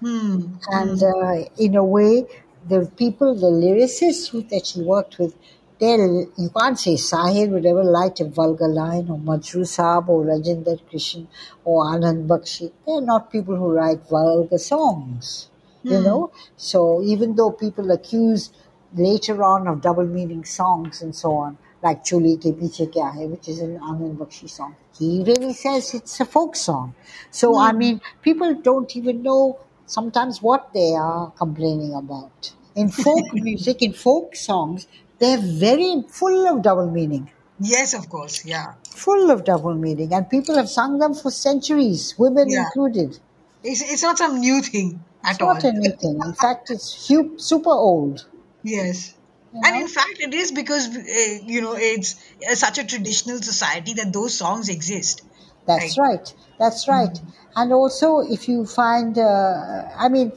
Hmm, 0.00 0.54
And 0.70 1.02
uh, 1.02 1.44
in 1.58 1.74
a 1.74 1.84
way, 1.84 2.26
the 2.68 2.90
people, 2.96 3.34
the 3.34 3.48
lyricists 3.48 4.28
who, 4.30 4.42
that 4.44 4.66
she 4.66 4.80
worked 4.82 5.18
with, 5.18 5.34
they 5.78 5.94
you 5.96 6.50
can't 6.56 6.78
say 6.78 6.94
Sahir 6.96 7.48
would 7.50 7.64
ever 7.66 7.82
write 7.90 8.20
a 8.20 8.24
vulgar 8.26 8.68
line, 8.68 9.08
or 9.10 9.18
Majrooh 9.18 9.66
Saab, 9.76 10.08
or 10.08 10.24
Rajinder 10.24 10.78
Krishan, 10.90 11.26
or 11.64 11.84
Anand 11.86 12.26
Bakshi. 12.26 12.70
They're 12.86 13.00
not 13.00 13.30
people 13.32 13.56
who 13.56 13.70
write 13.72 14.06
vulgar 14.08 14.58
songs, 14.58 15.48
you 15.88 16.00
know. 16.00 16.30
So 16.56 17.02
even 17.02 17.34
though 17.36 17.50
people 17.50 17.90
accuse 17.90 18.50
later 18.94 19.42
on 19.42 19.66
of 19.68 19.80
double 19.80 20.06
meaning 20.06 20.44
songs 20.44 21.00
and 21.02 21.14
so 21.14 21.32
on, 21.32 21.56
like 21.82 22.04
Choli 22.04 22.36
Ke 22.38 22.54
Peeche 22.58 22.90
Kya 22.92 23.12
Hai, 23.14 23.24
which 23.26 23.48
is 23.48 23.60
an 23.60 23.78
Anand 23.78 24.16
Bakshi 24.18 24.48
song, 24.50 24.76
he 24.98 25.24
really 25.26 25.52
says 25.54 25.94
it's 25.94 26.20
a 26.20 26.24
folk 26.26 26.56
song. 26.56 26.94
So 27.30 27.58
I 27.58 27.72
mean, 27.72 28.00
people 28.22 28.54
don't 28.54 28.94
even 28.96 29.22
know 29.22 29.60
sometimes 29.90 30.40
what 30.42 30.72
they 30.72 30.94
are 30.94 31.30
complaining 31.32 31.94
about. 31.94 32.52
In 32.74 32.90
folk 32.90 33.32
music, 33.34 33.82
in 33.82 33.92
folk 33.92 34.36
songs, 34.36 34.86
they're 35.18 35.38
very 35.38 36.02
full 36.08 36.46
of 36.48 36.62
double 36.62 36.90
meaning. 36.90 37.30
yes, 37.60 37.94
of 37.94 38.08
course, 38.08 38.44
yeah. 38.44 38.74
Full 38.94 39.32
of 39.32 39.42
double 39.42 39.74
meaning. 39.74 40.14
And 40.14 40.30
people 40.30 40.54
have 40.56 40.68
sung 40.68 40.98
them 40.98 41.12
for 41.14 41.32
centuries, 41.32 42.14
women 42.16 42.48
Yeah. 42.48 42.62
included. 42.62 43.18
It's 43.62 43.82
it's 43.82 44.02
not 44.02 44.18
some 44.18 44.40
new 44.40 44.62
thing 44.62 45.04
at 45.24 45.40
It's 45.40 45.42
all. 45.42 45.54
not 45.54 45.64
a 45.64 45.72
new 45.72 45.92
thing. 45.96 46.20
In 46.22 46.34
fact, 46.34 46.70
it's 46.70 47.06
hu- 47.08 47.38
super 47.38 47.70
old. 47.70 48.26
Yes. 48.62 49.14
You 49.52 49.60
And 49.64 49.76
in 49.76 49.88
fact, 49.88 50.18
it 50.20 50.32
is 50.32 50.52
because 50.52 50.88
uh, 50.88 51.44
you 51.44 51.60
know 51.60 51.74
it's 51.76 52.16
uh, 52.50 52.54
such 52.54 52.78
a 52.78 52.84
traditional 52.86 53.42
society 53.42 53.94
that 53.94 54.12
those 54.12 54.36
songs 54.36 54.68
exist. 54.68 55.22
That's 55.66 55.96
Right. 55.96 55.98
right. 55.98 56.34
That's 56.58 56.86
right. 56.88 57.18
And 57.56 57.72
also, 57.72 58.20
if 58.20 58.48
you 58.48 58.66
find, 58.66 59.18
uh, 59.18 59.88
I 59.96 60.08
mean, 60.08 60.32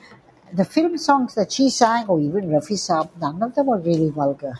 the 0.52 0.66
film 0.66 0.98
songs 0.98 1.36
that 1.36 1.52
she 1.52 1.70
sang, 1.70 2.08
or 2.08 2.20
even 2.20 2.50
Rafi 2.50 2.78
Saab, 2.78 3.10
none 3.20 3.42
of 3.44 3.56
them 3.56 3.68
were 3.68 3.80
really 3.80 4.10
vulgar. 4.10 4.60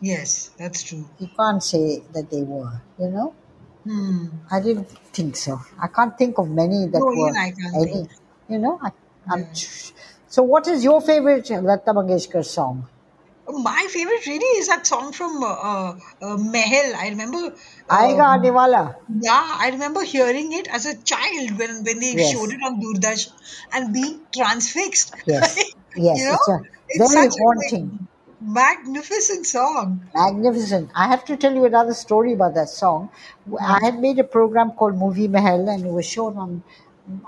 Yes, 0.00 0.50
that's 0.58 0.82
true. 0.82 1.08
You 1.18 1.28
can't 1.36 1.62
say 1.62 2.02
that 2.12 2.30
they 2.30 2.42
were, 2.42 2.80
you 2.98 3.08
know? 3.08 3.34
Hmm. 3.84 4.26
I 4.50 4.60
didn't 4.60 4.88
think 5.12 5.36
so. 5.36 5.60
I 5.80 5.88
can't 5.88 6.16
think 6.16 6.38
of 6.38 6.48
many 6.50 6.86
that 6.86 7.00
No, 7.00 7.06
were 7.06 7.30
even 7.30 7.36
I 7.36 7.50
can't 7.50 7.74
any. 7.76 7.92
think. 7.92 8.10
You 8.48 8.58
know, 8.58 8.78
I, 8.82 8.90
I'm. 9.30 9.46
So, 10.28 10.42
what 10.42 10.66
is 10.66 10.82
your 10.84 11.00
favorite 11.00 11.48
Lata 11.50 11.92
Mangeshkar 11.92 12.44
song? 12.44 12.88
My 13.46 13.86
favorite 13.90 14.26
really 14.26 14.58
is 14.58 14.68
that 14.68 14.86
song 14.86 15.12
from 15.12 15.42
uh, 15.42 15.46
uh, 15.48 15.98
uh, 16.22 16.36
Mahal. 16.38 16.94
I 16.96 17.08
remember. 17.10 17.54
Aayega 17.88 18.24
um, 18.24 18.42
Aane 18.42 18.52
Wala. 18.54 18.96
Yeah, 19.20 19.56
I 19.64 19.70
remember 19.70 20.02
hearing 20.02 20.52
it 20.52 20.66
as 20.68 20.86
a 20.86 20.94
child 21.02 21.58
when 21.58 21.84
when 21.84 22.00
they 22.00 22.16
Yes. 22.16 22.32
showed 22.32 22.50
it 22.52 22.60
on 22.64 22.80
Doordarshan 22.80 23.32
and 23.72 23.92
being 23.92 24.26
transfixed. 24.34 25.14
Yes. 25.26 25.58
Yes, 25.96 26.18
you 26.18 26.24
know, 26.26 26.38
it's 26.38 26.48
a 26.48 26.58
it's 26.88 27.08
very 27.08 27.12
such 27.12 27.34
haunting. 27.38 27.92
a 28.40 28.42
magnificent 28.42 29.46
song. 29.46 30.10
Magnificent. 30.14 30.90
I 30.94 31.08
have 31.08 31.24
to 31.26 31.36
tell 31.36 31.54
you 31.54 31.64
another 31.64 31.92
story 31.94 32.32
about 32.34 32.54
that 32.54 32.68
song. 32.68 33.10
I 33.60 33.78
had 33.82 33.98
made 33.98 34.18
a 34.18 34.24
program 34.24 34.72
called 34.72 34.96
Movie 34.96 35.28
Mahal 35.28 35.68
and 35.68 35.84
it 35.84 35.90
was 35.92 36.06
shown 36.06 36.36
on 36.38 36.62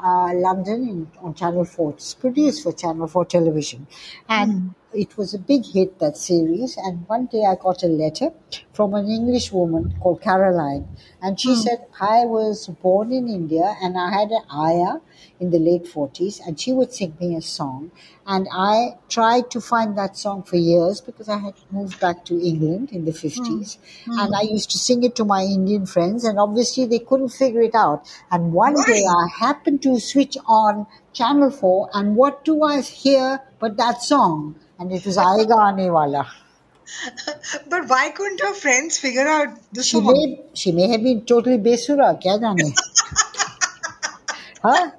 uh, 0.02 0.32
London 0.34 0.88
in, 0.88 1.10
on 1.20 1.34
Channel 1.34 1.64
4. 1.64 1.90
It's 1.92 2.14
produced 2.14 2.62
for 2.62 2.72
Channel 2.72 3.08
4 3.08 3.24
television. 3.24 3.86
And 4.28 4.74
it 4.92 5.16
was 5.16 5.34
a 5.34 5.38
big 5.38 5.64
hit, 5.64 5.98
that 5.98 6.16
series. 6.16 6.76
And 6.76 7.06
one 7.08 7.26
day 7.26 7.44
I 7.44 7.54
got 7.54 7.82
a 7.82 7.86
letter 7.86 8.30
from 8.72 8.94
an 8.94 9.08
English 9.08 9.52
woman 9.52 9.94
called 10.00 10.22
Caroline. 10.22 10.88
And 11.20 11.38
she 11.38 11.54
hmm. 11.54 11.60
said, 11.60 11.86
I 12.00 12.24
was 12.24 12.68
born 12.68 13.12
in 13.12 13.28
India 13.28 13.76
and 13.82 13.98
I 13.98 14.10
had 14.10 14.30
an 14.30 14.42
ayah 14.52 15.00
in 15.38 15.50
the 15.50 15.58
late 15.58 15.84
40s 15.84 16.40
and 16.46 16.58
she 16.58 16.72
would 16.72 16.92
sing 16.92 17.16
me 17.20 17.36
a 17.36 17.42
song. 17.42 17.90
And 18.26 18.48
I 18.52 18.96
tried 19.08 19.50
to 19.50 19.60
find 19.60 19.96
that 19.98 20.16
song 20.16 20.42
for 20.42 20.56
years 20.56 21.00
because 21.00 21.28
I 21.28 21.38
had 21.38 21.54
moved 21.70 22.00
back 22.00 22.24
to 22.26 22.40
England 22.40 22.90
in 22.92 23.04
the 23.04 23.12
hmm. 23.12 23.26
50s. 23.26 23.78
Hmm. 24.04 24.18
And 24.18 24.34
I 24.34 24.42
used 24.42 24.70
to 24.70 24.78
sing 24.78 25.02
it 25.04 25.14
to 25.16 25.24
my 25.24 25.42
Indian 25.42 25.86
friends 25.86 26.24
and 26.24 26.38
obviously 26.38 26.86
they 26.86 27.00
couldn't 27.00 27.30
figure 27.30 27.62
it 27.62 27.74
out. 27.74 28.06
And 28.30 28.52
one 28.52 28.74
day 28.86 29.04
I 29.04 29.26
happened 29.38 29.82
to 29.82 30.00
switch 30.00 30.36
on 30.46 30.86
Channel 31.12 31.50
4 31.50 31.90
and 31.94 32.14
what 32.16 32.44
do 32.44 32.62
I 32.62 32.80
hear 32.82 33.42
but 33.58 33.76
that 33.78 34.02
song? 34.02 34.56
And 34.78 34.92
it 34.92 35.04
was 35.06 35.16
Aayega 35.16 35.56
Aanewala. 35.66 36.26
but 37.68 37.88
why 37.88 38.10
couldn't 38.10 38.40
her 38.40 38.54
friends 38.54 38.98
figure 38.98 39.26
out 39.26 39.48
the 39.72 39.82
She 39.82 39.96
song? 39.96 40.06
may 40.12 40.40
she 40.54 40.72
may 40.72 40.88
have 40.88 41.02
been 41.02 41.24
totally 41.24 41.58
besura, 41.58 42.08
kya 42.22 42.38
jaane? 42.44 42.72
huh? 44.62 44.90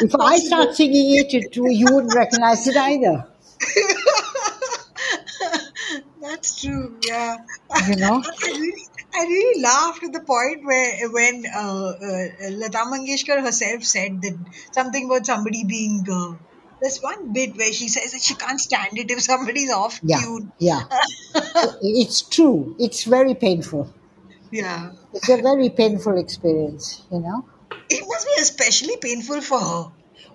If 0.00 0.14
I 0.14 0.38
start 0.38 0.74
singing 0.74 1.16
it, 1.16 1.32
it, 1.32 1.56
you 1.56 1.86
wouldn't 1.94 2.14
recognize 2.14 2.66
it 2.66 2.76
either. 2.76 3.26
That's 6.20 6.60
true. 6.60 6.96
Yeah. 7.06 7.36
You 7.88 7.96
know? 7.96 8.22
I 8.44 8.48
really, 8.50 8.82
I 9.14 9.22
really 9.24 9.62
laughed 9.62 10.02
at 10.04 10.12
the 10.12 10.20
point 10.20 10.64
where 10.64 11.08
when 11.10 11.44
uh, 11.54 11.60
uh, 11.60 12.50
Lata 12.50 12.84
Mangeshkar 12.92 13.40
herself 13.40 13.84
said 13.84 14.20
that 14.22 14.36
something 14.72 15.06
about 15.06 15.26
somebody 15.26 15.64
being. 15.64 16.04
Uh, 16.10 16.34
there's 16.80 16.98
one 17.00 17.32
bit 17.32 17.56
where 17.56 17.72
she 17.72 17.88
says 17.88 18.12
that 18.12 18.22
she 18.22 18.34
can't 18.34 18.60
stand 18.60 18.98
it 18.98 19.10
if 19.10 19.20
somebody's 19.22 19.70
off 19.70 19.98
Yeah, 20.02 20.20
tune. 20.20 20.52
yeah. 20.58 20.82
It's 21.82 22.22
true. 22.22 22.76
It's 22.78 23.04
very 23.04 23.34
painful. 23.34 23.92
Yeah. 24.50 24.92
It's 25.12 25.28
a 25.28 25.36
very 25.42 25.70
painful 25.70 26.18
experience, 26.18 27.02
you 27.10 27.20
know? 27.20 27.44
It 27.90 28.04
must 28.06 28.26
be 28.26 28.40
especially 28.40 28.96
painful 28.96 29.40
for 29.40 29.60
her. 29.60 29.84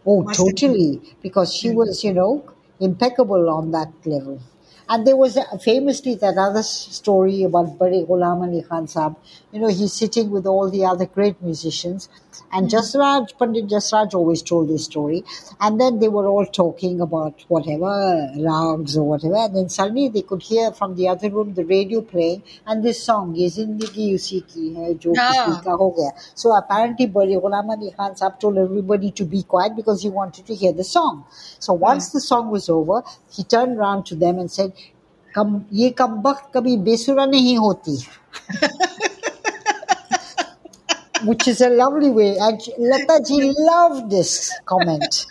Oh, 0.06 0.24
Must 0.24 0.40
totally. 0.40 1.00
Because 1.22 1.54
she 1.54 1.70
was, 1.72 2.04
you 2.04 2.14
know, 2.14 2.44
impeccable 2.80 3.50
on 3.50 3.72
that 3.72 3.92
level. 4.06 4.42
And 4.90 5.08
there 5.08 5.16
was 5.16 5.38
uh, 5.38 5.44
famously 5.64 6.16
that 6.16 6.38
other 6.38 6.64
story 6.64 7.44
about 7.44 7.78
Bade 7.80 8.06
Ghulam 8.08 8.42
Ali 8.48 8.62
Khan 8.64 8.88
Sahib. 8.88 9.16
You 9.52 9.62
know, 9.62 9.68
he's 9.68 9.94
sitting 9.94 10.30
with 10.32 10.46
all 10.46 10.70
the 10.70 10.84
other 10.86 11.06
great 11.06 11.42
musicians. 11.42 12.10
And 12.53 12.69
Jasraj, 12.71 13.37
Pandit 13.39 13.67
Jasraj 13.67 14.15
always 14.15 14.43
told 14.43 14.69
this 14.69 14.85
story. 14.85 15.25
And 15.61 15.81
then 15.81 15.99
they 15.99 16.09
were 16.09 16.27
all 16.27 16.47
talking 16.47 17.01
about 17.01 17.45
whatever, 17.49 18.31
rags 18.37 18.97
or 18.97 19.09
whatever. 19.09 19.37
And 19.37 19.57
then 19.57 19.69
suddenly 19.69 20.09
they 20.09 20.23
could 20.23 20.43
hear 20.43 20.71
from 20.73 20.95
the 20.97 21.09
other 21.09 21.31
room 21.31 21.55
the 21.55 21.65
radio 21.65 22.01
playing. 22.03 22.43
And 22.67 22.85
this 22.85 23.03
song, 23.03 23.35
Ye 23.35 23.49
Zindagi 23.49 24.09
Usi 24.09 24.43
Ki 24.43 24.75
Hai, 24.75 24.95
Jo 24.95 25.13
Ah. 25.19 25.33
Kisi 25.33 25.65
Ka 25.65 25.77
Ho 25.77 25.91
Gaya. 25.91 26.13
So 26.35 26.55
apparently 26.57 27.07
Bade 27.07 27.41
Ghulam 27.43 27.69
Ali 27.71 27.91
Khan 27.97 28.17
Sahib 28.17 28.39
told 28.39 28.59
everybody 28.59 29.11
to 29.13 29.25
be 29.25 29.43
quiet 29.43 29.75
because 29.75 30.03
he 30.03 30.09
wanted 30.11 30.47
to 30.47 30.55
hear 30.55 30.73
the 30.73 30.85
song. 30.85 31.25
So 31.59 31.73
once 31.73 32.11
the 32.11 32.21
song 32.21 32.51
was 32.51 32.69
over, 32.69 33.03
he 33.33 33.45
turned 33.45 33.79
around 33.79 34.07
to 34.07 34.15
them 34.15 34.39
and 34.39 34.51
said, 34.51 34.73
कम 35.37 35.61
ये 35.73 35.89
कम 35.99 36.21
वक्त 36.27 36.51
कभी 36.55 36.77
बेसुरा 36.85 37.25
नहीं 37.27 37.57
होती 37.59 37.97
which 41.26 41.48
is 41.48 41.62
a 41.62 41.70
lovely 41.70 42.10
way. 42.10 42.38
And 42.38 42.60
Lata 42.78 43.24
ji 43.26 43.54
loved 43.58 44.10
this 44.12 44.52
comment. 44.66 45.26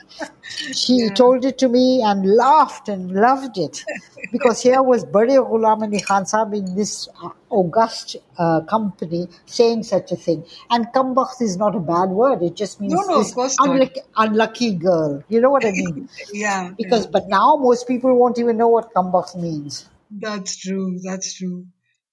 She 0.72 1.08
told 1.10 1.44
it 1.44 1.58
to 1.58 1.68
me 1.68 2.02
and 2.02 2.26
laughed 2.36 2.88
and 2.88 3.12
loved 3.12 3.56
it. 3.56 3.84
Because 4.32 4.60
here 4.62 4.82
was 4.82 5.04
Bade 5.04 5.30
Ghulam 5.30 5.82
Ali 5.82 6.00
Khan 6.00 6.26
Sahib 6.26 6.54
in 6.54 6.74
this 6.74 7.08
uh, 7.22 7.30
august 7.48 8.16
uh, 8.38 8.60
company 8.62 9.28
saying 9.46 9.84
such 9.84 10.12
a 10.12 10.16
thing. 10.16 10.44
And 10.70 10.86
kambakht 10.94 11.40
is 11.40 11.56
not 11.56 11.74
a 11.74 11.80
bad 11.80 12.10
word. 12.10 12.42
It 12.42 12.54
just 12.54 12.80
means 12.80 12.92
No, 12.92 13.00
no, 13.02 13.20
of 13.20 13.34
this 13.34 13.56
unlucky, 13.58 14.00
unlucky 14.16 14.74
girl. 14.74 15.22
You 15.28 15.40
know 15.40 15.50
what 15.50 15.64
I 15.64 15.70
mean? 15.70 16.08
Yeah. 16.32 16.70
because 16.76 17.06
but 17.06 17.28
now 17.28 17.56
most 17.56 17.88
people 17.88 18.16
won't 18.16 18.38
even 18.38 18.56
know 18.56 18.68
what 18.68 18.92
kambakht 18.94 19.36
means. 19.36 19.88
That's 20.10 20.56
true. 20.56 20.98
That's 21.02 21.34
true. 21.34 21.66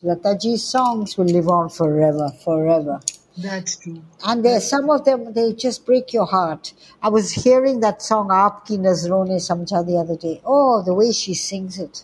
Lataji's 0.04 0.64
songs 0.64 1.18
will 1.18 1.26
live 1.26 1.50
on 1.50 1.70
forever, 1.70 2.30
forever. 2.44 3.00
That's 3.38 3.76
true. 3.76 4.02
And 4.26 4.44
there, 4.44 4.60
some 4.60 4.90
of 4.90 5.06
them, 5.06 5.34
they 5.34 5.54
just 5.54 5.86
break 5.86 6.12
your 6.12 6.26
heart. 6.26 6.74
I 7.04 7.10
was 7.10 7.32
hearing 7.32 7.82
that 7.82 8.02
song, 8.02 8.30
Aapki 8.30 8.80
Nazron 8.80 9.28
Ne 9.28 9.36
Samjha 9.36 9.86
the 9.86 9.98
other 9.98 10.16
day. 10.16 10.42
Oh, 10.44 10.82
the 10.82 10.94
way 10.94 11.12
she 11.12 11.36
sings 11.36 11.78
it. 11.78 12.04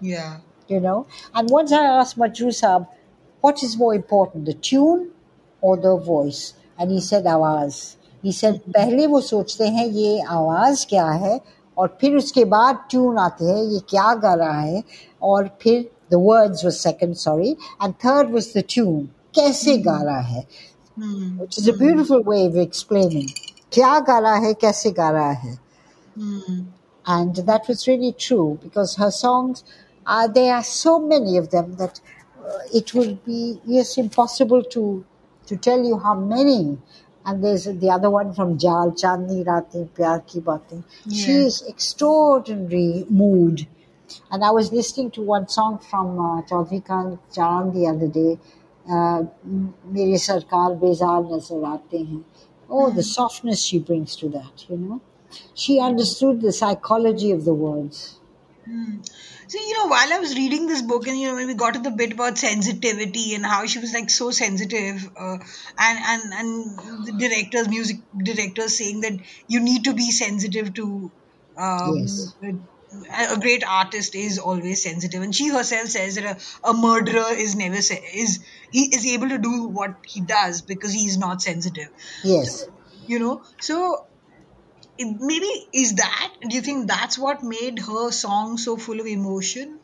Yeah. 0.00 0.38
You 0.68 0.80
know? 0.80 1.06
And 1.34 1.50
once 1.50 1.70
I 1.70 1.84
asked 1.84 2.16
Majrooh 2.16 2.86
what 3.42 3.62
is 3.62 3.76
more 3.76 3.94
important, 3.94 4.46
the 4.46 4.54
tune 4.54 5.10
or 5.60 5.76
the 5.76 5.96
voice? 5.96 6.54
And 6.78 6.90
he 6.90 7.00
said, 7.00 7.24
आवाज. 7.24 7.96
He 8.22 8.32
said, 8.32 8.60
पहले 8.72 9.06
वो 9.06 9.20
सोचते 9.20 9.68
हैं 9.76 9.86
ये 9.86 10.22
आवाज़ 10.28 10.86
क्या 10.88 11.06
है 11.10 11.40
और 11.78 11.96
फिर 12.00 12.16
उसके 12.16 12.44
बाद 12.44 12.84
ट्यून 12.90 13.18
आते 13.18 13.44
हैं 13.44 13.62
ये 13.72 13.80
क्या 13.88 14.14
गा 14.20 14.34
रहा 14.34 14.60
hai, 14.60 14.84
aur 15.22 15.50
phir 15.62 15.84
the 16.10 16.18
words 16.18 16.62
was 16.64 16.80
second, 16.80 17.16
sorry, 17.16 17.56
and 17.80 17.98
third 17.98 18.30
was 18.30 18.52
the 18.52 18.62
tune. 18.62 19.08
कैसे 19.34 19.74
hmm. 19.76 19.84
गा 19.84 20.02
रहा 20.02 20.20
है 20.20 20.46
Hmm. 20.96 21.38
which 21.38 21.56
is 21.56 21.68
a 21.68 21.72
beautiful 21.72 22.22
way 22.22 22.46
of 22.46 22.56
explaining 22.56 23.28
kya 23.70 24.04
gara 24.04 24.40
hai, 24.40 24.54
kaise 24.54 24.94
gara 24.94 25.34
hai. 25.34 25.54
Hmm. 26.14 26.62
And 27.06 27.36
that 27.36 27.68
was 27.68 27.86
really 27.88 28.12
true 28.12 28.58
because 28.62 28.96
her 28.96 29.10
songs 29.10 29.64
are 30.06 30.28
there 30.28 30.54
are 30.54 30.62
so 30.64 30.98
many 30.98 31.36
of 31.36 31.50
them 31.50 31.76
that 31.76 32.00
uh, 32.44 32.58
it 32.74 32.92
would 32.94 33.24
be 33.24 33.60
yes 33.64 33.96
impossible 33.96 34.62
to 34.64 35.04
to 35.46 35.56
tell 35.56 35.82
you 35.84 35.98
how 35.98 36.14
many. 36.14 36.78
And 37.24 37.44
there's 37.44 37.64
the 37.64 37.90
other 37.90 38.10
one 38.10 38.32
from 38.34 38.58
Jaal 38.58 38.92
Chandni 38.92 39.46
Rati 39.46 39.88
Pyar 39.94 40.26
Ki 40.26 40.40
Baatein. 40.40 40.84
Yes. 41.04 41.24
She 41.24 41.32
is 41.32 41.62
extraordinary 41.62 43.04
mood. 43.10 43.66
And 44.30 44.42
I 44.42 44.50
was 44.50 44.72
listening 44.72 45.10
to 45.12 45.22
one 45.22 45.46
song 45.48 45.78
from 45.78 46.18
uh, 46.18 46.42
Khan 46.80 47.18
Charan 47.32 47.72
the 47.74 47.86
other 47.86 48.08
day, 48.08 48.38
मेरे 48.87 50.17
सरकार 50.25 50.73
बेजार 50.83 51.21
नजर 51.33 51.63
आते 51.73 51.97
हैं 52.11 52.23
oh 52.75 52.85
the 52.97 53.03
softness 53.07 53.63
she 53.71 53.77
brings 53.87 54.13
to 54.21 54.27
that 54.35 54.61
you 54.69 54.77
know 54.83 54.95
she 55.63 55.73
understood 55.87 56.39
the 56.45 56.53
psychology 56.59 57.29
of 57.35 57.43
the 57.49 57.53
words 57.65 57.99
So, 59.47 59.57
you 59.59 59.73
know, 59.77 59.87
while 59.87 60.11
I 60.13 60.19
was 60.19 60.35
reading 60.35 60.67
this 60.67 60.81
book, 60.81 61.07
and 61.07 61.19
you 61.19 61.27
know, 61.27 61.35
when 61.35 61.47
we 61.47 61.53
got 61.53 61.73
to 61.75 61.79
the 61.79 61.91
bit 61.91 62.13
about 62.13 62.37
sensitivity 62.37 63.35
and 63.35 63.45
how 63.45 63.65
she 63.65 63.79
was 63.79 63.93
like 63.93 64.09
so 64.09 64.31
sensitive, 64.31 65.05
uh, 65.15 65.37
and 65.77 65.99
and 66.11 66.33
and 66.33 67.05
the 67.07 67.13
directors, 67.17 67.67
music 67.69 67.97
directors, 68.23 68.77
saying 68.77 69.01
that 69.01 69.19
you 69.47 69.59
need 69.59 69.83
to 69.85 69.93
be 69.93 70.11
sensitive 70.11 70.73
to. 70.75 71.11
Um, 71.57 71.95
Yes. 71.95 72.35
a 73.32 73.38
great 73.38 73.64
artist 73.66 74.14
is 74.14 74.38
always 74.38 74.82
sensitive, 74.82 75.22
and 75.22 75.34
she 75.34 75.48
herself 75.48 75.88
says 75.88 76.16
that 76.16 76.24
a, 76.24 76.70
a 76.70 76.74
murderer 76.74 77.32
is 77.32 77.54
never 77.54 77.80
se- 77.80 78.04
is 78.14 78.40
he 78.70 78.94
is 78.94 79.06
able 79.06 79.28
to 79.28 79.38
do 79.38 79.68
what 79.68 79.96
he 80.06 80.20
does 80.20 80.62
because 80.62 80.92
he 80.92 81.06
is 81.06 81.18
not 81.18 81.42
sensitive. 81.42 81.88
Yes. 82.24 82.66
You 83.06 83.18
know? 83.18 83.42
So 83.60 84.06
maybe 84.98 85.50
is 85.72 85.94
that 85.94 86.32
do 86.48 86.54
you 86.54 86.62
think 86.62 86.88
that's 86.88 87.18
what 87.18 87.42
made 87.42 87.78
her 87.78 88.10
song 88.10 88.58
so 88.58 88.76
full 88.76 89.00
of 89.00 89.06
emotion? 89.06 89.78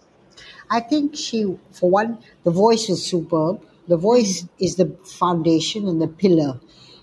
I 0.69 0.81
think 0.81 1.17
she, 1.17 1.57
for 1.71 1.91
one, 1.91 2.19
the 2.45 2.51
voice 2.51 2.89
is 2.89 3.07
superb. 3.07 3.65
The 3.89 3.97
voice 3.97 4.41
hmm. 4.41 4.47
is 4.59 4.77
the 4.77 4.97
foundation 5.05 5.87
and 5.89 6.03
the 6.03 6.09
pillar. 6.09 6.61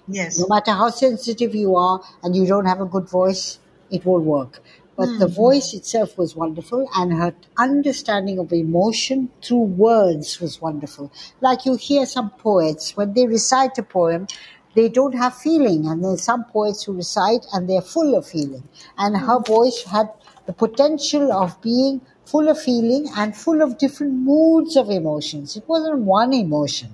yes. 0.07 0.37
No 0.39 0.47
matter 0.49 0.71
how 0.71 0.89
sensitive 0.89 1.55
you 1.55 1.75
are 1.77 2.01
and 2.21 2.35
you 2.35 2.45
don't 2.45 2.65
have 2.65 2.81
a 2.81 2.85
good 2.85 3.09
voice, 3.09 3.59
it 3.89 4.05
won't 4.05 4.25
work. 4.25 4.61
But 4.95 5.17
the 5.17 5.27
hmm. 5.27 5.33
voice 5.33 5.73
itself 5.73 6.17
was 6.17 6.35
wonderful, 6.35 6.87
and 6.95 7.13
her 7.13 7.33
understanding 7.57 8.37
of 8.39 8.53
emotion 8.53 9.29
through 9.41 9.73
words 9.87 10.39
was 10.39 10.61
wonderful. 10.61 11.11
Like 11.41 11.65
you 11.65 11.75
hear 11.75 12.05
some 12.05 12.29
poets, 12.29 12.95
when 12.95 13.13
they 13.13 13.25
recite 13.25 13.77
a 13.77 13.83
poem, 13.83 14.27
they 14.75 14.89
don't 14.89 15.15
have 15.15 15.35
feeling, 15.35 15.87
and 15.87 16.03
there's 16.03 16.23
some 16.23 16.45
poets 16.45 16.83
who 16.83 16.93
recite 16.93 17.45
and 17.53 17.69
they're 17.69 17.81
full 17.81 18.15
of 18.15 18.27
feeling. 18.27 18.67
And 18.97 19.17
her 19.17 19.37
hmm. 19.37 19.43
voice 19.43 19.83
had 19.83 20.09
the 20.45 20.53
potential 20.53 21.31
of 21.31 21.61
being 21.61 22.01
full 22.25 22.49
of 22.49 22.61
feeling 22.61 23.07
and 23.15 23.35
full 23.35 23.61
of 23.61 23.77
different 23.77 24.13
moods 24.13 24.75
of 24.75 24.89
emotions. 24.89 25.57
It 25.57 25.67
wasn't 25.67 25.99
one 25.99 26.33
emotion. 26.33 26.89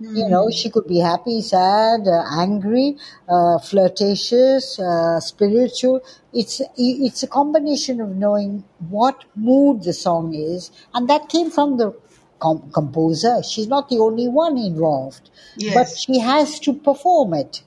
You 0.00 0.26
know, 0.28 0.48
she 0.50 0.70
could 0.70 0.86
be 0.86 0.98
happy, 0.98 1.42
sad, 1.42 2.08
uh, 2.08 2.24
angry, 2.32 2.96
uh, 3.28 3.58
flirtatious, 3.58 4.78
uh, 4.78 5.20
spiritual. 5.20 6.00
It's 6.32 6.62
it's 6.76 7.22
a 7.22 7.26
combination 7.26 8.00
of 8.00 8.16
knowing 8.16 8.64
what 8.88 9.24
mood 9.36 9.82
the 9.84 9.92
song 9.92 10.32
is, 10.34 10.70
and 10.94 11.06
that 11.10 11.28
came 11.28 11.50
from 11.50 11.76
the 11.76 11.92
com- 12.38 12.70
composer. 12.72 13.42
She's 13.42 13.68
not 13.68 13.90
the 13.90 13.98
only 13.98 14.26
one 14.28 14.56
involved, 14.56 15.28
Yes. 15.56 15.74
but 15.74 15.88
she 15.98 16.18
has 16.18 16.58
to 16.60 16.72
perform 16.72 17.34
it. 17.34 17.62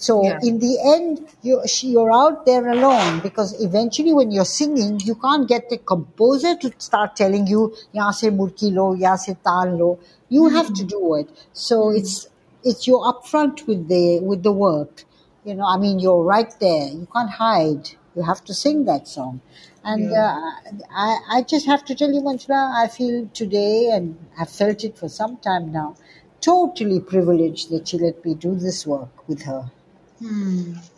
So 0.00 0.22
yeah. 0.22 0.38
in 0.44 0.60
the 0.60 0.78
end, 0.94 1.26
you, 1.42 1.60
you're 1.80 2.12
out 2.12 2.46
there 2.46 2.68
alone 2.68 3.18
because 3.18 3.60
eventually 3.60 4.12
when 4.12 4.30
you're 4.30 4.44
singing, 4.44 5.00
you 5.00 5.16
can't 5.16 5.48
get 5.48 5.68
the 5.70 5.78
composer 5.78 6.54
to 6.54 6.72
start 6.78 7.16
telling 7.16 7.48
you, 7.48 7.74
ya 7.92 8.12
se 8.12 8.30
murki 8.30 8.72
lo, 8.72 8.94
ya 8.94 9.16
se 9.16 9.36
taal 9.44 9.76
lo. 9.76 9.98
You 10.28 10.42
mm-hmm. 10.42 10.56
have 10.56 10.72
to 10.74 10.84
do 10.84 11.16
it. 11.16 11.28
So 11.52 11.76
mm-hmm. 11.80 11.96
it's, 11.96 12.28
it's 12.62 12.86
your 12.86 13.02
upfront 13.12 13.66
with 13.66 13.88
the, 13.88 14.20
with 14.20 14.44
the 14.44 14.52
work. 14.52 15.02
You 15.44 15.56
know, 15.56 15.66
I 15.66 15.78
mean, 15.78 15.98
you're 15.98 16.22
right 16.22 16.54
there. 16.60 16.86
You 16.86 17.08
can't 17.12 17.30
hide. 17.30 17.90
You 18.14 18.22
have 18.22 18.44
to 18.44 18.54
sing 18.54 18.84
that 18.84 19.08
song. 19.08 19.40
And 19.82 20.12
yeah. 20.12 20.36
uh, 20.36 20.72
I, 20.92 21.18
I 21.38 21.42
just 21.42 21.66
have 21.66 21.84
to 21.86 21.96
tell 21.96 22.12
you, 22.12 22.20
Manjula, 22.20 22.72
I 22.72 22.86
feel 22.86 23.28
today, 23.34 23.90
and 23.90 24.16
I've 24.38 24.50
felt 24.50 24.84
it 24.84 24.96
for 24.96 25.08
some 25.08 25.38
time 25.38 25.72
now, 25.72 25.96
totally 26.40 27.00
privileged 27.00 27.70
that 27.70 27.88
she 27.88 27.98
let 27.98 28.24
me 28.24 28.34
do 28.34 28.54
this 28.54 28.86
work 28.86 29.28
with 29.28 29.42
her. 29.42 29.72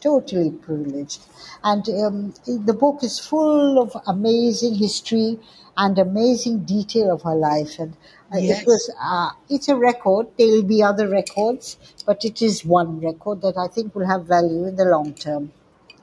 Totally 0.00 0.50
privileged. 0.50 1.20
And 1.62 1.86
um, 1.88 2.34
the 2.46 2.72
book 2.72 3.02
is 3.02 3.18
full 3.18 3.78
of 3.80 3.96
amazing 4.06 4.76
history 4.76 5.38
and 5.76 5.98
amazing 5.98 6.60
detail 6.64 7.12
of 7.12 7.22
her 7.22 7.34
life. 7.34 7.78
And 7.78 7.94
uh, 8.32 8.38
Yes. 8.38 8.62
it 8.62 8.66
was, 8.66 8.90
uh, 9.00 9.30
it's 9.48 9.68
a 9.68 9.76
record. 9.76 10.28
There 10.38 10.46
will 10.46 10.62
be 10.62 10.82
other 10.82 11.08
records, 11.08 11.76
but 12.06 12.24
it 12.24 12.40
is 12.42 12.64
one 12.64 13.00
record 13.00 13.42
that 13.42 13.56
I 13.58 13.68
think 13.68 13.94
will 13.94 14.06
have 14.06 14.24
value 14.24 14.66
in 14.66 14.76
the 14.76 14.84
long 14.84 15.14
term. 15.14 15.52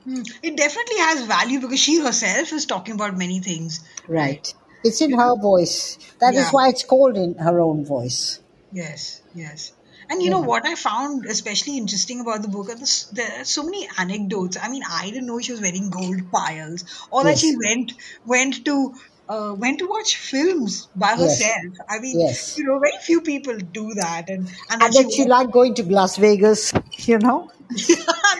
Hmm. 0.04 0.22
It 0.42 0.56
definitely 0.56 0.98
has 0.98 1.22
value 1.26 1.60
because 1.60 1.80
she 1.80 2.00
herself 2.00 2.52
is 2.52 2.66
talking 2.66 2.94
about 2.94 3.16
many 3.16 3.40
things. 3.40 3.80
Right. 4.06 4.52
It's 4.84 5.00
in 5.00 5.12
her 5.12 5.34
voice. 5.36 5.98
That 6.20 6.34
is 6.34 6.44
Yeah. 6.44 6.50
why 6.50 6.68
it's 6.68 6.84
called 6.84 7.16
in 7.16 7.34
her 7.34 7.60
own 7.60 7.84
voice. 7.84 8.38
Yes, 8.72 9.22
yes. 9.34 9.72
And 10.10 10.22
you 10.22 10.30
know 10.30 10.40
what 10.40 10.66
I 10.66 10.74
found 10.74 11.26
especially 11.26 11.76
interesting 11.76 12.20
about 12.20 12.42
the 12.42 12.48
book 12.48 12.70
are 12.70 12.74
this, 12.74 13.04
there 13.12 13.40
are 13.40 13.44
so 13.44 13.62
many 13.62 13.88
anecdotes. 13.98 14.56
I 14.60 14.68
mean, 14.68 14.82
I 14.88 15.10
didn't 15.10 15.26
know 15.26 15.38
she 15.40 15.52
was 15.52 15.60
wearing 15.60 15.90
gold 15.90 16.30
piles, 16.32 16.84
or 17.10 17.24
that 17.24 17.38
she 17.38 17.54
went 17.56 17.92
went 18.24 18.64
to 18.64 18.94
uh, 19.28 19.54
went 19.58 19.78
to 19.80 19.86
watch 19.86 20.16
films 20.16 20.88
by 20.96 21.10
Yes. 21.10 21.20
herself. 21.20 21.74
I 21.88 21.98
mean, 21.98 22.20
Yes. 22.20 22.56
you 22.56 22.64
know, 22.64 22.78
very 22.78 22.96
few 23.02 23.20
people 23.20 23.58
do 23.58 23.92
that, 23.94 24.30
and 24.30 24.48
and, 24.70 24.82
And 24.82 24.92
then 24.94 25.10
she 25.10 25.20
went- 25.22 25.30
liked 25.30 25.50
going 25.52 25.74
to 25.74 25.82
Las 25.84 26.16
Vegas, 26.16 26.72
you 27.10 27.18
know? 27.18 27.50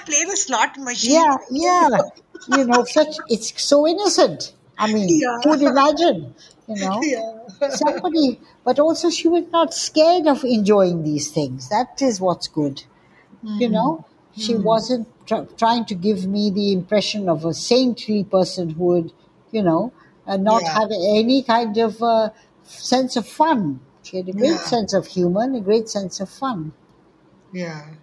play 0.06 0.24
the 0.24 0.36
slot 0.36 0.78
machine. 0.78 1.12
Yeah, 1.14 1.36
yeah. 1.50 1.88
You 2.56 2.64
know, 2.64 2.84
such 2.84 3.16
it's 3.28 3.62
so 3.62 3.86
innocent. 3.86 4.52
I 4.78 4.90
mean, 4.92 5.08
Yeah. 5.22 5.38
who'd 5.44 5.60
imagine? 5.60 6.34
You 6.68 6.76
know, 6.76 7.00
Yeah. 7.02 7.37
Somebody. 7.68 8.40
But 8.64 8.78
also, 8.78 9.10
she 9.10 9.28
was 9.28 9.44
not 9.50 9.74
scared 9.74 10.26
of 10.26 10.44
enjoying 10.44 11.02
these 11.04 11.30
things. 11.30 11.68
That 11.68 12.00
is 12.02 12.20
what's 12.20 12.48
good. 12.48 12.84
Hmm. 13.42 13.58
You 13.60 13.68
know, 13.68 14.04
she 14.34 14.54
wasn't 14.56 15.08
tr- 15.26 15.46
trying 15.56 15.84
to 15.86 15.94
give 15.94 16.26
me 16.26 16.50
the 16.50 16.72
impression 16.72 17.28
of 17.28 17.44
a 17.44 17.54
saintly 17.54 18.24
person 18.24 18.70
who 18.70 18.84
would, 18.84 19.12
you 19.50 19.62
know, 19.62 19.92
uh, 20.26 20.36
not 20.36 20.62
Yeah. 20.62 20.74
have 20.74 20.90
any 20.90 21.42
kind 21.42 21.76
of 21.78 22.02
uh, 22.02 22.30
sense 22.64 23.16
of 23.16 23.26
fun. 23.26 23.80
She 24.02 24.16
had 24.18 24.28
a 24.28 24.32
great 24.32 24.50
Yeah. 24.50 24.58
sense 24.60 24.92
of 24.94 25.06
humor 25.06 25.42
and 25.42 25.56
a 25.56 25.60
great 25.60 25.88
sense 25.88 26.20
of 26.20 26.28
fun. 26.30 26.72
Yeah. 27.52 27.94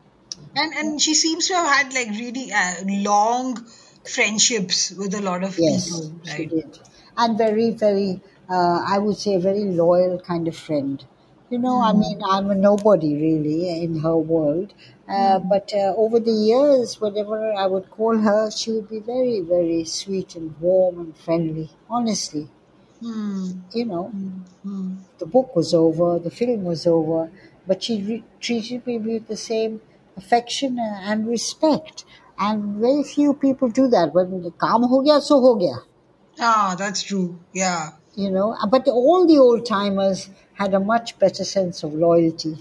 And 0.55 0.73
and 0.73 1.01
she 1.01 1.13
seems 1.13 1.47
to 1.47 1.53
have 1.55 1.67
had 1.67 1.93
like 1.93 2.09
really 2.09 2.51
uh, 2.51 2.75
long 2.85 3.65
friendships 4.05 4.91
with 4.91 5.13
a 5.13 5.21
lot 5.21 5.43
of 5.43 5.57
Yes, 5.57 5.89
people, 5.91 6.19
she 6.23 6.45
right? 6.45 6.49
did. 6.49 6.79
And 7.17 7.37
very, 7.37 7.71
very, 7.71 8.21
uh, 8.49 8.83
I 8.85 8.97
would 8.97 9.17
say, 9.17 9.35
a 9.35 9.39
very 9.39 9.65
loyal 9.65 10.19
kind 10.19 10.47
of 10.47 10.55
friend. 10.55 11.03
You 11.49 11.59
know, 11.59 11.79
I 11.79 11.91
hmm. 11.91 11.99
mean, 11.99 12.21
I'm 12.23 12.49
a 12.49 12.55
nobody 12.55 13.15
really 13.15 13.83
in 13.83 13.99
her 13.99 14.17
world. 14.17 14.73
Uh, 15.07 15.39
hmm. 15.39 15.49
but 15.49 15.71
uh, 15.73 15.93
over 15.95 16.19
the 16.19 16.31
years, 16.31 16.99
whenever 16.99 17.53
I 17.53 17.67
would 17.67 17.89
call 17.91 18.17
her, 18.17 18.49
she 18.51 18.71
would 18.71 18.89
be 18.89 18.99
very, 18.99 19.41
very 19.41 19.83
sweet 19.85 20.35
and 20.35 20.59
warm 20.59 20.99
and 20.99 21.17
friendly, 21.17 21.69
honestly. 21.89 22.49
Mm. 23.03 23.61
You 23.73 23.85
know, 23.85 24.11
mm. 24.65 24.97
the 25.19 25.25
book 25.25 25.55
was 25.55 25.73
over, 25.73 26.17
the 26.17 26.31
film 26.31 26.63
was 26.63 26.87
over, 26.87 27.29
but 27.67 27.83
she 27.83 28.01
re- 28.01 28.23
treated 28.39 28.87
me 28.87 28.97
with 28.97 29.27
the 29.27 29.37
same 29.37 29.81
affection 30.17 30.79
and 30.79 31.27
respect. 31.27 32.05
And 32.39 32.77
very 32.77 33.03
few 33.03 33.33
people 33.33 33.69
do 33.69 33.87
that. 33.89 34.13
When 34.13 34.41
the 34.41 34.51
kaam 34.51 34.87
ho 34.87 35.01
gaya, 35.01 35.21
so 35.21 35.39
ho 35.39 35.55
gaya. 35.55 35.79
Ah, 36.39 36.75
that's 36.77 37.03
true. 37.03 37.39
Yeah 37.53 37.91
you 38.16 38.30
know 38.32 38.57
but 38.70 38.88
all 38.88 39.26
the 39.28 39.38
old 39.38 39.66
timers 39.66 40.30
had 40.53 40.74
a 40.74 40.80
much 40.80 41.18
better 41.20 41.43
sense 41.43 41.84
of 41.84 41.93
loyalty. 41.93 42.57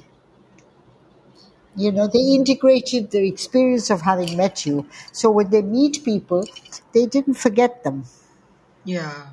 You 1.76 1.90
know 1.92 2.06
they 2.06 2.20
integrated 2.34 3.10
the 3.10 3.26
experience 3.26 3.90
of 3.90 4.00
having 4.02 4.36
met 4.36 4.64
you 4.64 4.86
so 5.12 5.30
when 5.30 5.50
they 5.50 5.62
meet 5.62 6.04
people 6.04 6.46
they 6.92 7.06
didn't 7.06 7.34
forget 7.34 7.82
them. 7.84 8.04
Yeah. 8.84 9.28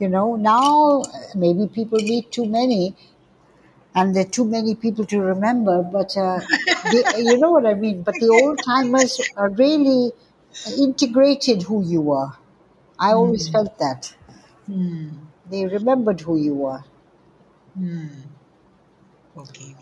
you 0.00 0.08
know 0.08 0.36
now 0.36 1.02
uh, 1.02 1.18
maybe 1.34 1.66
people 1.68 1.98
meet 1.98 2.30
too 2.32 2.46
many 2.46 2.96
and 3.94 4.14
there 4.16 4.24
are 4.26 4.30
too 4.38 4.44
many 4.44 4.74
people 4.74 5.04
to 5.06 5.20
remember 5.20 5.82
but 5.82 6.16
uh, 6.16 6.40
they, 6.90 7.04
you 7.18 7.38
know 7.38 7.50
what 7.50 7.66
i 7.66 7.74
mean? 7.74 8.02
But 8.02 8.14
the 8.20 8.28
old 8.28 8.60
timers 8.64 9.20
are 9.36 9.50
really 9.50 10.12
integrated 10.78 11.62
who 11.62 11.84
you 11.84 12.00
were 12.02 12.30
i 12.98 13.12
always 13.12 13.48
felt 13.48 13.78
that. 13.78 14.14
Hmm. 14.66 15.08
They 15.52 15.66
remembered 15.66 16.20
who 16.22 16.36
you 16.36 16.54
were 16.54 16.82
Okay. 19.36 19.74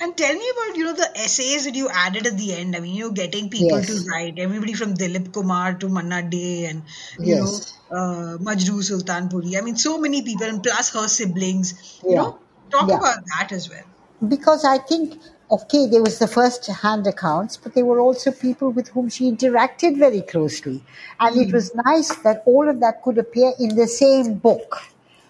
And 0.00 0.16
tell 0.16 0.34
me 0.34 0.50
about, 0.52 0.76
you 0.76 0.84
know, 0.84 0.94
the 0.94 1.10
essays 1.16 1.64
that 1.64 1.74
you 1.74 1.88
added 1.88 2.26
at 2.26 2.36
the 2.38 2.54
end. 2.54 2.76
I 2.76 2.80
mean, 2.80 2.94
you 2.94 3.04
know, 3.06 3.12
getting 3.12 3.50
people 3.50 3.78
Yes. 3.78 3.86
to 3.86 4.04
write. 4.10 4.38
Everybody 4.38 4.72
from 4.74 4.94
Dilip 4.94 5.32
Kumar 5.32 5.74
to 5.74 5.88
Manna 5.88 6.22
Dey 6.22 6.66
and, 6.66 6.84
you 7.18 7.36
Yes. 7.36 7.74
know, 7.90 7.96
uh, 7.96 8.38
Majrooh 8.38 8.82
Sultanpuri. 8.90 9.56
I 9.58 9.60
mean, 9.62 9.76
so 9.76 9.98
many 9.98 10.22
people 10.22 10.46
and 10.46 10.62
plus 10.62 10.90
her 10.94 11.08
siblings. 11.08 11.74
Yeah. 12.02 12.10
You 12.10 12.16
know, 12.16 12.38
talk 12.70 12.88
Yeah. 12.88 12.96
about 12.98 13.18
that 13.36 13.52
as 13.52 13.68
well. 13.70 13.84
because 14.28 14.64
I 14.64 14.78
think, 14.78 15.12
okay, 15.56 15.86
there 15.86 16.02
was 16.02 16.18
the 16.18 16.26
first 16.26 16.66
hand 16.66 17.06
accounts, 17.06 17.56
but 17.56 17.74
there 17.74 17.84
were 17.84 18.00
also 18.00 18.32
people 18.32 18.70
with 18.70 18.88
whom 18.88 19.08
she 19.08 19.30
interacted 19.30 19.96
very 19.98 20.22
closely. 20.22 20.82
And 21.20 21.36
it 21.36 21.52
was 21.52 21.72
nice 21.86 22.08
that 22.24 22.42
all 22.44 22.68
of 22.68 22.80
that 22.80 23.00
could 23.04 23.18
appear 23.18 23.52
in 23.60 23.76
the 23.76 23.86
same 23.86 24.34
book. 24.38 24.80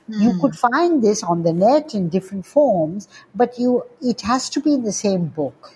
You 0.08 0.32
hmm. 0.32 0.40
could 0.40 0.56
find 0.56 1.02
this 1.02 1.22
on 1.22 1.42
the 1.42 1.52
net 1.52 1.94
in 1.94 2.08
different 2.08 2.46
forms, 2.46 3.08
but 3.34 3.58
you 3.58 3.84
it 4.00 4.22
has 4.22 4.48
to 4.50 4.60
be 4.60 4.74
in 4.74 4.82
the 4.82 4.92
same 4.92 5.26
book, 5.26 5.74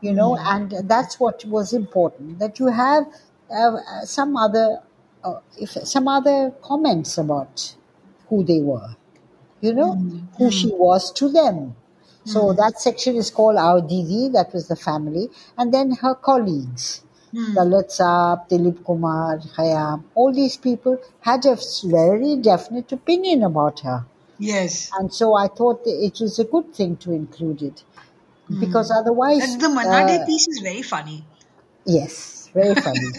you 0.00 0.12
know, 0.12 0.36
hmm. 0.36 0.46
and 0.46 0.88
that's 0.88 1.18
what 1.18 1.44
was 1.44 1.72
important. 1.72 2.38
That 2.38 2.58
you 2.58 2.68
have 2.68 3.06
uh, 3.50 4.04
some 4.04 4.36
other, 4.36 4.80
uh, 5.22 5.40
if 5.58 5.70
some 5.70 6.08
other 6.08 6.52
comments 6.62 7.18
about 7.18 7.74
who 8.28 8.44
they 8.44 8.60
were 8.60 8.96
you 9.64 9.72
know, 9.72 9.92
hmm. 9.94 10.18
who 10.36 10.50
she 10.50 10.68
was 10.68 11.10
to 11.12 11.28
them. 11.30 11.74
So 12.26 12.54
that 12.54 12.80
section 12.80 13.16
is 13.16 13.30
called 13.30 13.56
Our 13.56 13.80
Didi, 13.82 14.30
that 14.30 14.52
was 14.54 14.68
the 14.68 14.76
family, 14.76 15.28
and 15.58 15.74
then 15.74 15.92
her 16.02 16.14
colleagues. 16.14 17.02
Dalit 17.34 17.90
Saab, 17.90 18.48
Dilip 18.48 18.84
Kumar, 18.84 19.38
Khayyam, 19.38 20.04
all 20.14 20.32
these 20.32 20.56
people 20.56 20.98
had 21.20 21.44
a 21.46 21.56
very 21.84 22.36
definite 22.36 22.92
opinion 22.92 23.42
about 23.42 23.80
her. 23.80 24.04
Yes. 24.38 24.90
And 24.98 25.12
so 25.12 25.34
I 25.34 25.48
thought 25.48 25.82
it 25.86 26.20
was 26.20 26.38
a 26.38 26.44
good 26.44 26.74
thing 26.74 26.96
to 26.98 27.12
include 27.12 27.62
it. 27.62 27.82
Because 28.60 28.90
otherwise. 28.90 29.52
And 29.52 29.60
the 29.60 29.68
Manna 29.68 30.06
Dey 30.06 30.22
uh, 30.22 30.26
piece 30.26 30.46
is 30.48 30.60
very 30.60 30.82
funny. 30.82 31.24
Yes, 31.86 32.50
very 32.54 32.74
funny, 32.74 33.10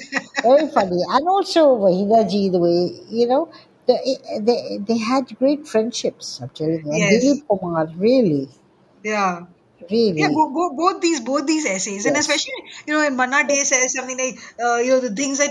very 0.42 0.68
funny, 0.70 1.02
and 1.10 1.28
also 1.28 1.78
Waheeda 1.78 2.30
ji, 2.30 2.50
the 2.50 2.60
way 2.60 3.00
you 3.10 3.28
know, 3.28 3.52
the, 3.86 3.96
they 4.42 4.80
they 4.80 4.98
had 4.98 5.38
great 5.38 5.68
friendships. 5.68 6.40
I'm 6.42 6.50
telling 6.50 6.86
you, 6.86 6.94
Yes. 6.94 7.24
Dilip 7.24 7.48
Kumar 7.48 7.88
really, 7.96 8.50
Yeah. 9.04 9.46
Really, 9.90 10.22
Yeah, 10.22 10.30
bo- 10.30 10.50
bo- 10.54 10.76
both 10.76 11.02
these 11.02 11.20
both 11.20 11.46
these 11.46 11.66
essays, 11.66 12.06
and 12.06 12.16
especially 12.18 12.54
you 12.88 12.94
know, 12.94 13.00
when 13.00 13.16
Manna 13.16 13.48
Dey 13.48 13.64
says 13.64 13.94
something 13.94 14.18
like, 14.18 14.38
uh, 14.64 14.78
you 14.78 14.92
know, 14.92 15.00
the 15.02 15.10
things 15.16 15.40
that 15.40 15.50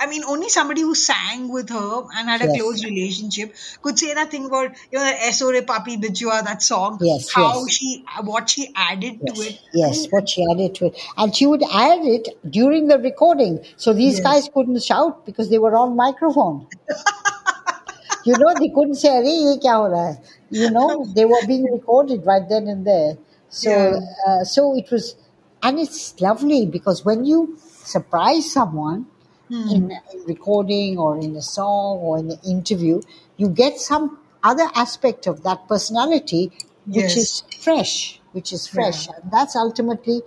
I 0.00 0.06
mean, 0.06 0.24
only 0.24 0.48
somebody 0.50 0.82
who 0.82 0.94
sang 0.94 1.48
with 1.50 1.70
her 1.70 2.02
and 2.14 2.28
had 2.28 2.42
a 2.42 2.48
Yes. 2.48 2.56
close 2.58 2.84
relationship 2.84 3.54
could 3.82 3.98
say 3.98 4.12
that 4.14 4.30
thing 4.30 4.46
about 4.46 4.70
you 4.92 4.98
know, 4.98 5.04
that 5.04 5.18
Esore 5.20 5.60
Papi 5.62 5.96
Bijua, 6.02 6.44
that 6.44 6.62
song, 6.62 6.98
Yes, 7.00 7.30
how 7.32 7.64
yes. 7.64 7.72
she 7.78 8.04
what 8.24 8.50
she 8.50 8.68
added 8.76 9.26
to 9.26 9.32
yes, 9.32 9.48
it. 9.48 9.58
yes, 9.72 10.06
what 10.10 10.28
she 10.28 10.44
added 10.52 10.74
to 10.76 10.86
it, 10.86 10.96
and 11.16 11.34
she 11.34 11.46
would 11.46 11.62
add 11.62 12.04
it 12.04 12.28
during 12.48 12.88
the 12.88 12.98
recording, 12.98 13.64
so 13.76 13.92
these 13.92 14.18
Yes. 14.18 14.24
guys 14.28 14.48
couldn't 14.52 14.82
shout 14.82 15.24
because 15.26 15.48
they 15.50 15.58
were 15.58 15.74
on 15.76 15.96
microphone. 15.96 16.66
you 18.24 18.36
know, 18.36 18.54
they 18.58 18.68
couldn't 18.74 18.96
say, 19.02 19.08
"Arey, 19.18 19.34
ye 19.46 19.54
kya 19.64 19.74
ho 19.80 19.84
raha 19.94 20.06
hai?" 20.14 20.22
You 20.62 20.68
know, 20.76 20.88
they 21.18 21.24
were 21.32 21.42
being 21.52 21.64
recorded 21.72 22.26
right 22.26 22.48
then 22.48 22.68
and 22.74 22.86
there. 22.86 23.16
So, 23.62 23.70
Yeah. 23.70 24.00
uh, 24.26 24.44
so 24.44 24.76
it 24.76 24.90
was, 24.90 25.16
and 25.62 25.78
it's 25.78 26.20
lovely 26.20 26.66
because 26.66 27.04
when 27.04 27.24
you 27.24 27.56
surprise 27.84 28.50
someone 28.52 29.06
in, 29.70 29.90
in 30.12 30.24
recording 30.26 30.98
or 30.98 31.18
in 31.18 31.34
a 31.36 31.42
song 31.42 31.98
or 31.98 32.18
in 32.18 32.30
an 32.30 32.38
interview, 32.46 33.02
you 33.36 33.48
get 33.48 33.78
some 33.78 34.18
other 34.42 34.68
aspect 34.74 35.26
of 35.26 35.42
that 35.44 35.66
personality 35.68 36.52
which 36.92 37.16
Yes. 37.16 37.16
is 37.16 37.42
fresh, 37.60 38.20
which 38.32 38.52
is 38.52 38.66
fresh, 38.66 39.08
Yeah. 39.08 39.12
and 39.14 39.30
that's 39.32 39.56
ultimately 39.56 40.22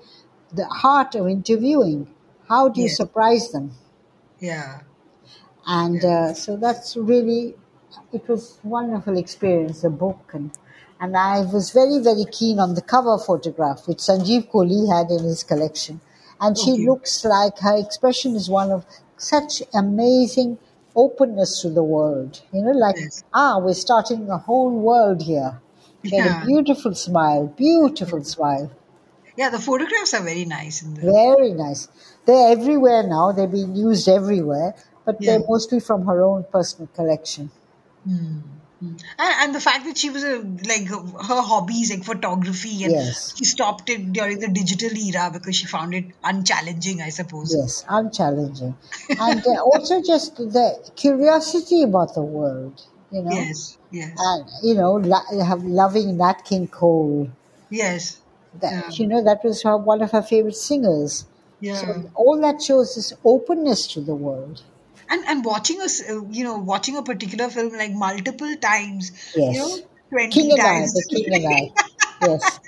the 0.54 0.66
heart 0.66 1.16
of 1.16 1.28
interviewing. 1.28 2.08
How 2.48 2.70
do 2.70 2.82
you 2.82 2.88
Yes. 2.88 2.98
surprise 3.02 3.52
them? 3.52 3.72
Yeah. 4.40 4.82
and 5.66 6.04
uh, 6.04 6.34
so 6.34 6.58
that's 6.58 6.96
really 6.98 7.56
it 8.14 8.28
was 8.28 8.60
wonderful 8.64 9.18
experience 9.18 9.82
the 9.82 9.90
book 9.90 10.32
and 10.34 10.52
and 11.00 11.18
I 11.18 11.42
was 11.42 11.72
very 11.72 12.00
very 12.00 12.26
keen 12.26 12.60
on 12.60 12.76
the 12.76 12.82
cover 12.82 13.18
photograph 13.18 13.88
which 13.88 14.00
Sanjeev 14.00 14.50
Kohli 14.52 14.82
had 14.96 15.10
in 15.12 15.24
his 15.24 15.44
collection 15.44 16.02
and 16.40 16.58
she 16.58 16.72
Okay. 16.72 16.90
looks 16.90 17.26
like 17.26 17.58
her 17.60 17.76
expression 17.78 18.36
is 18.36 18.50
one 18.50 18.72
of 18.72 18.86
such 19.18 19.62
amazing 19.74 20.58
openness 20.96 21.62
to 21.62 21.70
the 21.70 21.84
world 21.84 22.42
you 22.54 22.62
know 22.64 22.72
like 22.86 22.98
Yes. 22.98 23.24
ah 23.34 23.58
we're 23.60 23.74
starting 23.86 24.30
a 24.30 24.38
whole 24.38 24.72
world 24.90 25.24
here 25.24 25.62
she 26.04 26.16
had 26.16 26.26
Yeah. 26.26 26.34
a 26.34 26.40
beautiful 26.50 26.94
smile 26.96 27.48
beautiful 27.48 28.24
smile 28.24 28.72
Yeah, 29.36 29.50
the 29.50 29.58
photographs 29.60 30.14
are 30.14 30.22
very 30.24 30.46
nice. 30.46 30.84
Very 31.02 31.52
nice. 31.54 31.88
They're 32.26 32.52
everywhere 32.52 33.02
now. 33.04 33.32
They're 33.32 33.48
being 33.48 33.76
used 33.76 34.08
everywhere, 34.08 34.76
but 35.04 35.16
Yeah. 35.20 35.26
they're 35.26 35.44
mostly 35.48 35.80
from 35.80 36.06
her 36.06 36.22
own 36.22 36.44
personal 36.44 36.88
collection. 36.94 37.50
And, 38.82 39.04
and 39.20 39.56
the 39.56 39.60
fact 39.60 39.86
that 39.86 39.98
she 39.98 40.10
was 40.10 40.24
a 40.24 40.38
like 40.68 40.88
her 40.88 41.42
hobbies 41.42 41.92
like 41.92 42.04
photography 42.04 42.84
and 42.84 42.94
Yes. 42.94 43.36
she 43.38 43.46
stopped 43.46 43.90
it 43.90 44.14
during 44.14 44.40
the 44.40 44.48
digital 44.48 44.96
era 44.98 45.30
because 45.34 45.56
she 45.56 45.66
found 45.66 45.94
it 45.94 46.06
unchallenging, 46.24 47.02
I 47.02 47.10
suppose. 47.10 47.54
Yes, 47.56 47.84
unchallenging. 47.90 48.76
and 49.10 49.46
uh, 49.46 49.62
also 49.62 50.02
just 50.02 50.38
the 50.38 50.92
curiosity 50.96 51.84
about 51.84 52.14
the 52.16 52.22
world, 52.22 52.82
you 53.12 53.22
know. 53.24 53.32
Yes. 53.32 53.78
Yes. 53.92 54.16
And, 54.18 54.46
you 54.64 54.76
know, 54.76 54.94
lo- 54.94 55.44
have 55.44 55.64
loving 55.64 56.18
Nat 56.18 56.46
King 56.46 56.68
Cole. 56.68 57.30
yes. 57.70 58.20
That, 58.62 58.72
Yeah. 58.74 58.90
You 58.92 59.08
know, 59.08 59.24
that 59.24 59.44
was 59.44 59.62
her, 59.64 59.78
one 59.78 60.02
of 60.02 60.12
her 60.12 60.24
favorite 60.24 60.56
singers. 60.56 61.26
Yeah. 61.60 61.76
So 61.76 62.12
all 62.16 62.40
that 62.42 62.62
shows 62.62 62.98
is 62.98 63.14
openness 63.24 63.86
to 63.94 64.02
the 64.02 64.16
world. 64.16 64.64
And 65.10 65.26
and 65.28 65.46
watching 65.46 65.82
us, 65.82 66.02
uh, 66.10 66.22
you 66.30 66.44
know, 66.44 66.58
watching 66.58 66.98
a 66.98 67.04
particular 67.04 67.50
film 67.50 67.74
like 67.74 67.92
multiple 67.92 68.56
times, 68.58 69.12
Yes. 69.36 69.56
you 69.56 69.60
know, 69.60 69.78
twenty 70.12 70.42
King 70.50 70.58
times. 70.58 70.94
King. 71.10 71.74
Yes. 72.22 72.60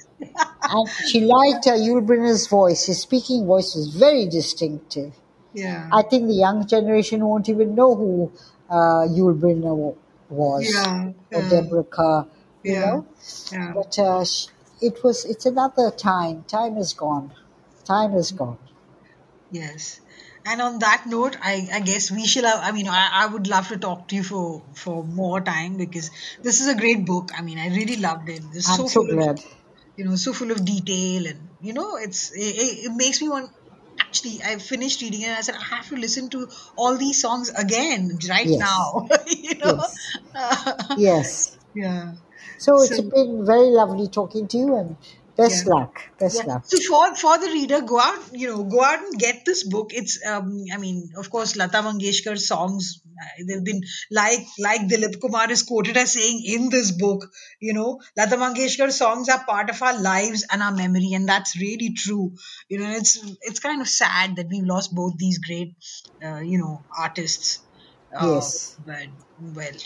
And 0.64 0.90
she 1.10 1.22
liked 1.22 1.68
uh, 1.68 1.72
Yul 1.74 2.06
Brynner's 2.06 2.48
voice. 2.48 2.86
His 2.86 3.02
speaking 3.02 3.46
voice 3.46 3.76
was 3.76 3.88
very 3.96 4.28
distinctive. 4.28 5.14
yeah. 5.54 5.90
I 5.92 6.04
think 6.04 6.28
the 6.28 6.34
young 6.36 6.66
generation 6.68 7.26
won't 7.26 7.50
even 7.50 7.76
know 7.76 7.96
who 7.96 8.32
uh, 8.70 9.08
Yul 9.18 9.40
Brynner 9.40 9.96
was. 10.30 10.72
Yeah, 10.74 11.12
Or 11.34 11.42
yeah. 11.42 11.50
Deborah 11.50 11.84
Kerr, 11.84 12.26
you 12.64 12.74
Yeah. 12.74 12.80
know. 12.86 13.08
yeah. 13.52 13.72
But 13.76 14.00
uh, 14.00 14.26
it 14.82 15.04
was, 15.04 15.26
it's 15.26 15.46
another 15.46 15.92
time. 15.92 16.44
Time 16.48 16.78
is 16.78 16.94
gone. 16.94 17.34
Time 17.86 18.14
is 18.16 18.32
gone. 18.32 18.58
Yes. 19.52 20.01
And 20.46 20.62
on 20.62 20.80
that 20.80 21.04
note, 21.08 21.38
I, 21.42 21.68
I 21.72 21.80
guess 21.82 22.10
we 22.12 22.26
shall 22.26 22.46
have, 22.46 22.60
I 22.64 22.72
mean, 22.72 22.88
I, 22.88 23.10
I 23.12 23.26
would 23.28 23.48
love 23.48 23.68
to 23.70 23.78
talk 23.78 24.08
to 24.10 24.16
you 24.16 24.24
for, 24.24 24.64
for 24.76 25.04
more 25.04 25.40
time 25.42 25.78
because 25.78 26.10
this 26.42 26.62
is 26.62 26.68
a 26.68 26.76
great 26.76 27.06
book. 27.06 27.30
I 27.38 27.42
mean, 27.42 27.60
I 27.60 27.68
really 27.70 27.98
loved 27.98 28.28
it. 28.30 28.42
It's 28.54 28.70
I'm 28.70 28.78
so, 28.78 28.88
so 28.88 29.04
glad. 29.06 29.38
of, 29.40 29.46
you 29.98 30.06
know, 30.06 30.16
so 30.16 30.34
full 30.34 30.52
of 30.52 30.66
detail 30.66 31.28
and, 31.28 31.50
you 31.62 31.74
know, 31.74 31.96
it's, 31.98 32.32
it, 32.32 32.40
it 32.86 32.92
makes 32.96 33.22
me 33.22 33.30
want, 33.30 33.52
actually, 34.00 34.40
I 34.44 34.58
finished 34.58 35.02
reading 35.02 35.22
it 35.22 35.28
and 35.28 35.38
I 35.38 35.42
said, 35.42 35.56
I 35.56 35.76
have 35.76 35.88
to 35.90 35.96
listen 35.96 36.30
to 36.32 36.48
all 36.76 36.98
these 36.98 37.22
songs 37.22 37.50
again 37.50 38.18
right 38.30 38.48
Yes. 38.48 38.60
now, 38.60 39.08
you 39.28 39.58
know? 39.60 39.84
Yes. 40.98 41.58
yeah. 41.76 42.14
So 42.58 42.82
it's 42.82 42.96
So- 42.98 43.04
been 43.04 43.46
very 43.46 43.70
lovely 43.70 44.08
talking 44.08 44.48
to 44.48 44.58
you 44.58 44.76
and 44.76 44.98
best 45.44 45.66
Yeah. 45.66 45.74
luck. 45.74 45.94
Best 46.20 46.38
Yeah. 46.38 46.48
luck. 46.48 46.64
So 46.72 46.78
for 46.88 47.16
for 47.16 47.38
the 47.40 47.48
reader, 47.48 47.82
go 47.82 48.00
out, 48.00 48.20
you 48.34 48.48
know, 48.50 48.64
go 48.64 48.84
out 48.84 49.00
and 49.06 49.20
get 49.20 49.44
this 49.46 49.64
book. 49.68 49.92
It's, 49.94 50.20
um, 50.26 50.64
I 50.74 50.78
mean, 50.78 51.10
of 51.18 51.30
course, 51.30 51.56
Lata 51.56 51.82
Mangeshkar's 51.88 52.48
songs. 52.48 53.02
uh, 53.24 53.44
They've 53.48 53.64
been 53.64 53.82
like 54.12 54.46
like 54.60 54.82
Dilip 54.92 55.20
Kumar 55.22 55.52
is 55.52 55.64
quoted 55.64 55.98
as 55.98 56.14
saying 56.14 56.42
in 56.56 56.70
this 56.70 56.92
book. 56.92 57.26
You 57.60 57.74
know, 57.74 58.00
Lata 58.18 58.38
Mangeshkar's 58.38 58.98
songs 58.98 59.30
are 59.30 59.44
part 59.46 59.70
of 59.70 59.82
our 59.82 60.00
lives 60.00 60.46
and 60.52 60.62
our 60.64 60.72
memory, 60.84 61.12
and 61.14 61.28
that's 61.28 61.56
really 61.60 61.94
true. 61.94 62.34
You 62.70 62.80
know, 62.80 62.92
it's 62.92 63.18
it's 63.42 63.60
kind 63.60 63.82
of 63.82 63.88
sad 63.88 64.36
that 64.38 64.48
we've 64.50 64.72
lost 64.76 64.96
both 64.96 65.18
these 65.18 65.40
great, 65.40 65.76
uh, 66.24 66.40
you 66.40 66.58
know, 66.60 66.86
artists. 66.98 67.60
Uh, 68.16 68.28
Yes. 68.28 68.76
But 68.86 69.08
well. 69.40 69.80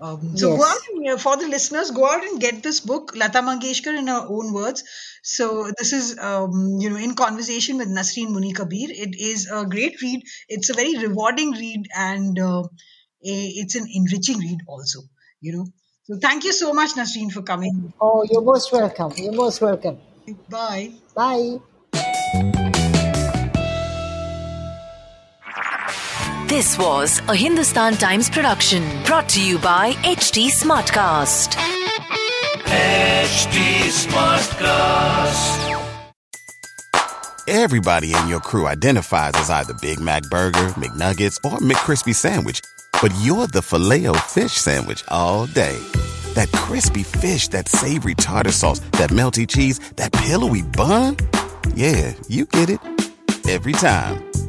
Um, 0.00 0.36
so 0.36 0.56
go 0.56 0.64
out 0.64 0.78
and, 0.92 1.08
uh, 1.08 1.16
for 1.16 1.36
the 1.36 1.48
listeners, 1.48 1.90
go 1.90 2.06
out 2.06 2.24
and 2.24 2.40
get 2.40 2.62
this 2.62 2.80
book, 2.80 3.12
Lata 3.16 3.38
Mangeshkar 3.38 3.96
in 3.96 4.08
her 4.08 4.26
own 4.28 4.52
words. 4.52 4.82
So 5.22 5.70
this 5.78 5.92
is, 5.92 6.18
um, 6.18 6.78
you 6.80 6.90
know, 6.90 6.96
in 6.96 7.14
conversation 7.14 7.78
with 7.78 7.88
Nasreen 7.88 8.28
Munni 8.28 8.54
Kabir. 8.54 8.88
It 8.90 9.16
is 9.18 9.48
a 9.50 9.64
great 9.64 10.02
read. 10.02 10.22
It's 10.48 10.70
a 10.70 10.74
very 10.74 10.98
rewarding 10.98 11.52
read 11.52 11.86
and 11.96 12.38
uh, 12.38 12.62
a, 12.62 13.46
it's 13.62 13.76
an 13.76 13.86
enriching 13.92 14.38
read 14.38 14.58
also, 14.66 15.00
you 15.40 15.56
know. 15.56 15.66
So 16.04 16.18
thank 16.20 16.44
you 16.44 16.52
so 16.52 16.74
much, 16.74 16.94
Nasreen, 16.94 17.32
for 17.32 17.42
coming. 17.42 17.94
Oh, 18.00 18.26
you're 18.30 18.42
most 18.42 18.72
welcome. 18.72 19.12
You're 19.16 19.32
most 19.32 19.62
welcome. 19.62 19.98
Bye. 20.50 20.92
Bye. 21.14 22.70
This 26.54 26.78
was 26.78 27.18
a 27.26 27.34
Hindustan 27.34 27.94
Times 27.94 28.30
production 28.30 28.84
brought 29.02 29.28
to 29.30 29.44
you 29.44 29.58
by 29.58 29.94
HT 30.04 30.50
Smartcast. 30.52 31.56
HT 32.66 33.58
Smartcast. 34.06 35.80
Everybody 37.48 38.14
in 38.14 38.28
your 38.28 38.38
crew 38.38 38.68
identifies 38.68 39.32
as 39.34 39.50
either 39.50 39.74
Big 39.82 39.98
Mac 39.98 40.22
Burger, 40.30 40.68
McNuggets, 40.78 41.38
or 41.44 41.58
McCrispy 41.58 42.14
Sandwich. 42.14 42.60
But 43.02 43.12
you're 43.20 43.48
the 43.48 43.60
filet 43.60 44.06
fish 44.20 44.52
Sandwich 44.52 45.02
all 45.08 45.46
day. 45.46 45.76
That 46.34 46.52
crispy 46.52 47.02
fish, 47.02 47.48
that 47.48 47.68
savory 47.68 48.14
tartar 48.14 48.52
sauce, 48.52 48.78
that 48.92 49.10
melty 49.10 49.48
cheese, 49.48 49.80
that 49.96 50.12
pillowy 50.12 50.62
bun. 50.62 51.16
Yeah, 51.74 52.12
you 52.28 52.46
get 52.46 52.70
it. 52.70 52.78
Every 53.48 53.72
time. 53.72 54.33